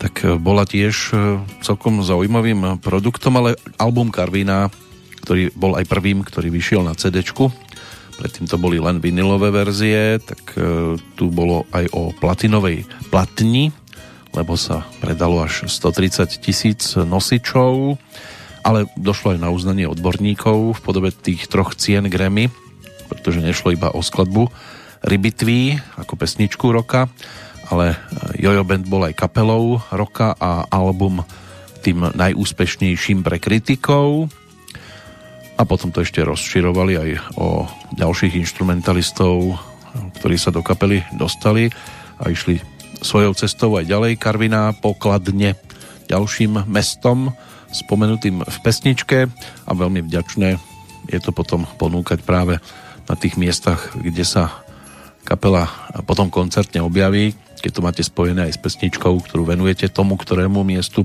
tak 0.00 0.24
e, 0.24 0.40
bola 0.40 0.64
tiež 0.64 1.12
e, 1.12 1.16
celkom 1.60 2.00
zaujímavým 2.00 2.80
produktom, 2.80 3.36
ale 3.36 3.60
album 3.76 4.08
Karvina, 4.08 4.72
ktorý 5.20 5.52
bol 5.52 5.76
aj 5.76 5.84
prvým, 5.92 6.24
ktorý 6.24 6.48
vyšiel 6.48 6.80
na 6.80 6.96
cd 6.96 7.20
predtým 8.14 8.46
to 8.46 8.56
boli 8.56 8.78
len 8.78 9.02
vinilové 9.02 9.50
verzie, 9.50 10.22
tak 10.22 10.54
tu 11.18 11.24
bolo 11.34 11.66
aj 11.74 11.90
o 11.90 12.14
platinovej 12.14 12.86
platni, 13.10 13.74
lebo 14.34 14.58
sa 14.58 14.82
predalo 14.98 15.46
až 15.46 15.70
130 15.70 16.42
tisíc 16.42 16.98
nosičov, 16.98 17.96
ale 18.66 18.90
došlo 18.98 19.38
aj 19.38 19.40
na 19.40 19.54
uznanie 19.54 19.86
odborníkov 19.86 20.78
v 20.78 20.80
podobe 20.82 21.10
tých 21.14 21.46
troch 21.46 21.78
cien 21.78 22.10
Grammy, 22.10 22.50
pretože 23.06 23.40
nešlo 23.40 23.72
iba 23.72 23.94
o 23.94 24.02
skladbu 24.02 24.50
Rybitví 25.04 25.76
ako 26.00 26.16
pesničku 26.16 26.72
roka, 26.72 27.12
ale 27.68 27.96
Jojo 28.40 28.64
Band 28.64 28.88
bol 28.88 29.04
aj 29.04 29.14
kapelou 29.16 29.84
roka 29.92 30.32
a 30.36 30.64
album 30.72 31.20
tým 31.84 32.08
najúspešnejším 32.16 33.20
pre 33.20 33.36
kritikov. 33.36 34.32
A 35.54 35.62
potom 35.68 35.92
to 35.92 36.00
ešte 36.00 36.24
rozširovali 36.24 36.94
aj 36.96 37.10
o 37.36 37.68
ďalších 37.94 38.40
instrumentalistov, 38.40 39.60
ktorí 40.18 40.40
sa 40.40 40.50
do 40.50 40.64
kapely 40.64 41.04
dostali 41.14 41.68
a 42.18 42.32
išli 42.32 42.73
svojou 43.04 43.36
cestou 43.36 43.76
aj 43.76 43.84
ďalej. 43.84 44.16
Karviná 44.16 44.72
pokladne 44.72 45.60
ďalším 46.08 46.64
mestom 46.64 47.36
spomenutým 47.68 48.40
v 48.40 48.58
pesničke 48.64 49.28
a 49.68 49.70
veľmi 49.76 50.00
vďačné 50.00 50.56
je 51.12 51.20
to 51.20 51.36
potom 51.36 51.68
ponúkať 51.76 52.24
práve 52.24 52.56
na 53.04 53.14
tých 53.14 53.36
miestach, 53.36 53.92
kde 53.92 54.24
sa 54.24 54.64
kapela 55.28 55.68
potom 56.08 56.32
koncertne 56.32 56.80
objaví, 56.80 57.36
keď 57.60 57.70
to 57.72 57.84
máte 57.84 58.02
spojené 58.04 58.48
aj 58.48 58.56
s 58.56 58.62
pesničkou, 58.62 59.12
ktorú 59.24 59.44
venujete 59.44 59.92
tomu, 59.92 60.16
ktorému 60.16 60.64
miestu, 60.64 61.04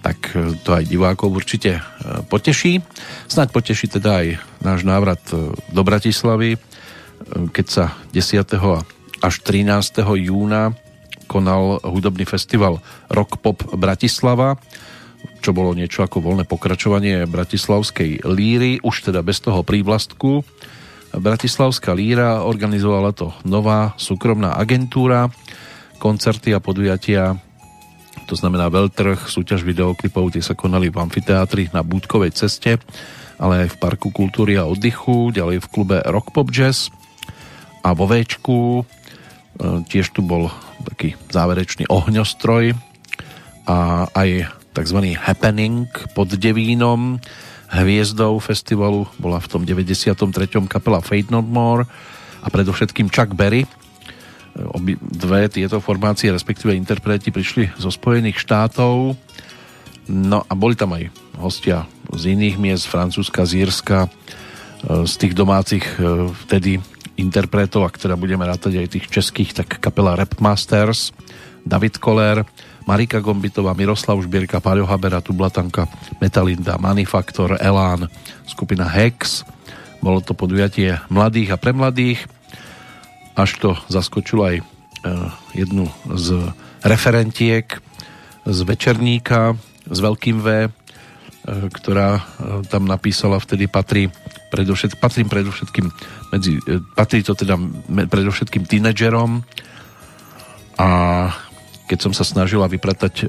tak 0.00 0.32
to 0.64 0.70
aj 0.72 0.88
divákov 0.88 1.28
určite 1.28 1.76
e, 1.76 1.82
poteší. 2.24 2.80
Snaď 3.28 3.52
poteší 3.52 4.00
teda 4.00 4.24
aj 4.24 4.26
náš 4.64 4.80
návrat 4.88 5.20
e, 5.28 5.52
do 5.52 5.82
Bratislavy, 5.84 6.56
e, 6.56 6.58
keď 7.52 7.66
sa 7.68 7.84
10. 8.16 8.40
až 9.20 9.34
13. 9.44 10.00
júna 10.24 10.72
konal 11.30 11.78
hudobný 11.86 12.26
festival 12.26 12.82
Rock 13.06 13.38
Pop 13.38 13.62
Bratislava, 13.78 14.58
čo 15.38 15.54
bolo 15.54 15.70
niečo 15.78 16.02
ako 16.02 16.18
voľné 16.18 16.50
pokračovanie 16.50 17.30
bratislavskej 17.30 18.26
líry, 18.26 18.82
už 18.82 19.14
teda 19.14 19.22
bez 19.22 19.38
toho 19.38 19.62
prívlastku. 19.62 20.42
Bratislavská 21.14 21.94
líra 21.94 22.42
organizovala 22.42 23.14
to 23.14 23.30
nová 23.46 23.94
súkromná 23.94 24.58
agentúra, 24.58 25.30
koncerty 26.02 26.50
a 26.50 26.58
podujatia, 26.58 27.38
to 28.26 28.34
znamená 28.38 28.70
veľtrh, 28.70 29.26
súťaž 29.26 29.66
videoklipov, 29.66 30.34
tie 30.34 30.42
sa 30.42 30.58
konali 30.58 30.90
v 30.90 31.02
amfiteátri 31.02 31.70
na 31.74 31.82
Búdkovej 31.82 32.34
ceste, 32.34 32.78
ale 33.40 33.66
aj 33.66 33.74
v 33.74 33.80
Parku 33.80 34.14
kultúry 34.14 34.54
a 34.54 34.68
oddychu, 34.68 35.34
ďalej 35.34 35.66
v 35.66 35.70
klube 35.70 35.96
Rock 36.06 36.30
Pop 36.30 36.52
Jazz 36.54 36.94
a 37.80 37.96
vo 37.96 38.04
Včku 38.06 38.84
tiež 39.60 40.16
tu 40.16 40.24
bol 40.24 40.48
taký 40.88 41.16
záverečný 41.28 41.84
ohňostroj 41.92 42.72
a 43.68 44.08
aj 44.16 44.48
tzv. 44.72 44.98
happening 45.18 45.86
pod 46.16 46.32
Devínom. 46.32 47.20
Hviezdou 47.70 48.42
festivalu 48.42 49.06
bola 49.22 49.38
v 49.38 49.46
tom 49.46 49.62
93. 49.62 50.18
kapela 50.66 50.98
Fate 50.98 51.30
Not 51.30 51.46
More 51.46 51.86
a 52.42 52.48
predovšetkým 52.50 53.12
Chuck 53.12 53.30
Berry. 53.30 53.62
E, 53.62 53.68
obi 54.74 54.98
dve 54.98 55.46
tieto 55.46 55.78
formácie, 55.78 56.34
respektíve 56.34 56.74
interpreti, 56.74 57.30
prišli 57.30 57.70
zo 57.78 57.94
Spojených 57.94 58.42
štátov. 58.42 59.14
No 60.10 60.42
a 60.42 60.52
boli 60.58 60.74
tam 60.74 60.98
aj 60.98 61.14
hostia 61.38 61.86
z 62.10 62.34
iných 62.34 62.58
miest, 62.58 62.90
Francúzska, 62.90 63.46
Zírska, 63.46 64.10
e, 64.82 65.06
z 65.06 65.12
tých 65.14 65.34
domácich 65.38 65.86
vtedy 66.48 66.82
interpretov, 67.20 67.84
ak 67.86 68.00
teda 68.00 68.16
budeme 68.16 68.48
rátať 68.48 68.80
aj 68.80 68.88
tých 68.96 69.06
českých, 69.12 69.50
tak 69.52 69.78
kapela 69.78 70.16
Rap 70.16 70.40
Masters, 70.40 71.12
David 71.62 72.00
Koller, 72.00 72.42
Marika 72.88 73.20
Gombitová, 73.20 73.76
Miroslav 73.76 74.16
Žbierka, 74.24 74.64
Paľo 74.64 74.88
Habera, 74.88 75.20
Tublatanka, 75.20 75.84
Metalinda, 76.18 76.80
Manifaktor, 76.80 77.60
Elán, 77.60 78.08
skupina 78.48 78.88
Hex, 78.88 79.44
Bolo 80.00 80.24
to 80.24 80.32
podujatie 80.32 80.96
mladých 81.12 81.54
a 81.54 81.60
premladých, 81.60 82.24
až 83.36 83.50
to 83.60 83.70
zaskočilo 83.92 84.42
aj 84.48 84.56
e, 84.60 84.64
jednu 85.52 85.92
z 86.16 86.56
referentiek 86.80 87.68
z 88.48 88.58
Večerníka 88.64 89.60
s 89.84 89.98
veľkým 90.00 90.40
V, 90.40 90.48
e, 90.64 90.68
ktorá 91.68 92.10
e, 92.16 92.22
tam 92.72 92.88
napísala 92.88 93.36
vtedy 93.36 93.68
patrí 93.68 94.08
predovšet, 94.50 94.98
patrím 94.98 95.30
predovšetkým 95.30 95.86
medzi, 96.34 96.58
patrí 96.98 97.22
to 97.22 97.38
teda 97.38 97.56
predovšetkým 98.10 98.66
tínedžerom 98.66 99.46
a 100.76 100.88
keď 101.90 101.98
som 101.98 102.12
sa 102.14 102.22
snažila 102.22 102.70
vypratať 102.70 103.26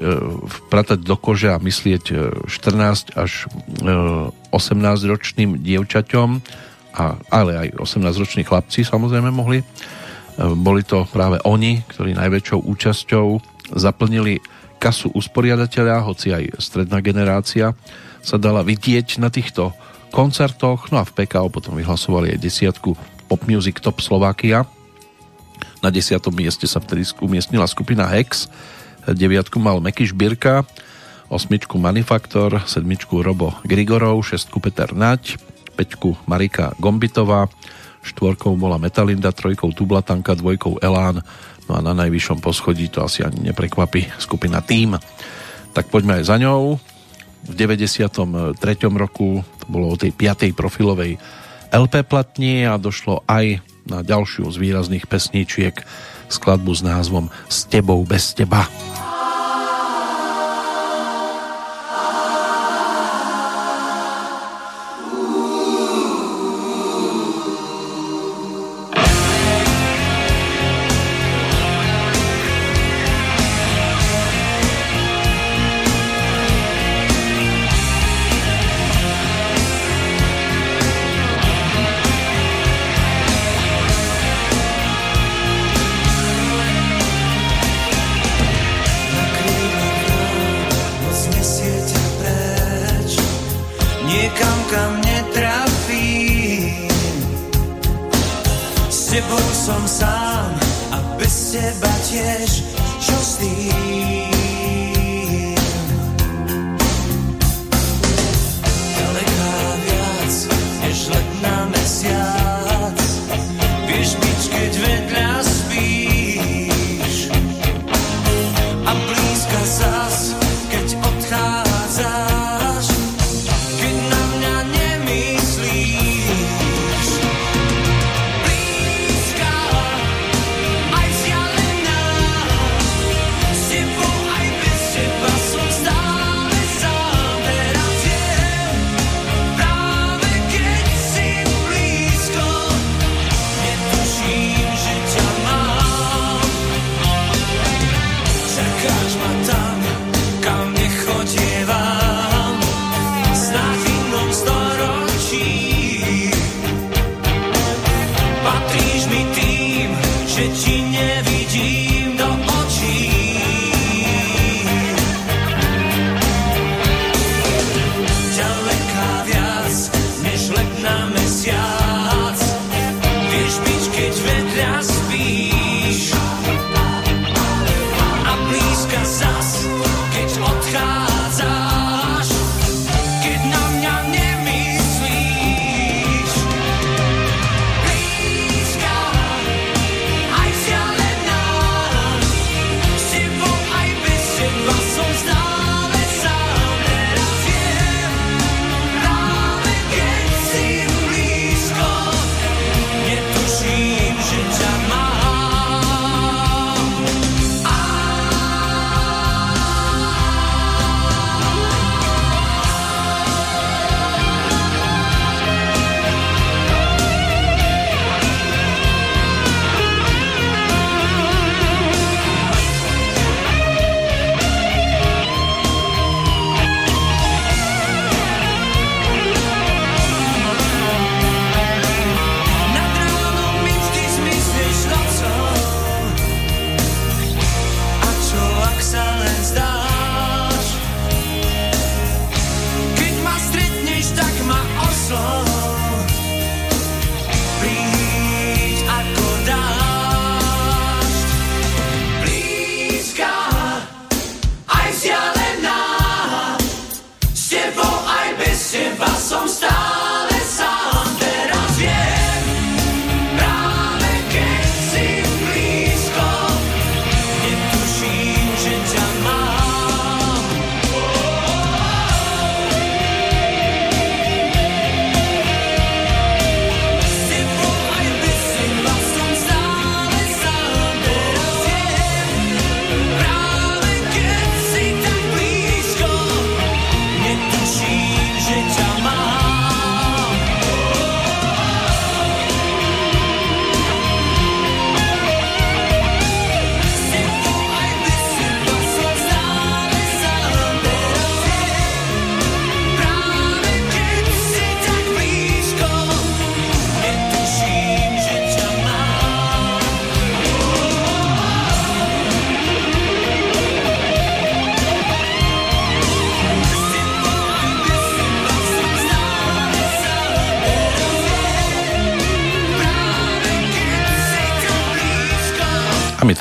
vpratať 0.70 1.02
do 1.02 1.18
kože 1.18 1.50
a 1.50 1.58
myslieť 1.58 2.04
14 2.46 3.18
až 3.18 3.50
18 3.82 5.10
ročným 5.10 5.58
dievčaťom 5.58 6.28
a, 6.92 7.16
ale 7.32 7.52
aj 7.56 7.68
18-roční 7.80 8.44
chlapci 8.44 8.84
samozrejme 8.84 9.32
mohli. 9.32 9.64
E, 9.64 9.66
boli 10.52 10.84
to 10.84 11.08
práve 11.08 11.40
oni, 11.48 11.80
ktorí 11.88 12.12
najväčšou 12.12 12.68
účasťou 12.68 13.26
zaplnili 13.72 14.44
kasu 14.76 15.08
usporiadateľa, 15.16 16.04
hoci 16.04 16.36
aj 16.36 16.60
stredná 16.60 17.00
generácia 17.00 17.72
sa 18.20 18.36
dala 18.36 18.60
vidieť 18.60 19.18
na 19.18 19.32
týchto 19.32 19.72
koncertoch, 20.12 20.92
no 20.92 21.00
a 21.00 21.08
v 21.08 21.16
PKO 21.16 21.48
potom 21.48 21.74
vyhlasovali 21.80 22.36
aj 22.36 22.44
desiatku 22.44 22.92
Pop 23.26 23.42
Music 23.48 23.80
Top 23.80 24.04
Slovakia. 24.04 24.68
Na 25.80 25.88
desiatom 25.88 26.36
mieste 26.36 26.68
sa 26.68 26.78
vtedy 26.78 27.08
umiestnila 27.24 27.64
skupina 27.64 28.06
Hex, 28.12 28.46
deviatku 29.08 29.56
mal 29.58 29.80
Meky 29.80 30.12
Šbírka, 30.12 30.62
osmičku 31.32 31.80
Manifaktor, 31.80 32.62
sedmičku 32.68 33.24
Robo 33.24 33.56
Grigorov, 33.64 34.20
šestku 34.22 34.60
Peter 34.60 34.92
Nať, 34.92 35.40
peťku 35.74 36.14
Marika 36.28 36.76
Gombitová, 36.76 37.48
štvorkou 38.04 38.52
bola 38.54 38.76
Metalinda, 38.76 39.32
trojkou 39.32 39.72
Tublatanka, 39.72 40.36
dvojkou 40.36 40.84
Elán, 40.84 41.24
no 41.66 41.72
a 41.72 41.80
na 41.80 41.96
najvyššom 41.96 42.44
poschodí 42.44 42.92
to 42.92 43.00
asi 43.00 43.24
ani 43.24 43.50
neprekvapí 43.50 44.12
skupina 44.20 44.60
Tým. 44.60 45.00
Tak 45.72 45.88
poďme 45.88 46.20
aj 46.20 46.24
za 46.28 46.36
ňou. 46.36 46.76
V 47.42 47.52
93. 47.58 48.54
roku 48.94 49.42
to 49.62 49.70
bolo 49.70 49.94
o 49.94 49.96
tej 49.96 50.10
5. 50.10 50.50
profilovej 50.58 51.22
LP 51.70 52.02
platni 52.04 52.66
a 52.66 52.74
došlo 52.76 53.22
aj 53.30 53.62
na 53.86 54.02
ďalšiu 54.02 54.50
z 54.50 54.56
výrazných 54.58 55.06
pesníčiek 55.06 55.78
skladbu 56.26 56.72
s 56.74 56.82
názvom 56.82 57.30
S 57.46 57.64
tebou 57.70 58.02
bez 58.02 58.34
teba. 58.34 58.66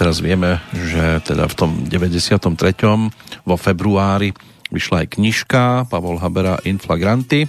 Teraz 0.02 0.18
vieme, 0.18 0.57
že 0.73 1.22
teda 1.22 1.45
v 1.45 1.53
tom 1.53 1.72
93. 1.86 2.41
vo 3.45 3.53
februári 3.53 4.34
vyšla 4.73 5.06
aj 5.06 5.07
knižka 5.14 5.86
Pavol 5.94 6.18
Habera 6.18 6.57
Inflagranty. 6.65 7.45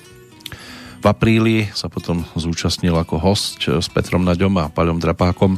V 1.00 1.04
apríli 1.08 1.72
sa 1.72 1.88
potom 1.88 2.28
zúčastnil 2.36 2.92
ako 2.92 3.16
host 3.24 3.64
s 3.64 3.88
Petrom 3.88 4.28
Naďom 4.28 4.60
a 4.60 4.68
Paľom 4.68 5.00
Drapákom 5.00 5.56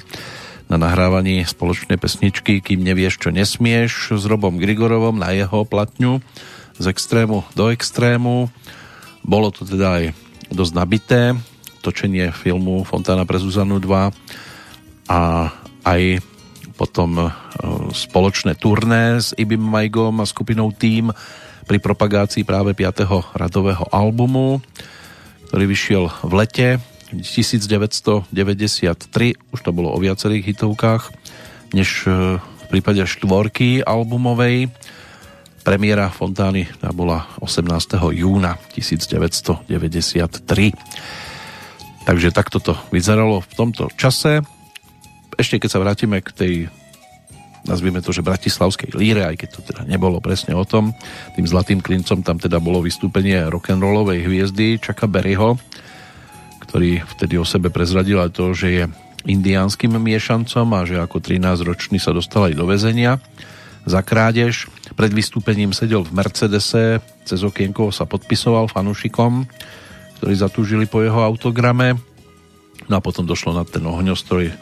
na 0.70 0.78
nahrávaní 0.78 1.42
spoločnej 1.42 1.98
pesničky 1.98 2.62
Kým 2.62 2.86
nevieš, 2.86 3.26
čo 3.26 3.34
nesmieš 3.34 4.14
s 4.14 4.22
Robom 4.30 4.62
Grigorovom 4.62 5.18
na 5.18 5.34
jeho 5.34 5.66
platňu 5.66 6.22
z 6.78 6.94
extrému 6.94 7.42
do 7.58 7.74
extrému. 7.74 8.54
Bolo 9.26 9.50
to 9.50 9.66
teda 9.66 9.98
aj 9.98 10.04
dosť 10.54 10.72
nabité, 10.78 11.34
točenie 11.82 12.30
filmu 12.30 12.86
Fontána 12.86 13.26
pre 13.26 13.42
Zuzanu 13.42 13.82
2 13.82 15.10
a 15.10 15.20
aj 15.82 16.22
potom 16.74 17.10
e, 17.18 17.30
spoločné 17.94 18.58
turné 18.58 19.22
s 19.22 19.30
Ibim 19.38 19.62
Majgom 19.62 20.18
a 20.18 20.26
skupinou 20.26 20.74
Team 20.74 21.14
pri 21.64 21.80
propagácii 21.80 22.44
práve 22.44 22.76
5. 22.76 23.08
radového 23.38 23.86
albumu, 23.88 24.60
ktorý 25.48 25.64
vyšiel 25.70 26.10
v 26.26 26.32
lete 26.34 26.68
1993, 27.14 28.26
už 29.54 29.60
to 29.62 29.70
bolo 29.70 29.94
o 29.94 30.02
viacerých 30.02 30.50
hitovkách, 30.54 31.14
než 31.72 32.10
e, 32.10 32.42
v 32.42 32.64
prípade 32.68 33.06
štvorky 33.06 33.86
albumovej. 33.86 34.68
Premiéra 35.64 36.12
Fontány 36.12 36.68
bola 36.92 37.24
18. 37.40 37.96
júna 38.12 38.60
1993. 38.76 39.64
Takže 42.04 42.28
takto 42.36 42.60
to 42.60 42.76
vyzeralo 42.92 43.40
v 43.40 43.52
tomto 43.56 43.88
čase 43.96 44.44
ešte 45.38 45.60
keď 45.60 45.70
sa 45.70 45.82
vrátime 45.82 46.18
k 46.22 46.30
tej 46.32 46.54
nazvieme 47.64 48.04
to, 48.04 48.12
že 48.12 48.24
bratislavskej 48.24 48.92
líre, 48.92 49.24
aj 49.24 49.40
keď 49.40 49.48
to 49.56 49.60
teda 49.64 49.82
nebolo 49.88 50.20
presne 50.20 50.52
o 50.52 50.68
tom. 50.68 50.92
Tým 51.32 51.48
zlatým 51.48 51.80
klincom 51.80 52.20
tam 52.20 52.36
teda 52.36 52.60
bolo 52.60 52.84
vystúpenie 52.84 53.48
rock'n'rollovej 53.48 54.20
hviezdy 54.20 54.76
Chucka 54.78 55.08
Berryho, 55.08 55.56
ktorý 56.68 57.00
vtedy 57.16 57.40
o 57.40 57.48
sebe 57.48 57.72
prezradil 57.72 58.20
aj 58.20 58.30
to, 58.36 58.52
že 58.52 58.68
je 58.68 58.84
indiánskym 59.24 59.96
miešancom 59.96 60.68
a 60.76 60.84
že 60.84 61.00
ako 61.00 61.16
13-ročný 61.24 61.96
sa 61.96 62.12
dostal 62.12 62.52
aj 62.52 62.54
do 62.60 62.68
väzenia 62.68 63.16
za 63.88 64.04
krádež. 64.04 64.68
Pred 64.92 65.16
vystúpením 65.16 65.72
sedel 65.72 66.04
v 66.04 66.12
Mercedese, 66.12 67.00
cez 67.24 67.40
okienko 67.40 67.88
sa 67.88 68.04
podpisoval 68.04 68.68
fanušikom, 68.68 69.48
ktorí 70.20 70.34
zatúžili 70.36 70.84
po 70.84 71.00
jeho 71.00 71.24
autograme. 71.24 71.96
No 72.92 73.00
a 73.00 73.04
potom 73.04 73.24
došlo 73.24 73.56
na 73.56 73.64
ten 73.64 73.80
ohňostroj 73.80 74.52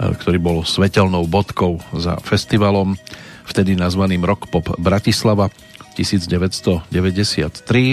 ktorý 0.00 0.40
bol 0.40 0.58
svetelnou 0.64 1.28
bodkou 1.28 1.76
za 1.92 2.16
festivalom, 2.24 2.96
vtedy 3.44 3.76
nazvaným 3.76 4.24
Rock 4.24 4.48
Pop 4.48 4.72
Bratislava 4.80 5.52
1993. 5.92 6.88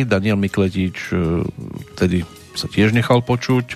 Daniel 0.07 0.39
Mikletič 0.39 1.11
e, 1.11 1.43
vtedy 1.97 2.23
sa 2.55 2.71
tiež 2.71 2.95
nechal 2.95 3.19
počuť. 3.19 3.75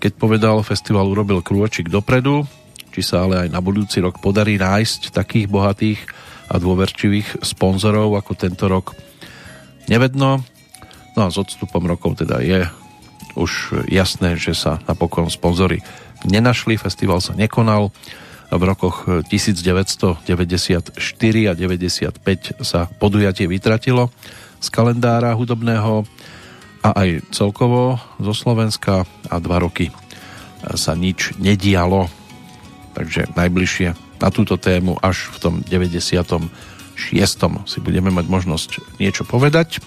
Keď 0.00 0.12
povedal, 0.16 0.64
festival 0.64 1.10
urobil 1.10 1.44
krôčik 1.44 1.92
dopredu, 1.92 2.48
či 2.96 3.04
sa 3.04 3.28
ale 3.28 3.44
aj 3.44 3.48
na 3.52 3.60
budúci 3.60 4.00
rok 4.00 4.24
podarí 4.24 4.56
nájsť 4.56 5.12
takých 5.12 5.52
bohatých 5.52 6.00
a 6.48 6.56
dôverčivých 6.56 7.44
sponzorov 7.44 8.16
ako 8.16 8.32
tento 8.32 8.72
rok 8.72 8.96
nevedno. 9.92 10.40
No 11.12 11.20
a 11.20 11.28
s 11.28 11.36
odstupom 11.36 11.84
rokov 11.84 12.24
teda 12.24 12.40
je 12.40 12.64
už 13.36 13.84
jasné, 13.86 14.40
že 14.40 14.56
sa 14.56 14.80
napokon 14.88 15.28
sponzory 15.28 15.84
nenašli, 16.26 16.80
festival 16.80 17.22
sa 17.22 17.36
nekonal. 17.36 17.94
V 18.48 18.62
rokoch 18.64 19.04
1994 19.28 20.24
a 21.44 21.52
95 21.52 22.64
sa 22.64 22.88
podujatie 22.88 23.44
vytratilo 23.44 24.08
z 24.56 24.68
kalendára 24.72 25.36
hudobného 25.36 26.08
a 26.80 26.88
aj 26.96 27.28
celkovo 27.28 28.00
zo 28.16 28.32
Slovenska 28.32 29.04
a 29.28 29.36
dva 29.36 29.60
roky 29.60 29.92
sa 30.74 30.96
nič 30.96 31.36
nedialo. 31.36 32.08
Takže 32.96 33.36
najbližšie 33.36 33.88
na 34.18 34.28
túto 34.34 34.58
tému 34.58 34.98
až 34.98 35.30
v 35.30 35.36
tom 35.38 35.54
96. 35.62 36.48
si 37.68 37.78
budeme 37.84 38.10
mať 38.10 38.26
možnosť 38.26 38.70
niečo 38.98 39.22
povedať. 39.22 39.78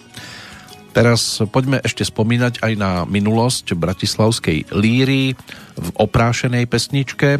Teraz 0.91 1.39
poďme 1.55 1.79
ešte 1.79 2.03
spomínať 2.03 2.59
aj 2.59 2.73
na 2.75 2.91
minulosť 3.07 3.79
bratislavskej 3.79 4.75
líry 4.75 5.39
v 5.79 5.87
oprášenej 5.95 6.67
pesničke, 6.67 7.39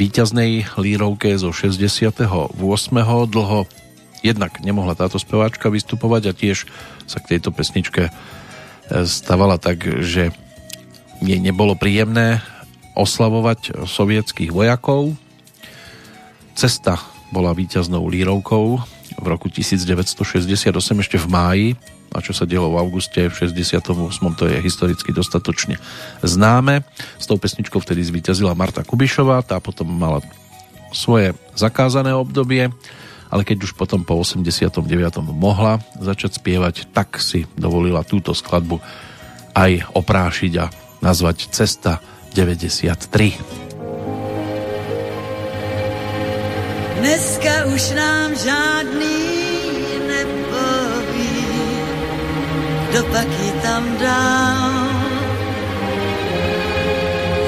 víťaznej 0.00 0.72
lírovke 0.80 1.36
zo 1.36 1.52
68. 1.52 2.56
Dlho 3.28 3.60
jednak 4.24 4.64
nemohla 4.64 4.96
táto 4.96 5.20
speváčka 5.20 5.68
vystupovať 5.68 6.22
a 6.32 6.36
tiež 6.36 6.64
sa 7.04 7.20
k 7.20 7.36
tejto 7.36 7.52
pesničke 7.52 8.08
e, 8.08 8.12
stavala 9.04 9.60
tak, 9.60 9.84
že 10.00 10.32
jej 11.20 11.40
nebolo 11.44 11.76
príjemné 11.76 12.40
oslavovať 12.96 13.84
sovietských 13.84 14.48
vojakov. 14.48 15.12
Cesta 16.56 16.96
bola 17.36 17.52
víťaznou 17.52 18.08
lírovkou 18.08 18.80
v 19.18 19.26
roku 19.28 19.52
1968 19.52 20.72
ešte 21.04 21.20
v 21.20 21.28
máji 21.28 21.68
a 22.12 22.18
čo 22.24 22.32
sa 22.32 22.48
dielo 22.48 22.72
v 22.72 22.80
auguste 22.80 23.28
v 23.28 23.34
68. 23.34 23.84
to 24.34 24.44
je 24.48 24.56
historicky 24.60 25.10
dostatočne 25.12 25.76
známe. 26.24 26.84
S 27.20 27.28
tou 27.28 27.36
pesničkou 27.36 27.80
vtedy 27.80 28.04
zvíťazila 28.04 28.56
Marta 28.56 28.84
Kubišová, 28.84 29.44
tá 29.44 29.60
potom 29.60 29.88
mala 29.88 30.24
svoje 30.92 31.36
zakázané 31.52 32.16
obdobie, 32.16 32.72
ale 33.28 33.42
keď 33.44 33.68
už 33.68 33.76
potom 33.76 34.04
po 34.04 34.16
89. 34.16 34.80
mohla 35.32 35.84
začať 36.00 36.40
spievať, 36.40 36.88
tak 36.96 37.20
si 37.20 37.44
dovolila 37.60 38.00
túto 38.04 38.32
skladbu 38.32 38.80
aj 39.52 39.92
oprášiť 39.92 40.52
a 40.60 40.72
nazvať 41.04 41.52
Cesta 41.52 42.00
93. 42.32 43.68
Dneska 46.98 47.70
už 47.70 47.82
nám 47.94 48.34
žádný 48.34 49.37
kdo 52.98 53.06
pak 53.14 53.30
ji 53.30 53.50
tam 53.62 53.84
dal. 54.02 54.90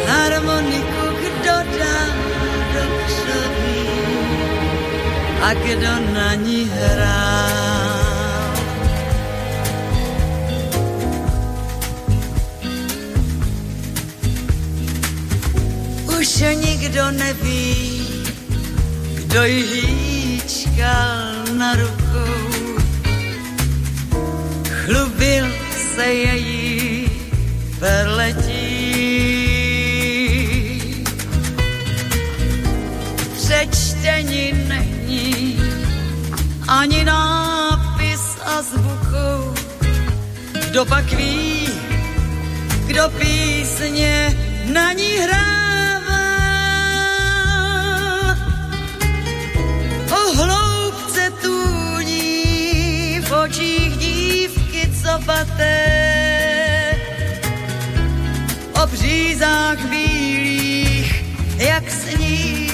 Harmoniku 0.07 1.05
kdo 1.23 1.57
dá 1.79 1.99
do 2.73 2.83
křoví 3.07 3.83
a 5.43 5.55
kdo 5.55 5.93
na 6.15 6.35
ní 6.35 6.71
hrá. 6.71 7.51
Už 16.19 16.45
nikdo 16.55 17.11
neví, 17.11 18.07
kdo 19.15 19.45
ji 19.45 19.63
hýčkal 19.63 21.59
na 21.59 21.75
rukou 21.75 22.50
chlubil 24.91 25.47
se 25.95 26.05
její 26.05 27.11
perletí. 27.79 28.51
Přečtení 33.37 34.53
není 34.69 35.61
ani 36.69 37.05
nápis 37.05 38.37
a 38.45 38.63
zvukou. 38.63 39.55
Kdo 40.71 40.85
pak 40.85 41.13
ví, 41.13 41.69
kdo 42.87 43.09
písně 43.19 44.37
na 44.73 44.93
ní 44.93 45.17
hrává. 45.17 45.61
O 50.11 50.33
zobaté 55.11 56.97
o 58.83 58.87
břízách 58.87 59.79
bílých, 59.91 61.25
jak 61.59 61.91
sníh. 61.91 62.71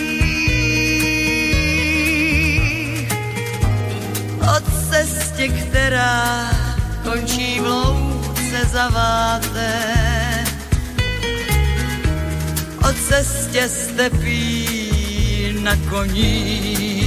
O 4.41 4.61
cestě, 4.91 5.49
která 5.49 6.51
končí 7.05 7.61
v 7.61 7.67
louce 7.67 8.65
zaváté, 8.73 9.85
o 12.89 12.93
cestě 13.09 13.69
stepí 13.69 14.79
na 15.63 15.77
koních. 15.91 17.06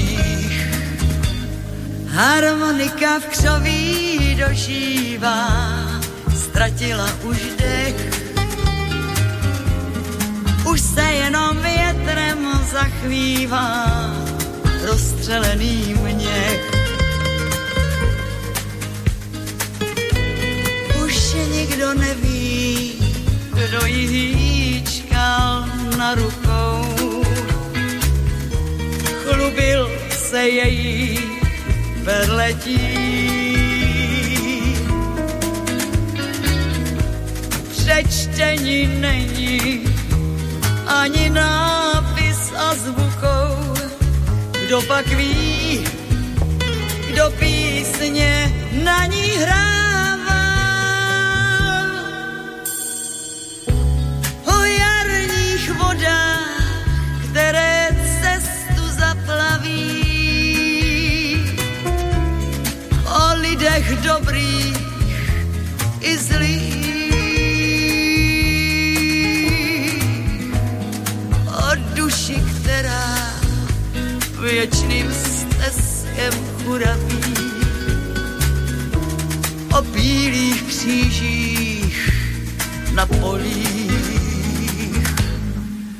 Harmonika 2.11 3.19
v 3.19 3.26
křoví 3.26 4.36
dožívá, 4.36 5.48
ztratila 6.36 7.10
už 7.23 7.38
dech. 7.57 8.30
Už 10.72 10.81
se 10.81 11.02
jenom 11.02 11.57
větrem 11.57 12.60
zachvívá 12.72 13.86
rozstřelený 14.88 15.95
měch. 16.02 16.72
Už 21.06 21.34
nikdo 21.52 21.94
neví, 21.94 22.94
kdo 23.53 23.86
jí 23.86 24.07
hýčkal 24.07 25.65
na 25.98 26.15
rukou. 26.15 27.23
Chlubil 29.23 29.91
se 30.10 30.41
její 30.41 31.29
vedletí. 32.04 32.80
Přečtení 37.70 38.88
není 39.00 39.84
ani 40.88 41.30
nápis 41.30 42.54
a 42.58 42.76
zvukou. 42.76 43.74
Kdo 44.66 44.82
pak 44.82 45.08
ví, 45.08 45.84
kdo 47.12 47.32
písně 47.40 48.54
na 48.84 49.06
ní 49.06 49.22
hrává. 49.22 49.79
Dobrých 64.10 64.77
i 66.02 66.18
zlých. 66.18 66.90
O 71.45 71.69
duši, 71.94 72.38
která 72.49 73.06
věčným 74.41 75.14
steskem 75.14 76.34
churaví. 76.64 77.22
O 79.77 79.81
bílých 79.81 80.64
křížích 80.64 82.11
na 82.94 83.06
polích. 83.06 83.90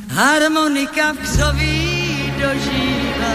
Harmonika 0.10 1.14
v 1.14 1.18
křoví 1.18 2.34
dožívá, 2.41 3.34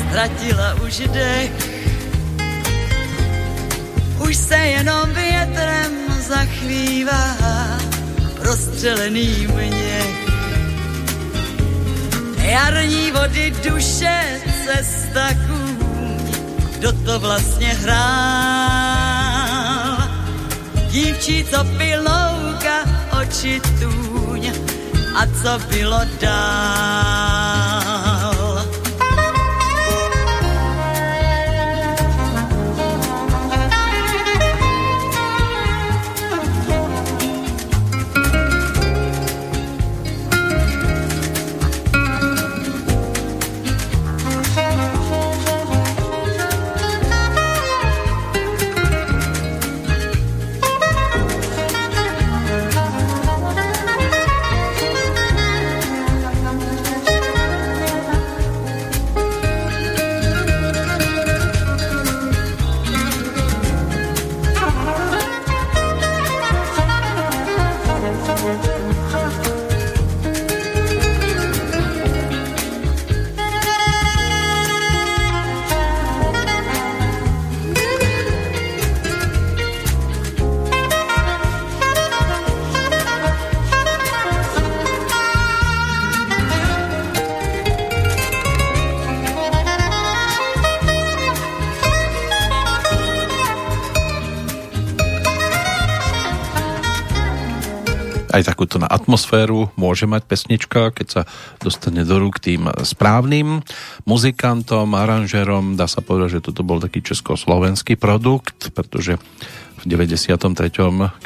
ztratila 0.00 0.74
už 0.74 0.98
dech. 1.12 1.61
Už 4.32 4.38
se 4.38 4.56
jenom 4.56 5.12
větrem 5.14 5.92
zachvívá 6.28 7.36
prostřelený 8.40 9.46
měch. 9.54 10.28
Jarní 12.38 13.10
vody 13.10 13.54
duše, 13.70 14.40
cesta 14.66 15.28
kůň, 15.34 16.18
kdo 16.78 16.92
to 16.92 17.20
vlastně 17.20 17.68
hrál. 17.68 17.98
Dívčí, 20.90 21.44
co 21.44 21.64
pilouka, 21.64 22.84
oči 23.20 23.60
tůň, 23.80 24.52
a 25.14 25.26
co 25.26 25.58
bylo 25.68 26.00
dál. 26.20 27.31
Takúto 98.62 98.78
na 98.78 98.86
atmosféru 98.86 99.74
môže 99.74 100.06
mať 100.06 100.22
pesnička, 100.22 100.94
keď 100.94 101.06
sa 101.10 101.22
dostane 101.58 102.06
do 102.06 102.14
rúk 102.22 102.38
tým 102.38 102.70
správnym 102.86 103.58
muzikantom, 104.06 104.86
aranžerom. 104.94 105.74
Dá 105.74 105.90
sa 105.90 105.98
povedať, 105.98 106.38
že 106.38 106.46
toto 106.46 106.62
bol 106.62 106.78
taký 106.78 107.02
československý 107.02 107.98
produkt, 107.98 108.70
pretože 108.70 109.18
v 109.82 109.84
93. 109.90 110.46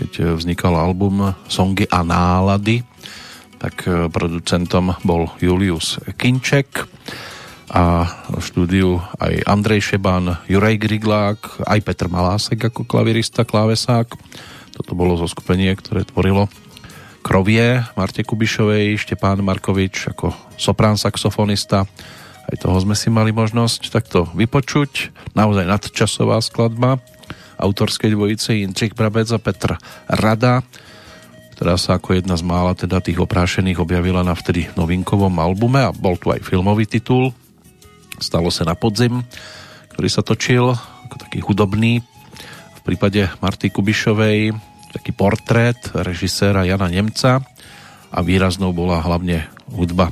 keď 0.01 0.33
vznikal 0.33 0.81
album 0.81 1.37
Songy 1.45 1.85
a 1.93 2.01
nálady, 2.01 2.81
tak 3.61 3.85
producentom 4.09 4.97
bol 5.05 5.29
Julius 5.37 6.01
Kinček 6.17 6.89
a 7.69 8.09
v 8.33 8.41
štúdiu 8.41 8.97
aj 9.21 9.45
Andrej 9.45 9.93
Šeban, 9.93 10.41
Juraj 10.49 10.81
Griglák, 10.81 11.69
aj 11.69 11.85
Petr 11.85 12.09
Malásek 12.09 12.73
ako 12.73 12.89
klavirista, 12.89 13.45
klávesák. 13.45 14.09
Toto 14.73 14.97
bolo 14.97 15.21
zo 15.21 15.29
skupenie, 15.29 15.77
ktoré 15.77 16.09
tvorilo 16.09 16.49
Krovie 17.27 17.83
Marte 17.99 18.23
Kubišovej, 18.23 19.03
Štepán 19.03 19.43
Markovič 19.43 20.15
ako 20.15 20.31
soprán 20.55 20.95
saxofonista. 20.95 21.83
Aj 22.47 22.55
toho 22.55 22.79
sme 22.79 22.95
si 22.95 23.11
mali 23.11 23.35
možnosť 23.35 23.91
takto 23.91 24.31
vypočuť. 24.31 25.11
Naozaj 25.35 25.67
nadčasová 25.67 26.39
skladba 26.39 27.03
autorskej 27.59 28.15
dvojice 28.15 28.63
Jindřich 28.63 28.95
Brabec 28.95 29.27
a 29.35 29.43
Petr 29.43 29.75
Rada, 30.07 30.63
ktorá 31.59 31.75
sa 31.75 31.99
ako 31.99 32.15
jedna 32.15 32.39
z 32.39 32.47
mála 32.47 32.79
teda 32.79 33.03
tých 33.03 33.19
oprášených 33.19 33.83
objavila 33.83 34.23
na 34.23 34.39
vtedy 34.39 34.71
novinkovom 34.79 35.35
albume 35.43 35.83
a 35.83 35.91
bol 35.91 36.15
tu 36.15 36.31
aj 36.31 36.47
filmový 36.47 36.87
titul. 36.87 37.35
Stalo 38.23 38.55
sa 38.55 38.63
na 38.63 38.79
podzim, 38.79 39.27
ktorý 39.99 40.07
sa 40.07 40.23
točil 40.23 40.79
ako 41.11 41.17
taký 41.19 41.43
hudobný. 41.43 42.07
V 42.71 42.81
prípade 42.87 43.27
Marty 43.43 43.75
Kubišovej 43.75 44.55
taký 44.97 45.13
portrét 45.13 45.77
režiséra 45.93 46.65
Jana 46.65 46.89
Nemca 46.89 47.45
a 48.09 48.19
výraznou 48.25 48.73
bola 48.73 49.05
hlavne 49.05 49.45
hudba 49.69 50.09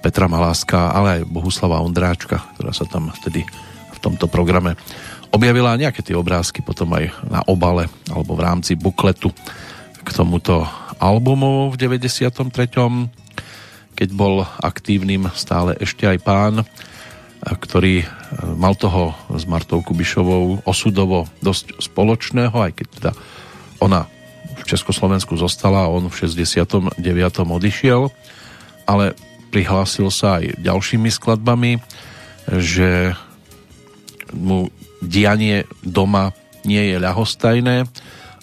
Petra 0.00 0.32
Maláska, 0.32 0.96
ale 0.96 1.20
aj 1.20 1.28
Bohuslava 1.28 1.84
Ondráčka, 1.84 2.40
ktorá 2.56 2.72
sa 2.72 2.88
tam 2.88 3.12
vtedy 3.12 3.44
v 3.92 3.98
tomto 4.00 4.24
programe 4.24 4.80
objavila 5.28 5.76
nejaké 5.76 6.00
tie 6.00 6.16
obrázky 6.16 6.64
potom 6.64 6.88
aj 6.96 7.12
na 7.28 7.44
obale 7.44 7.92
alebo 8.08 8.32
v 8.32 8.44
rámci 8.48 8.80
bukletu 8.80 9.28
k 10.00 10.08
tomuto 10.08 10.64
albumu 10.96 11.68
v 11.68 11.76
93. 11.76 12.48
keď 13.92 14.08
bol 14.16 14.48
aktívnym 14.64 15.28
stále 15.36 15.76
ešte 15.76 16.08
aj 16.08 16.18
pán, 16.24 16.54
ktorý 17.44 18.08
mal 18.56 18.72
toho 18.72 19.12
s 19.36 19.44
Martou 19.44 19.84
Kubišovou 19.84 20.64
osudovo 20.64 21.28
dosť 21.44 21.76
spoločného, 21.76 22.56
aj 22.56 22.72
keď 22.72 22.86
teda 22.88 23.10
ona 23.78 24.06
v 24.58 24.62
Československu 24.66 25.38
zostala 25.38 25.86
a 25.86 25.92
on 25.92 26.10
v 26.10 26.18
69. 26.26 26.98
odišiel, 27.46 28.10
ale 28.88 29.14
prihlásil 29.54 30.10
sa 30.10 30.42
aj 30.42 30.60
ďalšími 30.60 31.08
skladbami, 31.08 31.80
že 32.58 33.14
mu 34.34 34.68
dianie 35.00 35.64
doma 35.80 36.34
nie 36.66 36.92
je 36.92 36.96
ľahostajné 37.00 37.86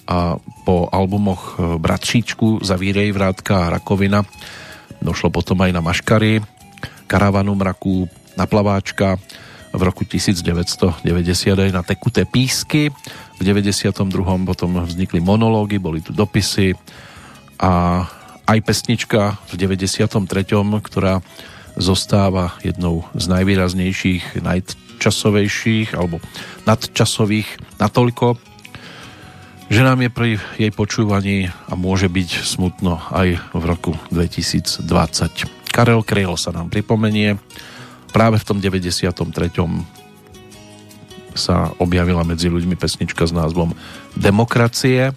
a 0.06 0.38
po 0.66 0.88
albumoch 0.90 1.58
Bratříčku, 1.78 2.62
Zavírej, 2.62 3.12
Vrátka 3.14 3.66
a 3.66 3.70
Rakovina 3.78 4.22
došlo 5.02 5.30
potom 5.30 5.60
aj 5.62 5.70
na 5.70 5.82
Maškary, 5.84 6.40
Karavanu 7.06 7.54
mraku, 7.54 8.08
na 8.34 8.48
Plaváčka, 8.48 9.20
v 9.76 9.82
roku 9.84 10.08
1990 10.08 11.04
aj 11.52 11.70
na 11.70 11.84
Tekuté 11.84 12.24
písky 12.24 12.88
v 13.36 13.42
92. 13.44 14.02
potom 14.48 14.70
vznikli 14.84 15.20
monológy, 15.20 15.76
boli 15.76 16.00
tu 16.00 16.16
dopisy 16.16 16.72
a 17.60 18.04
aj 18.46 18.58
pesnička 18.62 19.36
v 19.50 19.52
93., 19.58 20.08
ktorá 20.80 21.20
zostáva 21.76 22.56
jednou 22.64 23.04
z 23.12 23.28
najvýraznejších, 23.28 24.40
najčasovejších 24.40 25.92
alebo 25.92 26.24
nadčasových 26.64 27.76
natoľko, 27.76 28.40
že 29.66 29.82
nám 29.82 29.98
je 30.00 30.10
pri 30.10 30.30
jej 30.56 30.72
počúvaní 30.72 31.50
a 31.50 31.74
môže 31.74 32.06
byť 32.06 32.30
smutno 32.46 33.02
aj 33.12 33.42
v 33.52 33.62
roku 33.66 33.92
2020. 34.14 34.86
Karel 35.74 36.00
Kryl 36.06 36.38
sa 36.38 36.54
nám 36.54 36.70
pripomenie. 36.70 37.36
Práve 38.14 38.40
v 38.40 38.46
tom 38.46 38.58
93. 38.62 39.12
sa 41.36 41.70
objavila 41.78 42.24
medzi 42.24 42.50
ľuďmi 42.50 42.74
pesnička 42.74 43.28
s 43.28 43.32
názvom 43.32 43.76
Demokracie. 44.16 45.12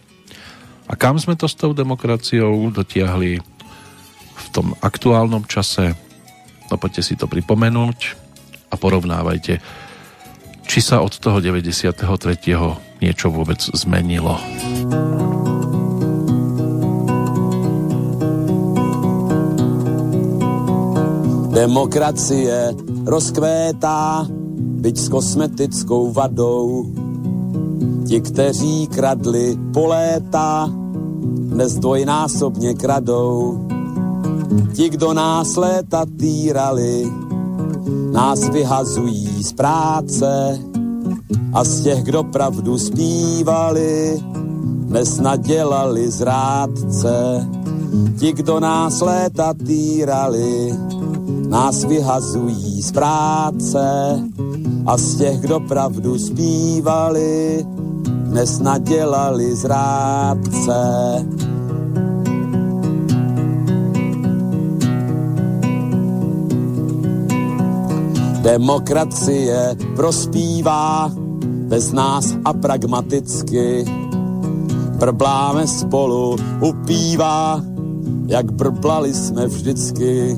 A 0.89 0.93
kam 0.93 1.17
sme 1.17 1.39
to 1.39 1.47
s 1.47 1.55
tou 1.55 1.73
demokraciou 1.73 2.69
dotiahli 2.69 3.39
v 4.35 4.45
tom 4.53 4.75
aktuálnom 4.83 5.47
čase? 5.47 5.95
No 6.69 6.77
poďte 6.77 7.01
si 7.01 7.13
to 7.17 7.25
pripomenúť 7.25 7.97
a 8.69 8.75
porovnávajte, 8.77 9.57
či 10.69 10.79
sa 10.85 11.01
od 11.01 11.17
toho 11.17 11.41
93 11.41 11.97
niečo 13.01 13.33
vôbec 13.33 13.57
zmenilo. 13.57 14.37
Demokracie 21.49 22.71
rozkvétá, 23.03 24.23
byť 24.79 24.95
s 24.97 25.07
kosmetickou 25.09 26.11
vadou. 26.11 26.91
Ti, 28.07 28.21
kteří 28.21 28.87
kradli 28.87 29.57
po 29.73 29.85
léta, 29.87 30.71
dnes 31.53 31.75
dvojnásobně 31.75 32.73
kradou. 32.73 33.67
Ti, 34.73 34.89
kdo 34.89 35.13
nás 35.13 35.55
léta 35.55 36.05
týrali, 36.17 37.11
nás 38.11 38.49
vyhazují 38.49 39.43
z 39.43 39.53
práce, 39.53 40.59
a 41.53 41.63
z 41.63 41.81
těch, 41.81 42.03
kdo 42.03 42.23
pravdu 42.23 42.77
zpívali, 42.77 44.23
dnes 44.63 45.19
nadělali 45.19 46.11
zrádce. 46.11 47.47
Ti, 48.19 48.33
kdo 48.33 48.59
nás 48.59 49.01
léta 49.01 49.53
týrali, 49.53 50.73
nás 51.47 51.83
vyhazují 51.83 52.81
z 52.81 52.91
práce 52.91 53.79
a 54.85 54.97
z 54.97 55.15
těch, 55.15 55.39
kdo 55.39 55.59
pravdu 55.59 56.19
zpívali, 56.19 57.65
dnes 58.03 58.59
nadělali 58.59 59.55
zrádce. 59.55 60.79
Demokracie 68.41 69.75
prospívá 69.95 71.11
bez 71.45 71.91
nás 71.91 72.35
a 72.45 72.53
pragmaticky. 72.53 73.85
Brbláme 74.99 75.67
spolu, 75.67 76.35
upívá, 76.61 77.61
jak 78.27 78.51
brblali 78.51 79.13
jsme 79.13 79.47
vždycky. 79.47 80.37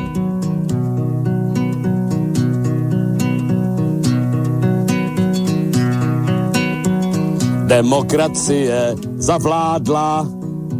Demokracie 7.71 8.95
zavládla, 9.15 10.27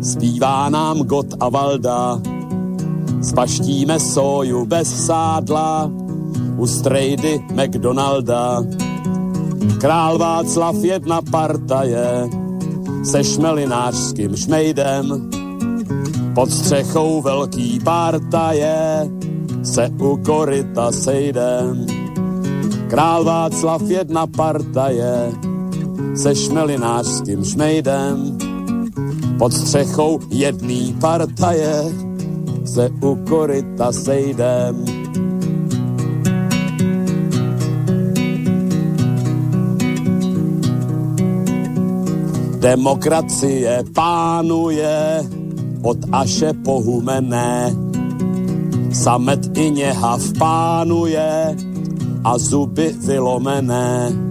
zpívá 0.01 0.69
nám 0.69 1.07
Got 1.07 1.39
a 1.39 1.49
Valda. 1.49 2.19
Spaštíme 3.23 3.99
soju 3.99 4.65
bez 4.65 5.05
sádla, 5.05 5.91
u 6.57 6.67
strejdy 6.67 7.39
McDonalda. 7.55 8.63
Král 9.79 10.17
Václav 10.17 10.75
jedna 10.83 11.21
partaje, 11.31 12.27
se 13.03 13.23
šmelinářským 13.23 14.35
šmejdem. 14.35 15.31
Pod 16.35 16.51
střechou 16.51 17.21
velký 17.21 17.79
partaje 17.79 19.07
se 19.63 19.89
u 19.99 20.17
koryta 20.17 20.91
sejdem. 20.91 21.85
Král 22.87 23.23
Václav 23.23 23.81
jedna 23.81 24.27
partaje 24.27 25.31
se 26.21 26.35
šmelinářským 26.35 27.45
šmejdem. 27.45 28.37
Pod 29.37 29.53
střechou 29.53 30.19
jedný 30.29 30.95
partaje 31.01 31.83
se 32.65 32.89
u 33.01 33.15
koryta 33.15 33.91
sejdem. 33.91 34.85
Demokracie 42.59 43.83
pánuje 43.93 45.23
od 45.81 45.97
Aše 46.11 46.53
pohumené. 46.53 47.75
Samet 48.93 49.57
i 49.57 49.71
něhav 49.71 50.21
pánuje 50.37 51.55
a 52.23 52.37
zuby 52.37 52.95
vylomené. 53.05 54.30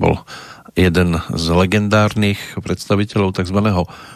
Bol 0.00 0.16
jeden 0.72 1.20
z 1.20 1.44
legendárnych 1.52 2.40
predstaviteľov 2.56 3.36
tzv. 3.36 3.60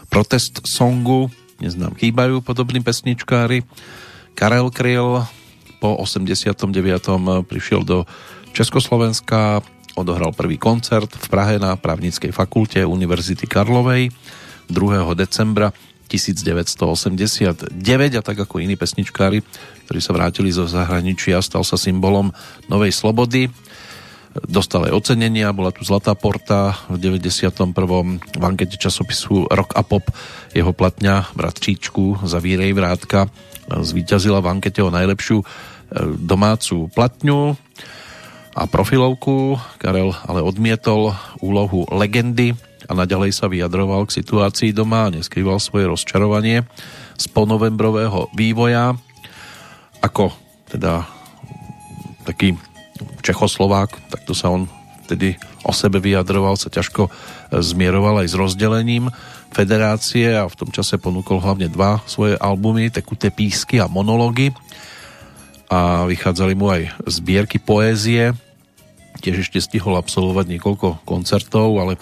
protest 0.09 0.65
songu. 0.65 1.29
Dnes 1.61 1.77
nám 1.77 1.93
chýbajú 2.01 2.41
podobní 2.41 2.81
pesničkári. 2.81 3.69
Karel 4.33 4.73
Kryl 4.73 5.29
po 5.85 5.91
89. 6.01 6.73
prišiel 7.45 7.85
do 7.85 8.09
Československa 8.57 9.61
odohral 9.95 10.33
prvý 10.33 10.57
koncert 10.57 11.13
v 11.13 11.27
Prahe 11.29 11.61
na 11.61 11.77
právnickej 11.77 12.33
fakulte 12.33 12.81
Univerzity 12.83 13.45
Karlovej 13.45 14.09
2. 14.73 15.13
decembra 15.15 15.69
1989 16.09 17.75
a 18.17 18.23
tak 18.23 18.39
ako 18.41 18.63
iní 18.63 18.79
pesničkári, 18.79 19.43
ktorí 19.87 20.01
sa 20.01 20.15
vrátili 20.17 20.49
zo 20.55 20.65
zahraničia, 20.65 21.43
stal 21.43 21.67
sa 21.67 21.77
symbolom 21.77 22.31
novej 22.71 22.95
slobody. 22.95 23.51
Dostal 24.35 24.91
aj 24.91 24.99
ocenenia, 24.99 25.55
bola 25.55 25.71
tu 25.71 25.87
Zlatá 25.87 26.11
porta 26.19 26.75
v 26.91 26.99
91. 26.99 27.71
v 28.35 28.43
ankete 28.43 28.75
časopisu 28.75 29.47
Rock 29.47 29.79
a 29.79 29.87
Pop 29.87 30.11
jeho 30.51 30.75
platňa 30.75 31.31
Brat 31.39 31.63
Číčku 31.63 32.19
za 32.27 32.43
Vírej 32.43 32.75
Vrátka 32.75 33.31
zvíťazila 33.71 34.43
v 34.43 34.59
ankete 34.59 34.83
o 34.83 34.91
najlepšiu 34.91 35.39
e, 35.39 35.45
domácu 36.19 36.91
platňu 36.93 37.55
a 38.59 38.63
profilovku. 38.67 39.57
Karel 39.79 40.13
ale 40.27 40.43
odmietol 40.43 41.15
úlohu 41.39 41.87
legendy 41.95 42.59
a 42.85 42.93
naďalej 42.93 43.33
sa 43.33 43.47
vyjadroval 43.49 44.05
k 44.11 44.19
situácii 44.21 44.75
doma 44.77 45.09
a 45.09 45.15
neskrýval 45.15 45.63
svoje 45.63 45.89
rozčarovanie 45.89 46.67
z 47.17 47.25
ponovembrového 47.31 48.29
vývoja. 48.37 48.99
Ako 50.05 50.35
teda 50.69 51.09
taký 52.29 52.59
Čechoslovák, 53.25 54.13
takto 54.13 54.37
sa 54.37 54.53
on 54.53 54.71
tedy 55.05 55.37
o 55.65 55.73
sebe 55.73 56.01
vyjadroval, 56.01 56.57
sa 56.57 56.73
ťažko 56.73 57.09
zmieroval 57.53 58.25
aj 58.25 58.29
s 58.33 58.39
rozdelením 58.39 59.13
federácie 59.53 60.35
a 60.35 60.49
v 60.49 60.59
tom 60.59 60.71
čase 60.75 60.99
ponúkol 60.99 61.39
hlavne 61.39 61.71
dva 61.71 62.01
svoje 62.09 62.35
albumy, 62.41 62.91
Tekuté 62.91 63.31
písky 63.31 63.79
a 63.79 63.87
monológy 63.87 64.51
a 65.71 66.05
vychádzali 66.05 66.55
mu 66.59 66.69
aj 66.73 66.91
zbierky 67.09 67.63
poézie. 67.63 68.35
Tiež 69.23 69.47
ešte 69.47 69.63
stihol 69.63 69.97
absolvovať 69.97 70.47
niekoľko 70.59 71.07
koncertov, 71.07 71.81
ale 71.81 71.97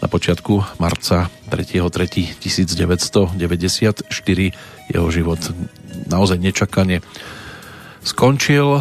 na 0.00 0.08
počiatku 0.08 0.80
marca 0.80 1.28
3.3.1994 1.52 3.36
jeho 4.88 5.08
život 5.12 5.40
naozaj 6.08 6.38
nečakane 6.40 7.04
skončil. 8.00 8.80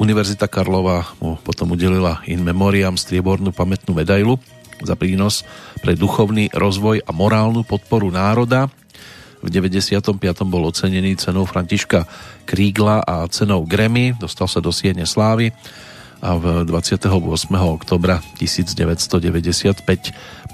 Univerzita 0.00 0.48
Karlova 0.48 1.04
mu 1.20 1.36
potom 1.40 1.76
udelila 1.76 2.24
in 2.24 2.40
memoriam 2.40 2.96
striebornú 2.96 3.52
pamätnú 3.52 3.92
medailu 3.92 4.40
za 4.82 4.96
prínos 4.96 5.44
pre 5.84 5.94
duchovný 5.94 6.50
rozvoj 6.50 7.04
a 7.04 7.10
morálnu 7.14 7.62
podporu 7.62 8.08
národa. 8.08 8.72
V 9.42 9.50
95. 9.50 10.14
bol 10.46 10.70
ocenený 10.70 11.18
cenou 11.18 11.44
Františka 11.44 12.06
Krígla 12.46 13.02
a 13.02 13.26
cenou 13.26 13.66
Grammy, 13.66 14.14
dostal 14.14 14.46
sa 14.46 14.62
do 14.62 14.70
Siene 14.70 15.06
Slávy 15.06 15.50
a 16.22 16.38
v 16.38 16.62
28. 16.62 17.10
oktobra 17.58 18.22
1995 18.38 19.82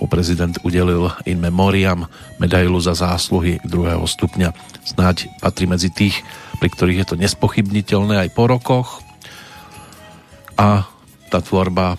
mu 0.00 0.08
prezident 0.08 0.56
udelil 0.64 1.12
in 1.28 1.36
memoriam 1.36 2.08
medailu 2.40 2.80
za 2.80 2.96
zásluhy 2.96 3.60
druhého 3.68 4.08
stupňa. 4.08 4.56
Snáď 4.88 5.28
patrí 5.44 5.68
medzi 5.68 5.92
tých, 5.92 6.24
pri 6.56 6.72
ktorých 6.72 7.04
je 7.04 7.06
to 7.12 7.20
nespochybniteľné 7.20 8.24
aj 8.24 8.28
po 8.32 8.48
rokoch 8.48 9.04
a 10.58 10.90
tá 11.30 11.38
tvorba 11.38 11.94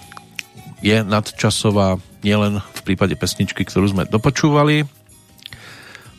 je 0.84 0.99
nadčasová 0.99 1.95
nielen 2.19 2.60
v 2.60 2.81
prípade 2.84 3.15
pesničky, 3.15 3.64
ktorú 3.64 3.95
sme 3.95 4.03
dopočúvali. 4.03 4.84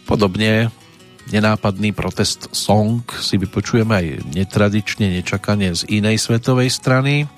Podobne 0.08 0.72
nenápadný 1.28 1.92
protest 1.92 2.48
song 2.56 3.04
si 3.20 3.36
vypočujeme 3.36 3.92
aj 3.92 4.06
netradične, 4.32 5.12
nečakane 5.20 5.76
z 5.76 5.84
inej 5.92 6.16
svetovej 6.18 6.72
strany, 6.72 7.28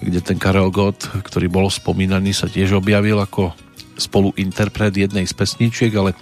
kde 0.00 0.20
ten 0.24 0.40
Karel 0.40 0.72
Gott, 0.72 1.04
ktorý 1.04 1.52
bol 1.52 1.68
spomínaný, 1.68 2.32
sa 2.32 2.48
tiež 2.48 2.80
objavil 2.80 3.20
ako 3.20 3.52
spoluinterpret 3.94 4.90
jednej 4.96 5.28
z 5.28 5.34
pesničiek, 5.36 5.92
ale 5.94 6.18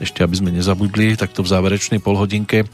ešte 0.00 0.24
aby 0.24 0.34
sme 0.34 0.50
nezabudli, 0.54 1.18
takto 1.18 1.44
v 1.44 1.52
záverečnej 1.52 2.00
polhodinke 2.00 2.64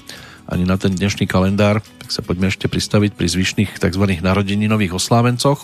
ani 0.50 0.66
na 0.66 0.74
ten 0.74 0.90
dnešný 0.90 1.30
kalendár, 1.30 1.78
tak 2.02 2.10
sa 2.10 2.26
poďme 2.26 2.50
ešte 2.50 2.66
pristaviť 2.66 3.14
pri 3.14 3.30
zvyšných 3.30 3.78
tzv. 3.78 4.04
narodeninových 4.18 4.98
oslávencoch. 4.98 5.62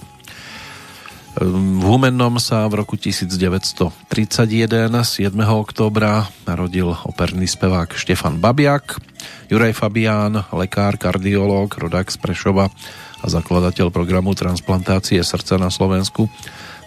V 1.37 1.85
Humennom 1.85 2.41
sa 2.41 2.65
v 2.65 2.81
roku 2.81 2.97
1931 2.97 4.09
7. 4.09 5.37
októbra 5.37 6.33
narodil 6.49 6.97
operný 7.05 7.45
spevák 7.45 7.93
Štefan 7.93 8.41
Babiak, 8.41 8.97
Juraj 9.53 9.77
Fabián, 9.77 10.49
lekár, 10.57 10.97
kardiológ, 10.97 11.77
rodák 11.77 12.09
z 12.09 12.17
Prešova 12.17 12.73
a 13.21 13.27
zakladateľ 13.29 13.93
programu 13.93 14.33
transplantácie 14.33 15.21
srdca 15.21 15.61
na 15.61 15.69
Slovensku. 15.69 16.33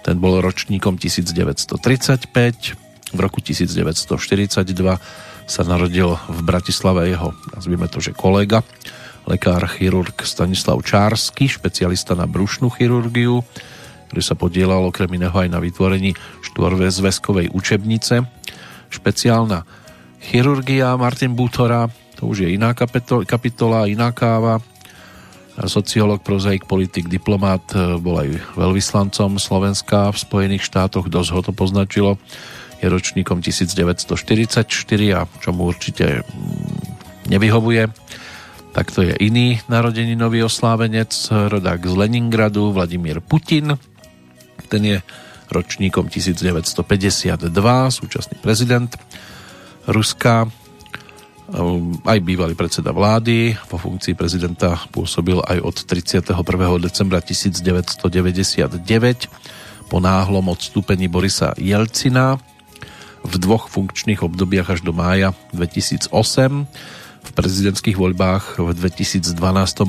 Ten 0.02 0.18
bol 0.18 0.42
ročníkom 0.42 0.98
1935. 0.98 3.14
V 3.14 3.20
roku 3.22 3.46
1942 3.46 5.29
sa 5.50 5.66
narodil 5.66 6.14
v 6.30 6.40
Bratislave 6.46 7.10
jeho, 7.10 7.34
nazvime 7.50 7.90
to, 7.90 7.98
že 7.98 8.14
kolega, 8.14 8.62
lekár, 9.26 9.66
chirurg 9.66 10.14
Stanislav 10.22 10.78
Čársky, 10.86 11.50
špecialista 11.50 12.14
na 12.14 12.30
brušnú 12.30 12.70
chirurgiu, 12.70 13.42
ktorý 14.10 14.22
sa 14.22 14.38
podielal 14.38 14.86
okrem 14.86 15.10
iného 15.18 15.34
aj 15.34 15.50
na 15.50 15.58
vytvorení 15.58 16.14
štvorvezveskovej 16.46 17.50
učebnice. 17.50 18.30
Špeciálna 18.94 19.66
chirurgia 20.22 20.94
Martin 21.02 21.34
Bútora, 21.34 21.90
to 22.14 22.30
už 22.30 22.46
je 22.46 22.50
iná 22.54 22.78
kapitola, 23.26 23.90
iná 23.90 24.14
káva. 24.14 24.62
Sociolog, 25.60 26.24
prozaik, 26.24 26.64
politik, 26.70 27.12
diplomát, 27.12 27.60
e, 27.76 28.00
bol 28.00 28.16
aj 28.16 28.32
veľvyslancom 28.56 29.36
Slovenska 29.44 30.08
v 30.08 30.18
Spojených 30.18 30.64
štátoch, 30.64 31.12
dosť 31.12 31.30
ho 31.36 31.42
to 31.44 31.52
poznačilo. 31.52 32.16
Je 32.80 32.88
ročníkom 32.88 33.44
1944 33.44 34.66
a 35.16 35.28
čo 35.28 35.50
mu 35.52 35.68
určite 35.68 36.24
mm, 36.24 37.32
nevyhovuje 37.32 37.92
tak 38.70 38.94
to 38.94 39.02
je 39.02 39.18
iný 39.26 39.58
narodeninový 39.66 40.46
oslávenec, 40.46 41.10
rodák 41.34 41.82
z 41.82 41.94
Leningradu, 42.00 42.70
Vladimír 42.70 43.18
Putin, 43.18 43.74
ten 44.70 44.86
je 44.86 44.98
ročníkom 45.50 46.06
1952, 46.06 47.50
súčasný 47.90 48.38
prezident 48.38 48.94
Ruska, 49.90 50.46
aj 52.06 52.20
bývalý 52.22 52.54
predseda 52.54 52.94
vlády. 52.94 53.58
Vo 53.74 53.82
funkcii 53.82 54.14
prezidenta 54.14 54.78
pôsobil 54.94 55.42
aj 55.42 55.58
od 55.66 55.76
31. 55.82 56.38
decembra 56.78 57.18
1999 57.26 58.78
po 59.90 59.98
náhlom 59.98 60.46
odstúpení 60.54 61.10
Borisa 61.10 61.58
Jelcina 61.58 62.38
v 63.24 63.34
dvoch 63.40 63.68
funkčných 63.68 64.24
obdobiach 64.24 64.76
až 64.78 64.80
do 64.86 64.96
mája 64.96 65.36
2008. 65.52 66.12
V 67.20 67.30
prezidentských 67.36 68.00
voľbách 68.00 68.64
v 68.64 68.72
2012 68.72 69.36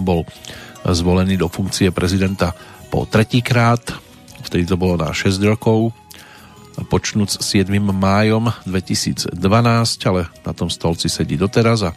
bol 0.03 0.27
zvolený 0.83 1.39
do 1.39 1.47
funkcie 1.47 1.95
prezidenta 1.95 2.57
po 2.91 3.07
tretíkrát 3.07 3.81
vtedy 4.43 4.65
to 4.67 4.77
bolo 4.81 4.99
na 4.99 5.13
6 5.13 5.39
rokov, 5.45 5.93
počnúc 6.89 7.45
7. 7.45 7.71
májom 7.79 8.49
2012, 8.65 9.37
ale 10.09 10.27
na 10.43 10.53
tom 10.57 10.73
stolci 10.73 11.13
sedí 11.13 11.37
doteraz 11.37 11.85
a 11.85 11.91
e, 11.93 11.97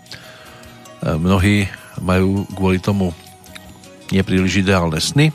mnohí 1.15 1.65
majú 2.03 2.43
kvôli 2.51 2.83
tomu 2.83 3.15
nepríliš 4.11 4.61
ideálne 4.61 4.99
sny. 4.99 5.31
E, 5.31 5.33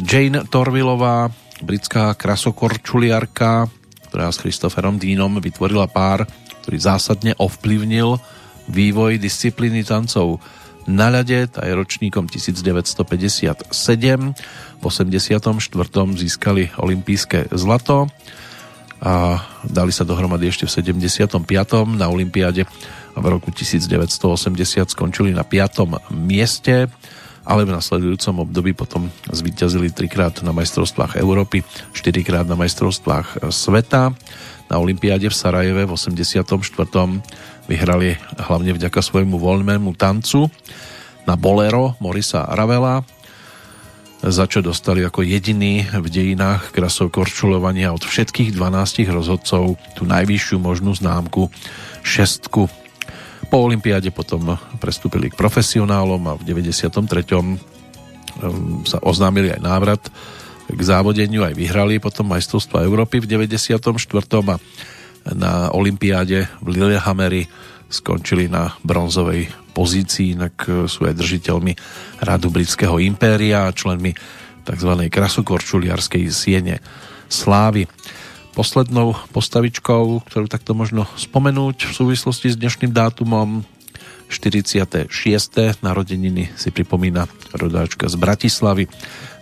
Jane 0.00 0.48
Torvillová, 0.48 1.28
britská 1.60 2.16
krasokorčuliarka, 2.16 3.68
ktorá 4.10 4.26
s 4.34 4.42
Christopherom 4.42 4.98
Deanom 4.98 5.38
vytvorila 5.38 5.86
pár, 5.86 6.26
ktorý 6.66 6.76
zásadne 6.82 7.32
ovplyvnil 7.38 8.18
vývoj 8.66 9.22
disciplíny 9.22 9.86
tancov 9.86 10.42
na 10.90 11.06
ľade, 11.06 11.46
tá 11.46 11.62
je 11.62 11.76
ročníkom 11.76 12.26
1957 12.26 13.70
v 14.80 14.82
84. 14.82 15.54
získali 16.18 16.74
olympijské 16.74 17.52
zlato 17.54 18.10
a 18.98 19.38
dali 19.62 19.92
sa 19.94 20.02
dohromady 20.02 20.50
ešte 20.50 20.66
v 20.66 20.98
75. 20.98 21.46
na 21.94 22.10
olympiáde 22.10 22.66
v 23.14 23.24
roku 23.24 23.54
1980 23.54 24.90
skončili 24.90 25.30
na 25.30 25.46
5. 25.46 26.10
mieste 26.10 26.90
ale 27.50 27.66
v 27.66 27.74
nasledujúcom 27.74 28.46
období 28.46 28.70
potom 28.78 29.10
zvíťazili 29.26 29.90
trikrát 29.90 30.38
na 30.46 30.54
majstrovstvách 30.54 31.18
Európy, 31.18 31.66
štyrikrát 31.90 32.46
na 32.46 32.54
majstrovstvách 32.54 33.50
sveta. 33.50 34.14
Na 34.70 34.78
olympiáde 34.78 35.26
v 35.26 35.34
Sarajeve 35.34 35.82
v 35.82 35.98
84. 35.98 36.46
vyhrali 37.66 38.14
hlavne 38.38 38.70
vďaka 38.78 39.02
svojmu 39.02 39.34
voľnému 39.34 39.98
tancu 39.98 40.46
na 41.26 41.34
bolero 41.34 41.98
Morisa 41.98 42.46
Ravela 42.46 43.02
za 44.20 44.44
čo 44.44 44.60
dostali 44.60 45.00
ako 45.00 45.24
jediný 45.24 45.88
v 45.88 46.06
dejinách 46.12 46.76
krasov 46.76 47.08
korčulovania 47.08 47.88
od 47.88 48.04
všetkých 48.04 48.52
12 48.52 49.08
rozhodcov 49.08 49.80
tú 49.96 50.02
najvyššiu 50.04 50.60
možnú 50.60 50.92
známku 50.92 51.48
šestku. 52.04 52.79
Po 53.50 53.66
olympiáde 53.66 54.14
potom 54.14 54.54
prestúpili 54.78 55.28
k 55.28 55.34
profesionálom 55.34 56.22
a 56.30 56.38
v 56.38 56.42
93. 56.46 56.94
Um, 58.40 58.86
sa 58.86 59.02
oznámili 59.02 59.50
aj 59.50 59.60
návrat 59.60 60.02
k 60.70 60.80
závodeniu, 60.80 61.42
aj 61.42 61.58
vyhrali 61.58 61.98
potom 61.98 62.30
majstrovstva 62.30 62.86
Európy 62.86 63.18
v 63.18 63.26
94. 63.26 63.82
a 64.46 64.56
na 65.34 65.68
olympiáde 65.74 66.46
v 66.62 66.68
Lillehammeri 66.70 67.44
skončili 67.90 68.46
na 68.46 68.70
bronzovej 68.86 69.50
pozícii, 69.74 70.38
inak 70.38 70.54
e, 70.70 70.70
sú 70.86 71.04
aj 71.10 71.18
držiteľmi 71.18 71.72
Radu 72.22 72.48
britského 72.54 73.02
impéria 73.02 73.66
a 73.66 73.74
členmi 73.74 74.14
tzv. 74.62 74.92
krasokorčuliarskej 75.10 76.30
siene 76.30 76.78
slávy. 77.26 77.90
Poslednou 78.50 79.14
postavičkou, 79.30 80.26
ktorú 80.26 80.50
takto 80.50 80.74
možno 80.74 81.06
spomenúť 81.14 81.86
v 81.86 81.92
súvislosti 81.94 82.50
s 82.50 82.58
dnešným 82.58 82.90
dátumom, 82.90 83.62
46. 84.30 85.10
narodeniny 85.82 86.54
si 86.54 86.68
pripomína 86.70 87.26
rodáčka 87.50 88.06
z 88.06 88.14
Bratislavy, 88.14 88.86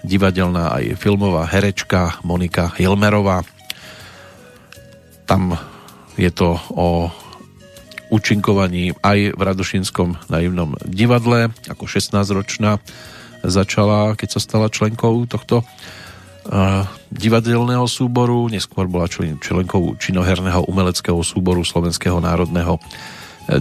divadelná 0.01 0.73
aj 0.77 0.97
filmová 0.97 1.45
herečka 1.45 2.21
Monika 2.25 2.73
Hilmerová. 2.77 3.45
Tam 5.29 5.57
je 6.17 6.33
to 6.33 6.57
o 6.73 7.13
účinkovaní 8.09 8.97
aj 9.05 9.37
v 9.37 9.41
Radošinskom 9.41 10.33
naivnom 10.33 10.73
divadle. 10.89 11.53
Ako 11.69 11.85
16-ročná 11.85 12.81
začala, 13.45 14.17
keď 14.17 14.29
sa 14.37 14.41
stala 14.41 14.73
členkou 14.73 15.29
tohto 15.29 15.69
divadelného 17.13 17.85
súboru. 17.85 18.49
Neskôr 18.49 18.89
bola 18.89 19.05
člen, 19.05 19.37
členkou 19.37 19.97
činoherného 20.01 20.65
umeleckého 20.65 21.21
súboru 21.21 21.61
Slovenského 21.65 22.17
národného 22.19 22.81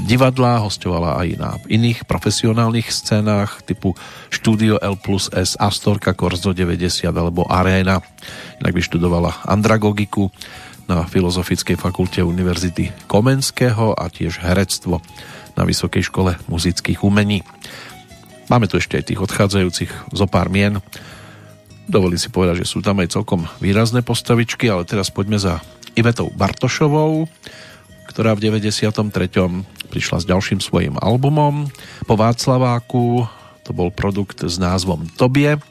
divadla, 0.04 0.60
hostovala 0.68 1.16
aj 1.16 1.28
na 1.40 1.50
iných 1.72 2.04
profesionálnych 2.04 2.92
scénách 2.92 3.64
typu 3.64 3.96
Studio 4.28 4.76
L 4.84 5.00
plus 5.00 5.32
S, 5.32 5.56
Astorka, 5.56 6.12
Korzo 6.12 6.52
90 6.52 7.08
alebo 7.08 7.48
Arena. 7.48 8.04
Inak 8.60 8.74
vyštudovala 8.76 9.48
andragogiku 9.48 10.28
na 10.92 11.08
Filozofickej 11.08 11.80
fakulte 11.80 12.20
Univerzity 12.20 12.92
Komenského 13.08 13.96
a 13.96 14.12
tiež 14.12 14.44
herectvo 14.44 15.00
na 15.56 15.64
Vysokej 15.64 16.04
škole 16.12 16.36
muzických 16.52 17.04
umení. 17.08 17.44
Máme 18.52 18.68
tu 18.68 18.80
ešte 18.80 19.00
aj 19.00 19.08
tých 19.08 19.24
odchádzajúcich 19.24 19.92
zo 20.12 20.26
pár 20.28 20.52
mien. 20.52 20.84
Dovolím 21.88 22.20
si 22.20 22.28
povedať, 22.28 22.68
že 22.68 22.76
sú 22.76 22.84
tam 22.84 23.00
aj 23.00 23.16
celkom 23.16 23.48
výrazné 23.64 24.04
postavičky, 24.04 24.68
ale 24.68 24.84
teraz 24.84 25.08
poďme 25.08 25.40
za 25.40 25.64
Ivetou 25.96 26.28
Bartošovou, 26.36 27.32
ktorá 28.12 28.36
v 28.36 28.44
93 28.44 28.92
prišla 29.88 30.18
s 30.20 30.26
ďalším 30.28 30.60
svojim 30.60 31.00
albumom. 31.00 31.72
Po 32.04 32.20
Václaváku 32.20 33.24
to 33.64 33.72
bol 33.72 33.88
produkt 33.88 34.44
s 34.44 34.60
názvom 34.60 35.08
Tobie. 35.16 35.64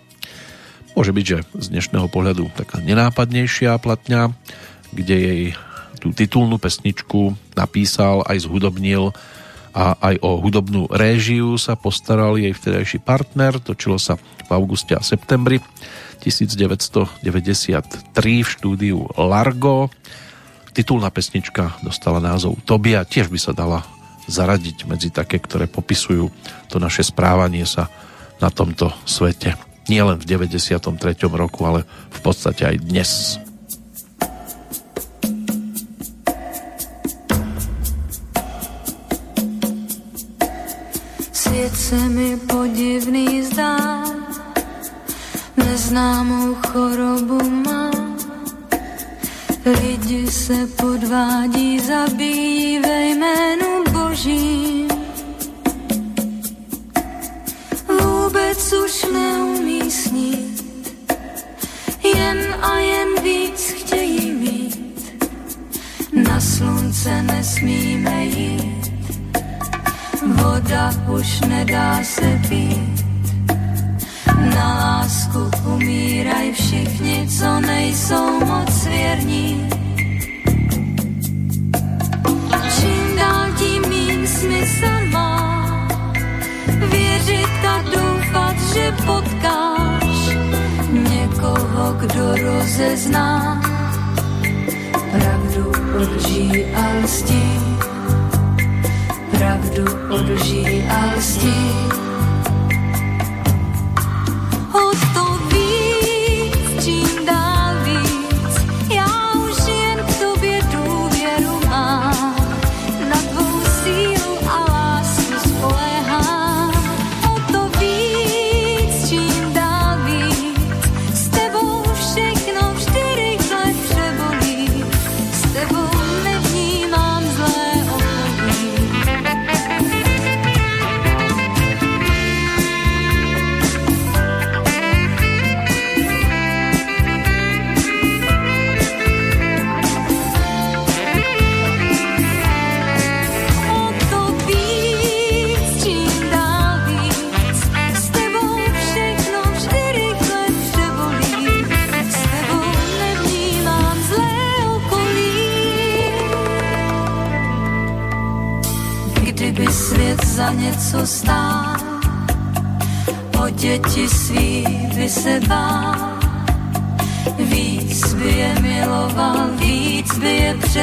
Môže 0.96 1.12
byť, 1.12 1.24
že 1.28 1.38
z 1.52 1.66
dnešného 1.76 2.08
pohľadu 2.08 2.48
taká 2.56 2.80
nenápadnejšia 2.80 3.76
platňa, 3.76 4.32
kde 4.96 5.16
jej 5.20 5.42
tú 6.00 6.16
titulnú 6.16 6.56
pesničku 6.56 7.36
napísal, 7.52 8.24
aj 8.24 8.48
zhudobnil 8.48 9.12
a 9.76 9.92
aj 10.00 10.24
o 10.24 10.40
hudobnú 10.40 10.88
réžiu 10.88 11.60
sa 11.60 11.76
postaral 11.76 12.40
jej 12.40 12.56
vtedajší 12.56 13.04
partner. 13.04 13.60
Točilo 13.60 14.00
sa 14.00 14.16
v 14.16 14.50
auguste 14.56 14.96
a 14.96 15.04
septembri 15.04 15.60
1993 16.26 18.10
v 18.18 18.48
štúdiu 18.50 19.06
Largo. 19.14 19.94
Titulná 20.74 21.14
pesnička 21.14 21.78
dostala 21.86 22.18
názov 22.18 22.58
Tobia, 22.66 23.06
tiež 23.06 23.30
by 23.30 23.38
sa 23.38 23.54
dala 23.54 23.86
zaradiť 24.26 24.90
medzi 24.90 25.14
také, 25.14 25.38
ktoré 25.38 25.70
popisujú 25.70 26.28
to 26.66 26.76
naše 26.82 27.06
správanie 27.06 27.62
sa 27.62 27.86
na 28.42 28.50
tomto 28.50 28.90
svete. 29.06 29.54
Nie 29.86 30.02
len 30.02 30.18
v 30.18 30.26
93. 30.26 30.82
roku, 31.30 31.62
ale 31.62 31.86
v 32.10 32.20
podstate 32.20 32.66
aj 32.66 32.76
dnes. 32.82 33.38
Svět 41.32 41.76
se 41.76 42.08
mi 42.08 42.36
podivný 42.36 43.42
zdá, 43.42 44.02
neznámou 45.86 46.54
chorobu 46.54 47.50
má. 47.50 47.90
Lidi 49.66 50.26
se 50.26 50.66
podvádí, 50.66 51.80
zabíjí 51.80 52.78
ve 52.78 53.06
jménu 53.06 53.84
boží. 53.92 54.88
Vůbec 57.88 58.72
už 58.72 59.06
neumí 59.12 59.90
snít, 59.90 60.64
jen 62.14 62.38
a 62.62 62.78
jen 62.78 63.08
víc 63.22 63.70
chtějí 63.70 64.32
mít. 64.32 65.24
Na 66.12 66.40
slunce 66.40 67.22
nesmíme 67.22 68.24
jít, 68.24 68.92
voda 70.26 70.90
už 71.08 71.40
nedá 71.40 72.04
se 72.04 72.40
pít. 72.48 73.05
Na 74.54 74.74
lásku 74.74 75.50
umíraj 75.74 76.52
všichni, 76.52 77.28
co 77.38 77.60
nejsou 77.60 78.44
moc 78.44 78.84
věrní 78.84 79.76
smysl 84.26 85.06
má 85.10 85.88
věřit 86.90 87.64
a 87.68 87.82
doufat, 87.82 88.56
že 88.74 88.92
potkáš 89.06 90.36
někoho, 90.92 91.92
kdo 92.00 92.36
rozezná 92.36 93.62
pravdu 95.12 95.72
od 96.02 96.08
lží 96.16 96.64
a 96.74 97.04
lstí. 97.04 97.42
Pravdu 99.30 99.84
od 100.10 100.28
lží 100.28 100.84
a 100.88 101.14
lstí. 101.16 101.56
Za 104.76 105.05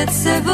by 0.06 0.53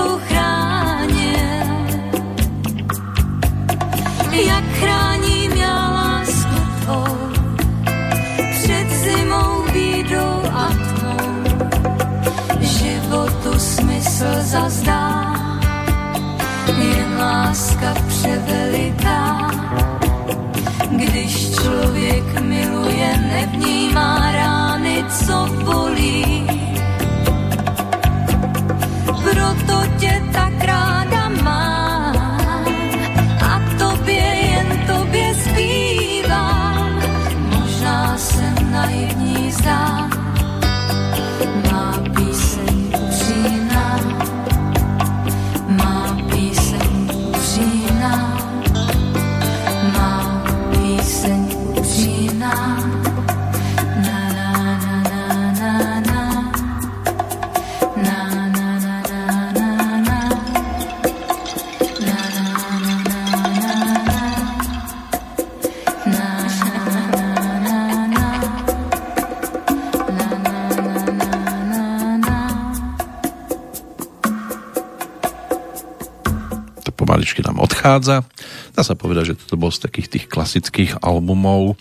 vychádza. 78.00 78.24
Dá 78.72 78.82
sa 78.88 78.96
povedať, 78.96 79.36
že 79.36 79.40
to 79.44 79.60
bol 79.60 79.68
z 79.68 79.84
takých 79.84 80.08
tých 80.08 80.26
klasických 80.32 81.04
albumov 81.04 81.76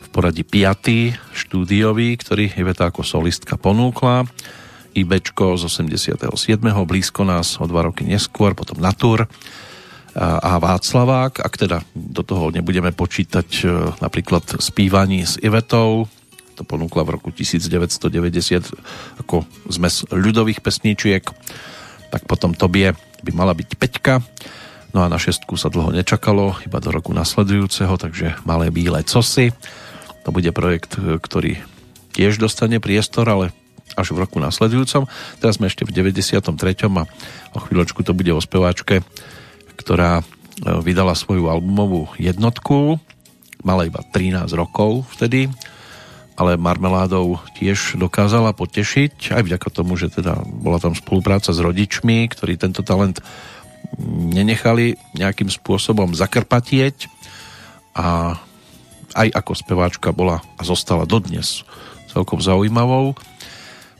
v 0.00 0.06
poradí 0.08 0.40
5. 0.40 1.36
štúdiový, 1.36 2.16
ktorý 2.16 2.56
Iveta 2.56 2.88
ako 2.88 3.04
solistka 3.04 3.60
ponúkla. 3.60 4.24
IBčko 4.96 5.60
z 5.60 5.68
87. 5.68 6.24
blízko 6.88 7.28
nás 7.28 7.60
o 7.60 7.68
dva 7.68 7.84
roky 7.84 8.08
neskôr, 8.08 8.56
potom 8.56 8.80
Natur 8.80 9.28
a 10.16 10.56
Václavák. 10.56 11.44
Ak 11.44 11.54
teda 11.60 11.84
do 11.92 12.24
toho 12.24 12.50
nebudeme 12.50 12.90
počítať 12.90 13.48
e, 13.62 13.64
napríklad 14.02 14.58
spívaní 14.58 15.22
s 15.22 15.38
Ivetou, 15.38 16.10
to 16.58 16.66
ponúkla 16.66 17.06
v 17.06 17.20
roku 17.20 17.30
1990 17.30 19.22
ako 19.22 19.46
zmes 19.70 20.02
ľudových 20.10 20.58
pesníčiek, 20.64 21.22
tak 22.10 22.26
potom 22.26 22.56
Tobie 22.56 22.90
by 23.22 23.30
mala 23.30 23.54
byť 23.54 23.68
Peťka. 23.78 24.18
No 24.96 25.04
a 25.04 25.12
na 25.12 25.20
šestku 25.20 25.60
sa 25.60 25.68
dlho 25.68 25.92
nečakalo, 25.92 26.56
iba 26.64 26.80
do 26.80 26.88
roku 26.88 27.12
nasledujúceho, 27.12 28.00
takže 28.00 28.40
Malé 28.48 28.72
bílé 28.72 29.04
cosy. 29.04 29.52
To 30.24 30.32
bude 30.32 30.48
projekt, 30.56 30.96
e, 30.96 31.20
ktorý 31.20 31.60
tiež 32.16 32.40
dostane 32.40 32.80
priestor, 32.80 33.28
ale 33.28 33.52
až 33.96 34.16
v 34.16 34.24
roku 34.24 34.40
nasledujúcom. 34.40 35.08
Teraz 35.40 35.60
sme 35.60 35.68
ešte 35.68 35.84
v 35.84 35.92
93. 35.92 36.48
a 36.88 37.04
o 37.52 37.58
chvíľočku 37.60 38.04
to 38.04 38.16
bude 38.16 38.32
o 38.32 38.40
speváčke, 38.40 39.04
ktorá 39.76 40.20
e, 40.20 40.24
vydala 40.80 41.12
svoju 41.12 41.52
albumovú 41.52 42.08
jednotku. 42.16 42.96
Mala 43.60 43.84
iba 43.84 44.00
13 44.00 44.48
rokov 44.56 45.04
vtedy 45.16 45.52
ale 46.38 46.54
Marmeládou 46.54 47.42
tiež 47.58 47.98
dokázala 47.98 48.54
potešiť, 48.54 49.34
aj 49.34 49.42
vďaka 49.42 49.68
tomu, 49.74 49.98
že 49.98 50.06
teda 50.06 50.38
bola 50.46 50.78
tam 50.78 50.94
spolupráca 50.94 51.50
s 51.50 51.58
rodičmi, 51.58 52.30
ktorí 52.30 52.54
tento 52.54 52.86
talent 52.86 53.18
nenechali 53.98 54.94
nejakým 55.18 55.50
spôsobom 55.50 56.14
zakrpatieť 56.14 57.10
a 57.98 58.38
aj 59.16 59.28
ako 59.34 59.52
speváčka 59.56 60.14
bola 60.14 60.38
a 60.60 60.62
zostala 60.62 61.08
dodnes 61.08 61.64
celkom 62.12 62.38
zaujímavou. 62.38 63.18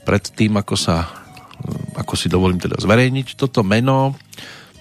Pred 0.07 0.23
tým, 0.33 0.55
ako 0.55 0.75
sa 0.79 1.11
ako 1.99 2.15
si 2.15 2.31
dovolím 2.31 2.55
teda 2.55 2.79
zverejniť 2.79 3.35
toto 3.35 3.67
meno, 3.67 4.15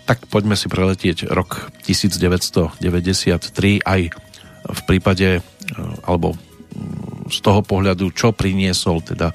tak 0.07 0.25
poďme 0.31 0.55
si 0.55 0.71
preletieť 0.71 1.27
rok 1.27 1.75
1993 1.83 2.79
aj 3.83 4.01
v 4.69 4.81
prípade 4.87 5.43
alebo 6.07 6.39
z 7.29 7.39
toho 7.45 7.61
pohľadu, 7.61 8.15
čo 8.15 8.33
priniesol 8.33 9.05
teda 9.05 9.35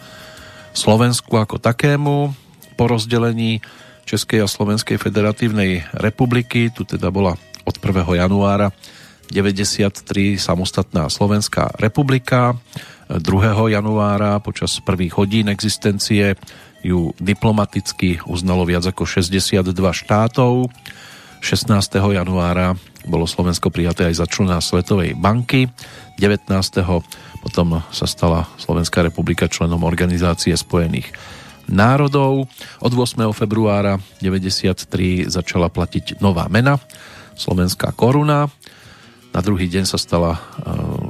Slovensku 0.74 1.38
ako 1.38 1.62
takému 1.62 2.34
po 2.74 2.84
rozdelení 2.90 3.62
Českej 4.04 4.44
a 4.44 4.48
Slovenskej 4.48 5.00
federatívnej 5.00 5.88
republiky. 5.96 6.70
Tu 6.70 6.84
teda 6.84 7.10
bola 7.10 7.40
od 7.64 7.76
1. 7.80 8.20
januára 8.20 8.72
93 9.32 10.38
samostatná 10.38 11.08
Slovenská 11.08 11.74
republika. 11.80 12.60
2. 13.08 13.20
januára 13.72 14.40
počas 14.40 14.80
prvých 14.84 15.16
hodín 15.20 15.48
existencie 15.52 16.36
ju 16.84 17.16
diplomaticky 17.20 18.20
uznalo 18.28 18.68
viac 18.68 18.84
ako 18.84 19.08
62 19.08 19.72
štátov. 19.74 20.68
16. 21.44 21.72
januára 22.00 22.76
bolo 23.04 23.28
Slovensko 23.28 23.68
prijaté 23.68 24.08
aj 24.08 24.16
za 24.24 24.26
člena 24.28 24.64
Svetovej 24.64 25.16
banky. 25.16 25.68
19. 26.20 26.48
Potom 27.44 27.84
sa 27.92 28.08
stala 28.08 28.48
Slovenská 28.56 29.04
republika 29.04 29.52
členom 29.52 29.84
Organizácie 29.84 30.56
spojených 30.56 31.12
národov. 31.70 32.50
Od 32.82 32.92
8. 32.92 33.30
februára 33.36 34.00
1993 34.20 35.32
začala 35.32 35.68
platiť 35.68 36.20
nová 36.20 36.48
mena, 36.52 36.80
Slovenská 37.34 37.96
koruna. 37.98 38.50
Na 39.34 39.42
druhý 39.42 39.66
deň 39.66 39.90
sa 39.90 39.98
stala 39.98 40.38
e, 40.38 40.40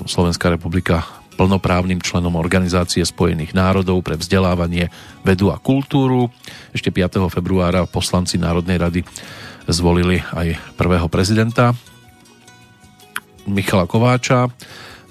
Slovenská 0.08 0.48
republika 0.48 1.04
plnoprávnym 1.36 2.00
členom 2.00 2.38
Organizácie 2.38 3.04
spojených 3.04 3.58
národov 3.58 4.06
pre 4.06 4.16
vzdelávanie, 4.16 4.94
vedu 5.26 5.50
a 5.50 5.58
kultúru. 5.60 6.30
Ešte 6.72 6.94
5. 6.94 7.20
februára 7.28 7.90
poslanci 7.90 8.38
Národnej 8.38 8.78
rady 8.80 9.02
zvolili 9.68 10.22
aj 10.32 10.78
prvého 10.78 11.08
prezidenta 11.10 11.74
Michala 13.44 13.90
Kováča. 13.90 14.48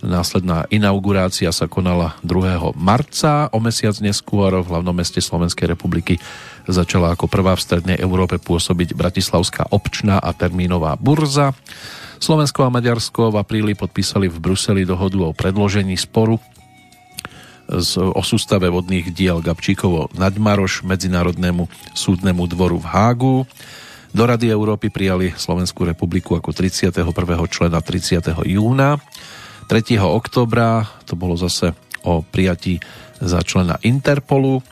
Následná 0.03 0.67
inaugurácia 0.67 1.55
sa 1.55 1.71
konala 1.71 2.19
2. 2.27 2.75
marca. 2.75 3.47
O 3.55 3.63
mesiac 3.63 3.95
neskôr 4.03 4.51
v 4.51 4.67
hlavnom 4.67 4.91
meste 4.91 5.23
Slovenskej 5.23 5.71
republiky 5.71 6.19
začala 6.67 7.15
ako 7.15 7.31
prvá 7.31 7.55
v 7.55 7.63
strednej 7.63 7.97
Európe 8.03 8.43
pôsobiť 8.43 8.99
Bratislavská 8.99 9.71
občná 9.71 10.19
a 10.19 10.35
termínová 10.35 10.99
burza. 10.99 11.55
Slovensko 12.19 12.67
a 12.67 12.75
Maďarsko 12.75 13.31
v 13.31 13.47
apríli 13.47 13.73
podpísali 13.79 14.27
v 14.27 14.43
Bruseli 14.43 14.83
dohodu 14.83 15.23
o 15.23 15.31
predložení 15.31 15.95
sporu 15.95 16.43
o 17.97 18.23
sústave 18.27 18.67
vodných 18.67 19.15
diel 19.15 19.39
Gabčíkovo 19.39 20.11
Nadmaroš 20.19 20.83
Medzinárodnému 20.83 21.71
súdnemu 21.95 22.43
dvoru 22.51 22.83
v 22.83 22.87
Hágu. 22.91 23.37
Do 24.11 24.23
Rady 24.27 24.51
Európy 24.51 24.91
prijali 24.91 25.31
Slovenskú 25.31 25.87
republiku 25.87 26.35
ako 26.35 26.51
31. 26.51 27.07
člena 27.49 27.79
30. 27.79 28.51
júna. 28.51 28.99
3. 29.67 29.99
oktobra 30.03 30.85
to 31.07 31.15
bolo 31.15 31.39
zase 31.39 31.75
o 32.03 32.23
prijatí 32.23 32.83
za 33.23 33.43
člena 33.43 33.79
Interpolu. 33.87 34.63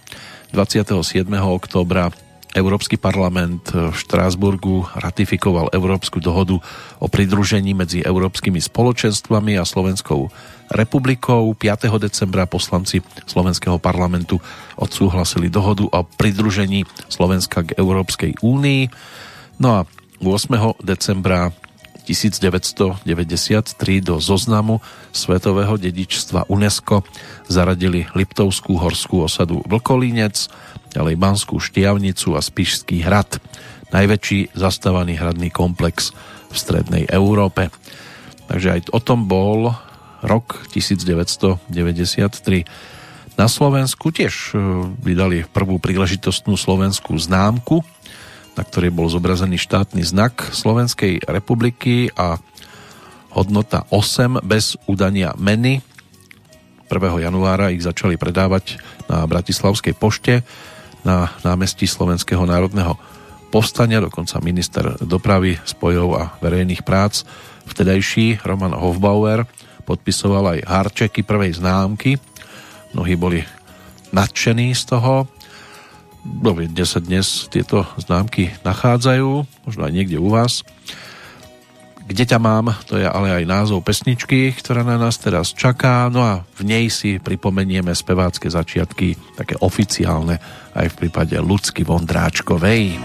27. 0.50 1.30
oktobra 1.38 2.10
Európsky 2.50 2.98
parlament 2.98 3.70
v 3.70 3.94
Štrásburgu 3.94 4.82
ratifikoval 4.98 5.70
Európsku 5.70 6.18
dohodu 6.18 6.58
o 6.98 7.06
pridružení 7.06 7.78
medzi 7.78 8.02
európskymi 8.02 8.58
spoločenstvami 8.58 9.54
a 9.54 9.62
Slovenskou 9.62 10.26
republikou. 10.74 11.54
5. 11.54 11.86
decembra 12.02 12.50
poslanci 12.50 12.98
Slovenského 13.30 13.78
parlamentu 13.78 14.42
odsúhlasili 14.74 15.46
dohodu 15.46 15.86
o 15.86 16.02
pridružení 16.02 16.82
Slovenska 17.06 17.62
k 17.62 17.78
Európskej 17.78 18.42
únii. 18.42 18.82
No 19.62 19.68
a 19.78 19.80
8. 20.18 20.82
decembra 20.82 21.54
1993 22.04 23.04
do 24.00 24.20
zoznamu 24.20 24.80
Svetového 25.12 25.76
dedičstva 25.76 26.48
UNESCO 26.48 27.04
zaradili 27.46 28.06
Liptovskú 28.16 28.80
horskú 28.80 29.24
osadu 29.24 29.60
Vlkolínec, 29.68 30.48
ďalej 30.90 31.14
Banskú 31.20 31.60
Štiavnicu 31.60 32.34
a 32.34 32.40
Spišský 32.40 33.04
hrad, 33.04 33.38
najväčší 33.94 34.54
zastávaný 34.54 35.18
hradný 35.18 35.50
komplex 35.50 36.14
v 36.50 36.56
strednej 36.56 37.04
Európe. 37.10 37.70
Takže 38.50 38.68
aj 38.74 38.80
o 38.90 38.98
tom 38.98 39.30
bol 39.30 39.70
rok 40.20 40.66
1993. 40.74 41.70
Na 43.38 43.48
Slovensku 43.48 44.12
tiež 44.12 44.52
e, 44.52 44.60
vydali 45.00 45.48
prvú 45.48 45.80
príležitostnú 45.80 46.60
slovenskú 46.60 47.16
známku, 47.16 47.80
na 48.54 48.62
ktorej 48.66 48.90
bol 48.90 49.06
zobrazený 49.06 49.58
štátny 49.58 50.02
znak 50.02 50.50
Slovenskej 50.50 51.22
republiky 51.26 52.10
a 52.14 52.38
hodnota 53.30 53.86
8 53.90 54.42
bez 54.42 54.74
udania 54.90 55.34
meny. 55.38 55.82
1. 56.90 57.26
januára 57.26 57.70
ich 57.70 57.86
začali 57.86 58.18
predávať 58.18 58.82
na 59.06 59.22
Bratislavskej 59.26 59.94
pošte 59.94 60.42
na 61.06 61.32
námestí 61.46 61.86
Slovenského 61.86 62.42
národného 62.42 62.98
povstania, 63.50 64.02
dokonca 64.02 64.42
minister 64.42 64.98
dopravy, 65.02 65.58
spojov 65.62 66.08
a 66.18 66.24
verejných 66.38 66.86
prác, 66.86 67.26
vtedajší 67.66 68.42
Roman 68.46 68.74
Hofbauer, 68.74 69.46
podpisoval 69.86 70.58
aj 70.58 70.66
harčeky 70.66 71.26
prvej 71.26 71.58
známky. 71.58 72.18
Mnohí 72.94 73.14
boli 73.18 73.42
nadšení 74.10 74.74
z 74.74 74.82
toho 74.90 75.26
no, 76.24 76.56
kde 76.56 76.84
sa 76.86 77.00
dnes 77.00 77.48
tieto 77.48 77.84
známky 77.96 78.52
nachádzajú, 78.64 79.44
možno 79.66 79.82
aj 79.84 79.92
niekde 79.92 80.20
u 80.20 80.28
vás. 80.32 80.62
Kde 82.10 82.26
ťa 82.26 82.42
mám, 82.42 82.74
to 82.90 82.98
je 82.98 83.06
ale 83.06 83.30
aj 83.30 83.44
názov 83.46 83.86
pesničky, 83.86 84.50
ktorá 84.50 84.82
na 84.82 84.98
nás 84.98 85.14
teraz 85.22 85.54
čaká, 85.54 86.10
no 86.10 86.26
a 86.26 86.42
v 86.58 86.66
nej 86.66 86.90
si 86.90 87.22
pripomenieme 87.22 87.94
spevácké 87.94 88.50
začiatky, 88.50 89.38
také 89.38 89.54
oficiálne, 89.62 90.42
aj 90.74 90.90
v 90.90 90.98
prípade 91.06 91.38
Lucky 91.38 91.86
Vondráčkovej. 91.86 92.98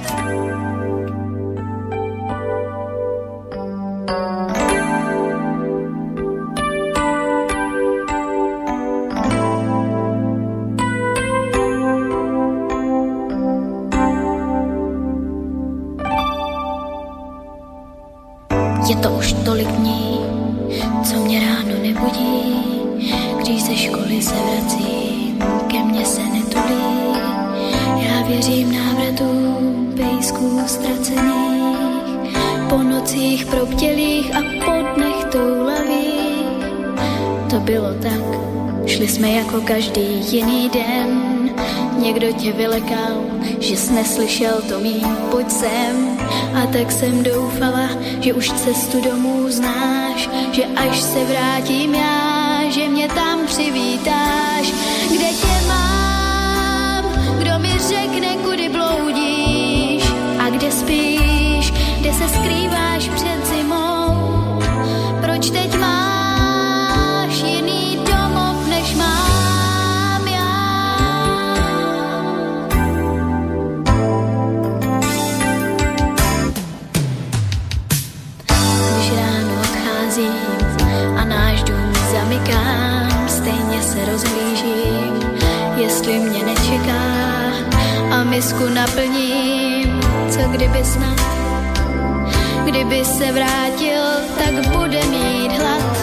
mnoho 30.55 30.67
ztracených, 30.67 32.37
po 32.69 32.77
nocích 32.77 33.45
probdělých 33.45 34.35
a 34.35 34.39
po 34.65 34.71
dnech 34.95 35.25
toulavých. 35.31 36.63
To 37.49 37.59
bylo 37.59 37.93
tak, 38.01 38.23
šli 38.85 39.07
jsme 39.07 39.31
jako 39.31 39.61
každý 39.61 40.23
jiný 40.31 40.69
den. 40.69 41.49
Někdo 41.99 42.31
tě 42.31 42.51
vylekal, 42.51 43.23
že 43.59 43.77
jsi 43.77 43.93
neslyšel 43.93 44.61
to 44.69 44.79
mým, 44.79 45.07
pojď 45.31 45.51
sem. 45.51 46.17
A 46.55 46.67
tak 46.67 46.91
jsem 46.91 47.23
doufala, 47.23 47.89
že 48.19 48.33
už 48.33 48.51
cestu 48.51 49.01
domů 49.01 49.51
znáš, 49.51 50.29
že 50.51 50.63
až 50.65 51.01
se 51.01 51.25
vrátím 51.25 51.95
já, 51.95 52.61
že 52.69 52.89
mě 52.89 53.07
tam 53.07 53.45
přivítá. 53.45 54.14
Kdyby 90.55 90.83
snad, 90.83 91.19
kdyby 92.65 93.05
se 93.05 93.31
vrátil, 93.31 94.03
tak 94.37 94.67
bude 94.77 95.05
mít 95.05 95.51
hlad. 95.51 95.97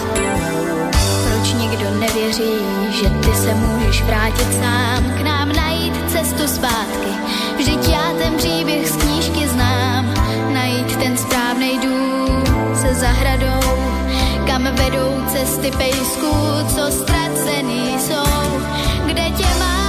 Proč 1.23 1.53
nikdo 1.53 1.89
nevěří, 1.99 2.53
že 2.89 3.09
ty 3.09 3.37
se 3.37 3.53
můžeš 3.53 4.01
vrátit 4.01 4.53
sám 4.53 5.03
k 5.17 5.21
nám 5.21 5.51
najít 5.55 5.93
cestu 6.11 6.47
zpátky? 6.47 7.11
Vždyť 7.57 7.87
já 7.89 8.13
ten 8.23 8.35
příběh 8.37 8.89
z 8.89 8.95
knížky 8.95 9.47
znám, 9.47 10.13
najít 10.53 10.97
ten 10.97 11.17
správný 11.17 11.79
dům 11.79 12.43
se 12.75 12.93
zahradou, 12.93 13.69
kam 14.47 14.63
vedou 14.63 15.23
cesty 15.31 15.71
pejsků, 15.71 16.35
co 16.75 16.91
ztracený 16.91 17.97
jsou. 17.99 18.61
Kde 19.05 19.29
tě 19.29 19.47
mám, 19.59 19.82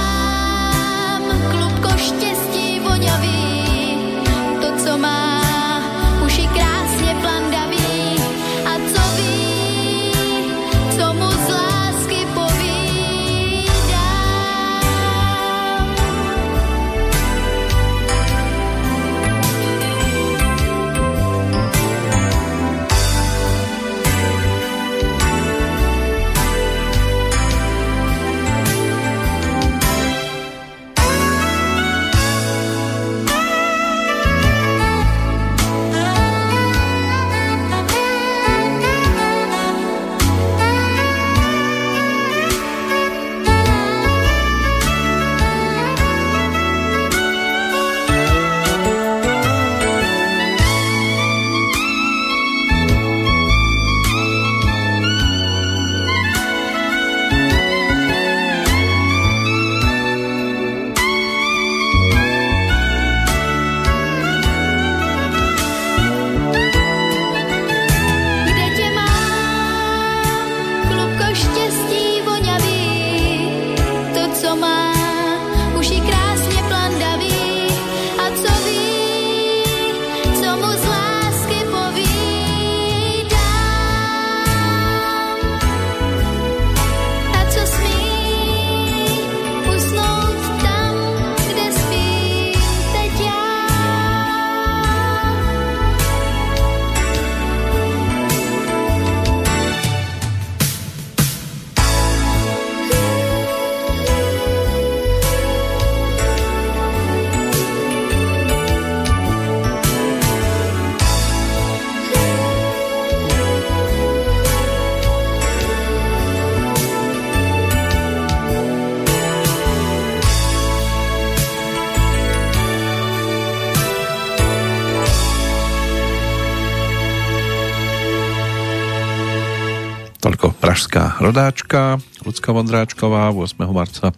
pražská 130.75 131.15
rodáčka, 131.23 132.03
Lucka 132.27 132.51
Vondráčková 132.51 133.31
8. 133.31 133.63
marca 133.71 134.11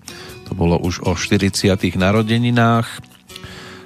to 0.49 0.57
bolo 0.57 0.81
už 0.81 1.05
o 1.05 1.13
40. 1.13 1.53
narodeninách. 1.93 2.97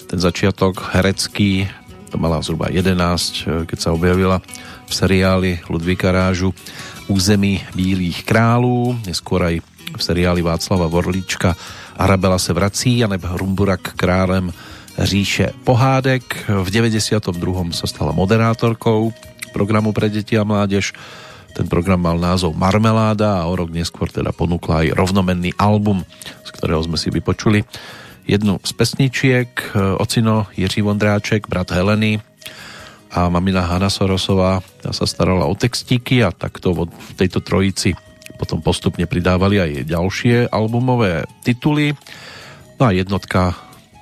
Ten 0.08 0.16
začiatok 0.16 0.80
herecký, 0.96 1.68
to 2.08 2.16
mala 2.16 2.40
zhruba 2.40 2.72
11, 2.72 3.68
keď 3.68 3.76
sa 3.76 3.92
objavila 3.92 4.40
v 4.88 4.92
seriáli 4.96 5.60
Ludvíka 5.68 6.16
Rážu 6.16 6.56
Území 7.12 7.60
bílých 7.76 8.24
králů, 8.24 9.04
neskôr 9.04 9.44
aj 9.52 9.60
v 9.92 10.00
seriáli 10.00 10.40
Václava 10.40 10.88
Vorlíčka 10.88 11.52
Arabela 12.00 12.40
se 12.40 12.56
vrací, 12.56 13.04
aneb 13.04 13.20
Rumburak 13.36 14.00
králem 14.00 14.48
říše 14.96 15.52
pohádek. 15.68 16.24
V 16.48 16.72
92. 16.72 17.36
sa 17.76 17.84
stala 17.84 18.16
moderátorkou 18.16 19.12
programu 19.52 19.92
pre 19.92 20.08
deti 20.08 20.40
a 20.40 20.48
mládež 20.48 20.96
ten 21.52 21.68
program 21.68 22.00
mal 22.00 22.18
názov 22.18 22.56
Marmeláda 22.56 23.44
a 23.44 23.48
o 23.48 23.54
rok 23.54 23.70
neskôr 23.70 24.08
teda 24.08 24.32
ponúkla 24.32 24.88
aj 24.88 24.96
rovnomenný 24.96 25.52
album, 25.60 26.02
z 26.48 26.50
ktorého 26.56 26.82
sme 26.82 26.96
si 26.96 27.12
vypočuli 27.12 27.68
jednu 28.26 28.58
z 28.64 28.72
pesničiek. 28.72 29.50
Ocino 30.00 30.48
Jiří 30.56 30.82
Vondráček, 30.82 31.52
brat 31.52 31.76
Heleny 31.76 32.24
a 33.12 33.28
mamina 33.28 33.68
Hanna 33.68 33.92
Sorosová 33.92 34.64
tá 34.80 34.96
sa 34.96 35.04
starala 35.04 35.44
o 35.46 35.54
textíky 35.54 36.24
a 36.24 36.32
takto 36.32 36.88
v 36.88 37.12
tejto 37.20 37.44
trojici 37.44 37.92
potom 38.40 38.64
postupne 38.64 39.06
pridávali 39.06 39.62
aj 39.62 39.86
ďalšie 39.86 40.50
albumové 40.50 41.30
tituly. 41.46 41.94
No 42.82 42.90
a 42.90 42.92
jednotka, 42.96 43.54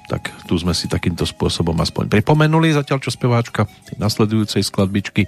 tak 0.08 0.32
tu 0.48 0.56
sme 0.56 0.72
si 0.72 0.88
takýmto 0.88 1.28
spôsobom 1.28 1.76
aspoň 1.76 2.08
pripomenuli, 2.08 2.72
zatiaľ 2.72 3.04
čo 3.04 3.12
speváčka 3.12 3.68
nasledujúcej 4.00 4.64
skladbičky 4.64 5.28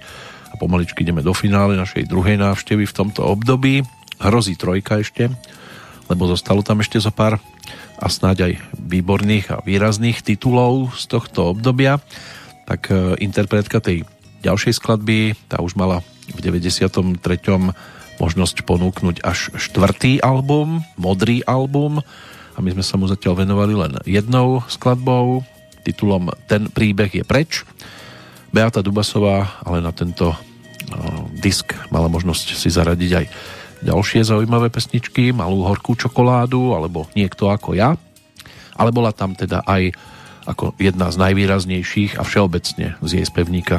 pomaličky 0.62 1.02
ideme 1.02 1.26
do 1.26 1.34
finále 1.34 1.74
našej 1.74 2.06
druhej 2.06 2.38
návštevy 2.38 2.86
v 2.86 2.94
tomto 2.94 3.26
období. 3.26 3.82
Hrozí 4.22 4.54
trojka 4.54 5.02
ešte, 5.02 5.26
lebo 6.06 6.30
zostalo 6.30 6.62
tam 6.62 6.78
ešte 6.78 7.02
zo 7.02 7.10
pár 7.10 7.42
a 7.98 8.06
snáď 8.06 8.46
aj 8.46 8.52
výborných 8.78 9.46
a 9.50 9.56
výrazných 9.66 10.22
titulov 10.22 10.94
z 10.94 11.10
tohto 11.10 11.50
obdobia. 11.50 11.98
Tak 12.70 12.94
e, 12.94 13.18
interpretka 13.26 13.82
tej 13.82 14.06
ďalšej 14.46 14.78
skladby, 14.78 15.34
tá 15.50 15.58
už 15.58 15.74
mala 15.74 16.06
v 16.30 16.38
93. 16.38 17.02
možnosť 18.22 18.56
ponúknuť 18.62 19.26
až 19.26 19.50
štvrtý 19.58 20.22
album, 20.22 20.86
modrý 20.94 21.42
album 21.42 22.06
a 22.54 22.58
my 22.62 22.70
sme 22.70 22.86
sa 22.86 22.94
mu 22.94 23.10
zatiaľ 23.10 23.42
venovali 23.42 23.74
len 23.74 23.92
jednou 24.06 24.62
skladbou, 24.70 25.42
titulom 25.82 26.30
Ten 26.46 26.70
príbeh 26.70 27.10
je 27.10 27.26
preč. 27.26 27.66
Beata 28.54 28.78
Dubasová 28.78 29.58
ale 29.66 29.82
na 29.82 29.90
tento 29.90 30.51
disk 31.36 31.74
mala 31.88 32.08
možnosť 32.08 32.56
si 32.56 32.68
zaradiť 32.68 33.10
aj 33.16 33.26
ďalšie 33.82 34.22
zaujímavé 34.22 34.70
pesničky, 34.70 35.34
Malú 35.34 35.66
horkú 35.66 35.98
čokoládu 35.98 36.72
alebo 36.72 37.10
Niekto 37.18 37.50
ako 37.50 37.74
ja. 37.74 37.98
Ale 38.78 38.94
bola 38.94 39.12
tam 39.12 39.36
teda 39.36 39.66
aj 39.66 39.92
ako 40.42 40.74
jedna 40.78 41.10
z 41.14 41.16
najvýraznejších 41.22 42.18
a 42.18 42.26
všeobecne 42.26 42.98
z 42.98 43.10
jej 43.10 43.26
spevníka 43.26 43.78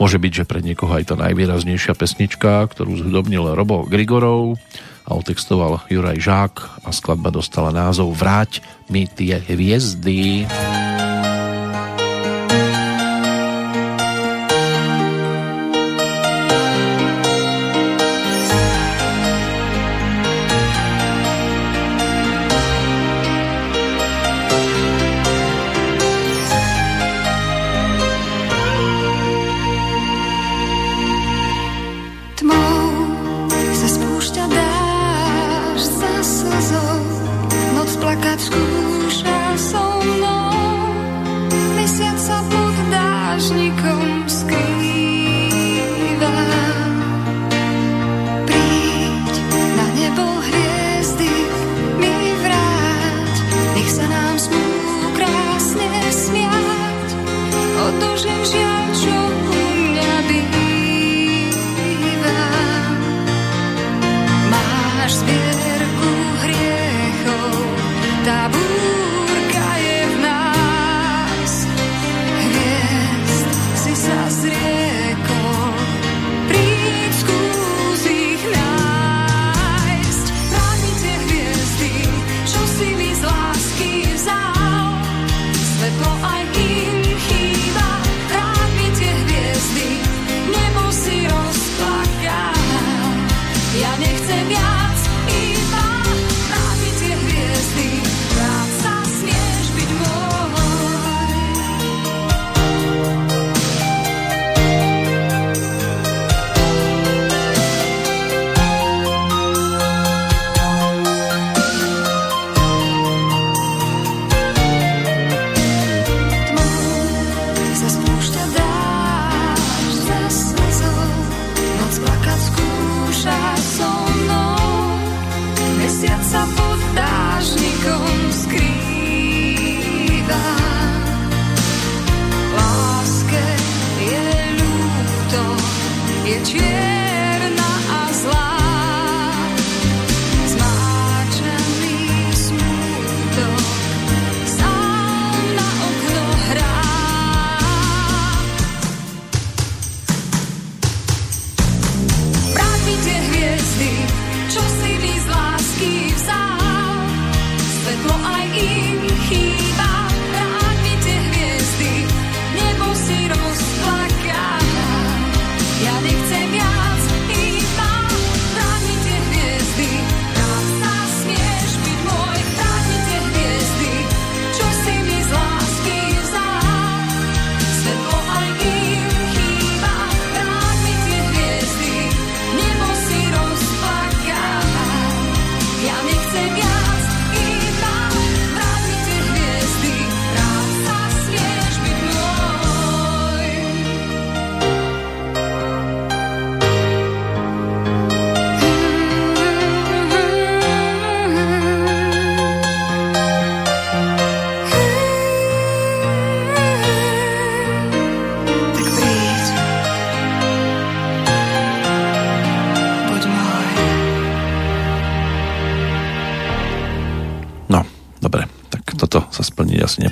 môže 0.00 0.16
byť, 0.16 0.32
že 0.32 0.48
pre 0.48 0.64
niekoho 0.64 0.96
aj 0.96 1.12
tá 1.12 1.14
najvýraznejšia 1.20 1.92
pesnička, 1.92 2.64
ktorú 2.72 3.04
zhudobnil 3.04 3.52
Robo 3.52 3.84
Grigorov 3.84 4.56
a 5.04 5.10
otextoval 5.12 5.84
Juraj 5.92 6.18
Žák 6.24 6.54
a 6.86 6.90
skladba 6.94 7.28
dostala 7.28 7.68
názov 7.68 8.16
Vráť 8.16 8.64
mi 8.88 9.04
tie 9.04 9.36
hviezdy. 9.36 10.48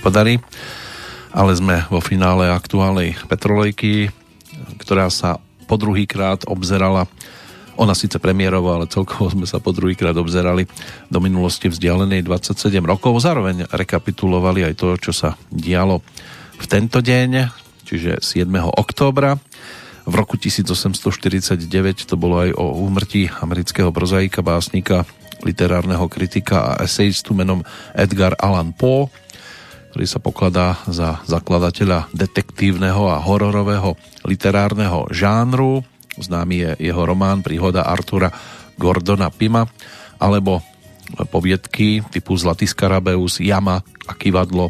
Nepodarí, 0.09 0.40
ale 1.36 1.52
sme 1.52 1.85
vo 1.93 2.01
finále 2.01 2.48
aktuálnej 2.48 3.12
Petrolejky, 3.28 4.09
ktorá 4.80 5.12
sa 5.12 5.36
po 5.68 5.76
druhýkrát 5.76 6.48
obzerala 6.48 7.05
ona 7.76 7.93
síce 7.93 8.16
premiérovala, 8.16 8.82
ale 8.82 8.90
celkovo 8.90 9.28
sme 9.28 9.44
sa 9.44 9.60
po 9.60 9.70
druhýkrát 9.70 10.16
obzerali 10.16 10.64
do 11.12 11.20
minulosti 11.20 11.68
vzdialenej 11.68 12.24
27 12.24 12.56
rokov. 12.89 13.20
Zároveň 13.20 13.68
rekapitulovali 13.68 14.64
aj 14.64 14.74
to, 14.80 14.97
čo 14.97 15.12
sa 15.12 15.36
dialo 15.52 16.01
v 16.56 16.66
tento 16.66 17.05
deň, 17.05 17.52
čiže 17.85 18.24
7. 18.24 18.48
októbra. 18.64 19.36
V 20.09 20.14
roku 20.16 20.40
1849 20.40 21.60
to 22.09 22.16
bolo 22.16 22.48
aj 22.48 22.51
o 22.56 22.80
úmrtí 22.80 23.28
amerického 23.44 23.93
prozaika, 23.93 24.40
básnika, 24.40 25.05
literárneho 25.44 26.09
kritika 26.10 26.74
a 26.74 26.82
esejistu 26.82 27.36
menom 27.36 27.60
Edgar 27.93 28.35
Allan 28.40 28.72
Poe 28.72 29.12
ktorý 29.90 30.05
sa 30.05 30.20
pokladá 30.20 30.66
za 30.86 31.24
zakladateľa 31.24 32.12
detektívneho 32.12 33.09
a 33.09 33.19
hororového 33.19 33.97
literárneho 34.28 35.09
žánru. 35.09 35.82
Známy 36.19 36.56
je 36.56 36.70
jeho 36.93 37.02
román 37.06 37.40
Príhoda 37.40 37.89
Artura 37.89 38.28
Gordona 38.77 39.32
Pima 39.32 39.65
alebo 40.20 40.60
poviedky 41.32 42.05
typu 42.12 42.36
Zlatý 42.36 42.69
skarabeus, 42.69 43.40
Jama 43.40 43.81
a 43.81 44.12
kivadlo 44.12 44.69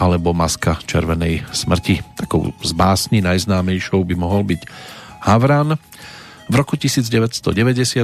alebo 0.00 0.32
Maska 0.32 0.80
červenej 0.86 1.44
smrti. 1.52 2.00
Takou 2.16 2.54
z 2.64 2.72
básni 2.72 3.20
najznámejšou 3.20 4.00
by 4.06 4.14
mohol 4.16 4.46
byť 4.46 4.60
Havran. 5.26 5.76
V 6.50 6.54
roku 6.58 6.74
1998 6.74 8.02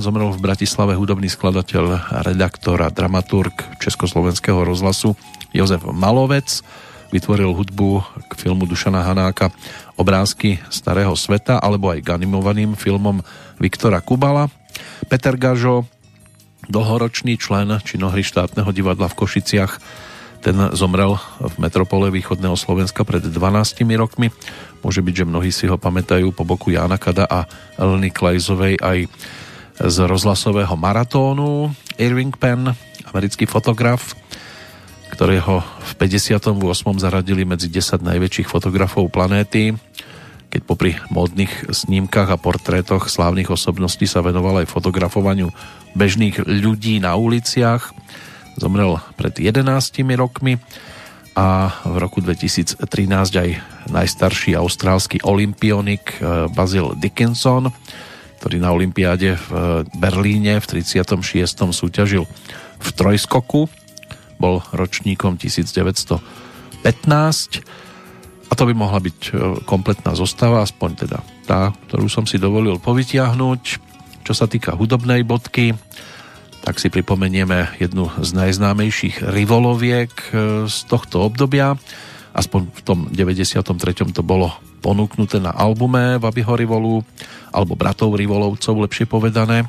zomrel 0.00 0.30
v 0.32 0.40
Bratislave 0.40 0.96
hudobný 0.96 1.28
skladateľ, 1.28 2.16
redaktor 2.24 2.80
a 2.80 2.88
dramaturg 2.88 3.52
Československého 3.82 4.62
rozhlasu 4.64 5.18
Jozef 5.54 5.86
Malovec. 5.86 6.66
vytvoril 7.14 7.54
hudbu 7.54 8.02
k 8.26 8.32
filmu 8.34 8.66
Dušana 8.66 9.06
Hanáka 9.06 9.54
Obrázky 9.94 10.58
starého 10.66 11.14
sveta 11.14 11.62
alebo 11.62 11.94
aj 11.94 12.02
k 12.02 12.18
animovaným 12.18 12.74
filmom 12.74 13.22
Viktora 13.62 14.02
Kubala. 14.02 14.50
Peter 15.06 15.38
Gažo, 15.38 15.86
dlhoročný 16.66 17.38
člen 17.38 17.70
činohry 17.86 18.26
štátneho 18.26 18.66
divadla 18.74 19.06
v 19.06 19.14
Košiciach, 19.14 19.72
ten 20.42 20.58
zomrel 20.76 21.16
v 21.40 21.54
metropole 21.56 22.10
východného 22.10 22.58
Slovenska 22.58 23.06
pred 23.06 23.22
12 23.22 23.80
rokmi. 23.96 24.28
Môže 24.84 25.00
byť, 25.00 25.14
že 25.22 25.30
mnohí 25.30 25.48
si 25.54 25.64
ho 25.70 25.80
pamätajú 25.80 26.34
po 26.36 26.44
boku 26.44 26.74
Jána 26.74 27.00
Kada 27.00 27.24
a 27.24 27.48
Eleny 27.80 28.12
Klajzovej 28.12 28.76
aj 28.82 29.08
z 29.80 29.96
rozhlasového 30.04 30.76
maratónu. 30.76 31.72
Irving 31.96 32.36
Penn, 32.36 32.74
americký 33.08 33.48
fotograf, 33.48 34.12
ktorého 35.14 35.62
v 35.62 35.92
58. 35.94 36.58
zaradili 36.98 37.46
medzi 37.46 37.70
10 37.70 38.02
najväčších 38.02 38.50
fotografov 38.50 39.06
planéty. 39.14 39.78
Keď 40.50 40.60
popri 40.66 40.98
módnych 41.06 41.70
snímkach 41.70 42.34
a 42.34 42.38
portrétoch 42.38 43.06
slávnych 43.06 43.46
osobností 43.46 44.10
sa 44.10 44.26
venoval 44.26 44.66
aj 44.66 44.74
fotografovaniu 44.74 45.54
bežných 45.94 46.42
ľudí 46.42 46.98
na 46.98 47.14
uliciach. 47.14 47.94
Zomrel 48.58 48.98
pred 49.14 49.38
11 49.38 49.62
rokmi 50.18 50.58
a 51.38 51.70
v 51.86 51.94
roku 52.02 52.18
2013 52.18 52.82
aj 53.38 53.50
najstarší 53.94 54.58
austrálsky 54.58 55.22
olimpionik 55.22 56.18
eh, 56.18 56.50
Basil 56.50 56.98
Dickinson, 56.98 57.70
ktorý 58.42 58.58
na 58.58 58.74
olympiáde 58.74 59.38
v 59.38 59.50
Berlíne 59.94 60.58
v 60.58 60.66
36. 60.82 61.70
súťažil 61.70 62.26
v 62.82 62.88
trojskoku 62.90 63.83
bol 64.44 64.60
ročníkom 64.76 65.40
1915 65.40 66.20
a 68.52 68.52
to 68.52 68.68
by 68.68 68.74
mohla 68.76 69.00
byť 69.00 69.18
e, 69.32 69.32
kompletná 69.64 70.12
zostava, 70.12 70.60
aspoň 70.60 70.90
teda 71.08 71.18
tá, 71.48 71.72
ktorú 71.88 72.12
som 72.12 72.28
si 72.28 72.36
dovolil 72.36 72.76
povytiahnuť. 72.76 73.62
Čo 74.20 74.32
sa 74.36 74.44
týka 74.44 74.76
hudobnej 74.76 75.24
bodky, 75.24 75.72
tak 76.60 76.76
si 76.80 76.92
pripomenieme 76.92 77.76
jednu 77.80 78.12
z 78.20 78.30
najznámejších 78.36 79.24
rivoloviek 79.32 80.12
e, 80.12 80.28
z 80.68 80.76
tohto 80.86 81.24
obdobia. 81.24 81.74
Aspoň 82.36 82.60
v 82.68 82.80
tom 82.84 82.98
93. 83.08 84.12
to 84.12 84.20
bolo 84.20 84.52
ponúknuté 84.84 85.40
na 85.40 85.56
albume 85.56 86.20
Vabyho 86.20 86.54
Rivolu, 86.60 87.00
alebo 87.48 87.72
Bratov 87.72 88.14
Rivolovcov, 88.20 88.84
lepšie 88.84 89.08
povedané, 89.08 89.64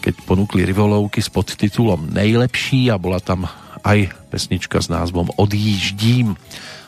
keď 0.00 0.24
ponúkli 0.24 0.64
Rivolovky 0.64 1.20
s 1.20 1.28
podtitulom 1.28 2.08
Nejlepší 2.08 2.88
a 2.88 2.96
bola 2.96 3.20
tam 3.20 3.44
aj 3.84 4.12
pesnička 4.30 4.80
s 4.80 4.88
názvom 4.88 5.32
Odjíždím. 5.36 6.36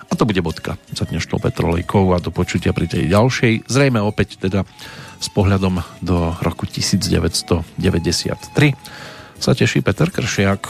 A 0.09 0.13
to 0.13 0.29
bude 0.29 0.45
bodka 0.45 0.77
za 0.93 1.09
dnešnou 1.09 1.41
Petrolejkou 1.41 2.13
a 2.13 2.21
do 2.21 2.29
počutia 2.29 2.77
pri 2.77 2.85
tej 2.85 3.09
ďalšej, 3.09 3.65
zrejme 3.65 3.97
opäť 4.05 4.37
teda 4.45 4.69
s 5.17 5.29
pohľadom 5.33 5.81
do 6.05 6.37
roku 6.45 6.69
1993. 6.69 7.73
Sa 9.41 9.53
teší 9.57 9.81
Peter 9.81 10.13
Kršiak. 10.13 10.69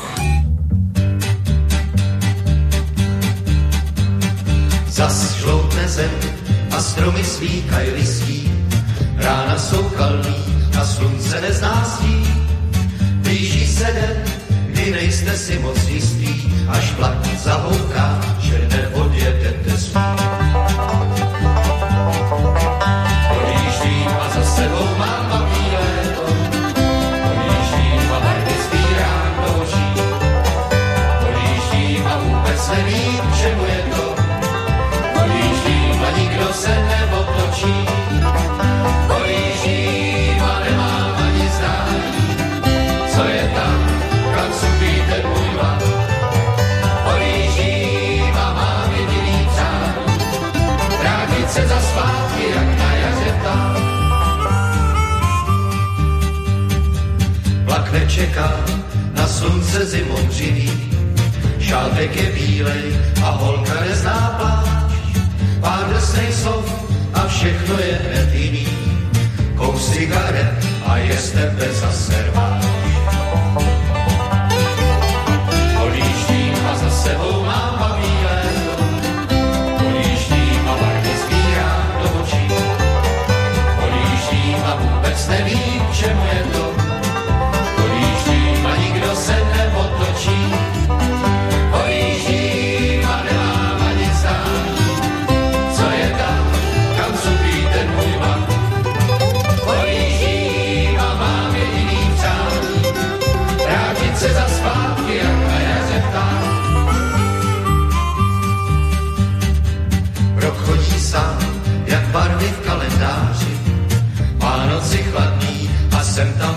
Zas 4.92 5.42
žloutne 5.42 5.86
zem 5.88 6.14
a 6.70 6.78
stromy 6.78 7.24
svíkaj 7.24 7.86
listí, 7.98 8.46
rána 9.16 9.58
jsou 9.58 9.82
kalný 9.96 10.40
a 10.78 10.84
slunce 10.84 11.40
nezná 11.40 11.84
Blíží 13.22 13.66
se 13.66 13.84
den, 13.84 14.31
kdy 14.82 14.90
nejste 14.90 15.38
si 15.38 15.58
moc 15.58 15.78
jistý, 15.88 16.50
až 16.68 16.92
vlak 16.98 17.26
zahouká, 17.38 18.18
že 18.42 18.66
neodjedete 18.66 19.78
spát. 19.78 20.31
Šátek 61.72 62.16
je 62.16 62.28
bílej 62.36 62.84
a 63.24 63.28
holka 63.40 63.72
nezná 63.80 64.36
plášť. 64.36 65.24
Pár 65.64 65.88
drsnej 65.88 66.28
slov 66.28 66.68
a 67.16 67.24
všechno 67.24 67.74
je 67.80 67.92
hned 67.96 68.28
jiný, 68.36 68.68
kous 69.56 69.88
cigaret 69.88 70.52
a 70.84 71.00
je 71.00 71.16
z 71.16 71.28
tebe 71.32 71.66
zase 71.72 72.12
rváš. 72.28 72.51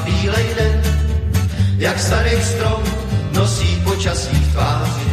Bílej 0.06 0.45
den, 0.57 0.82
jak 1.77 1.99
starý 1.99 2.41
strom 2.44 2.84
nosí 3.34 3.82
počasí 3.84 4.36
v 4.36 4.52
tváři. 4.52 5.10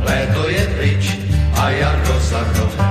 Léto 0.00 0.48
je 0.48 0.66
pryč 0.66 1.18
a 1.54 1.70
jaro 1.70 2.20
za 2.20 2.40
rohem. 2.56 2.89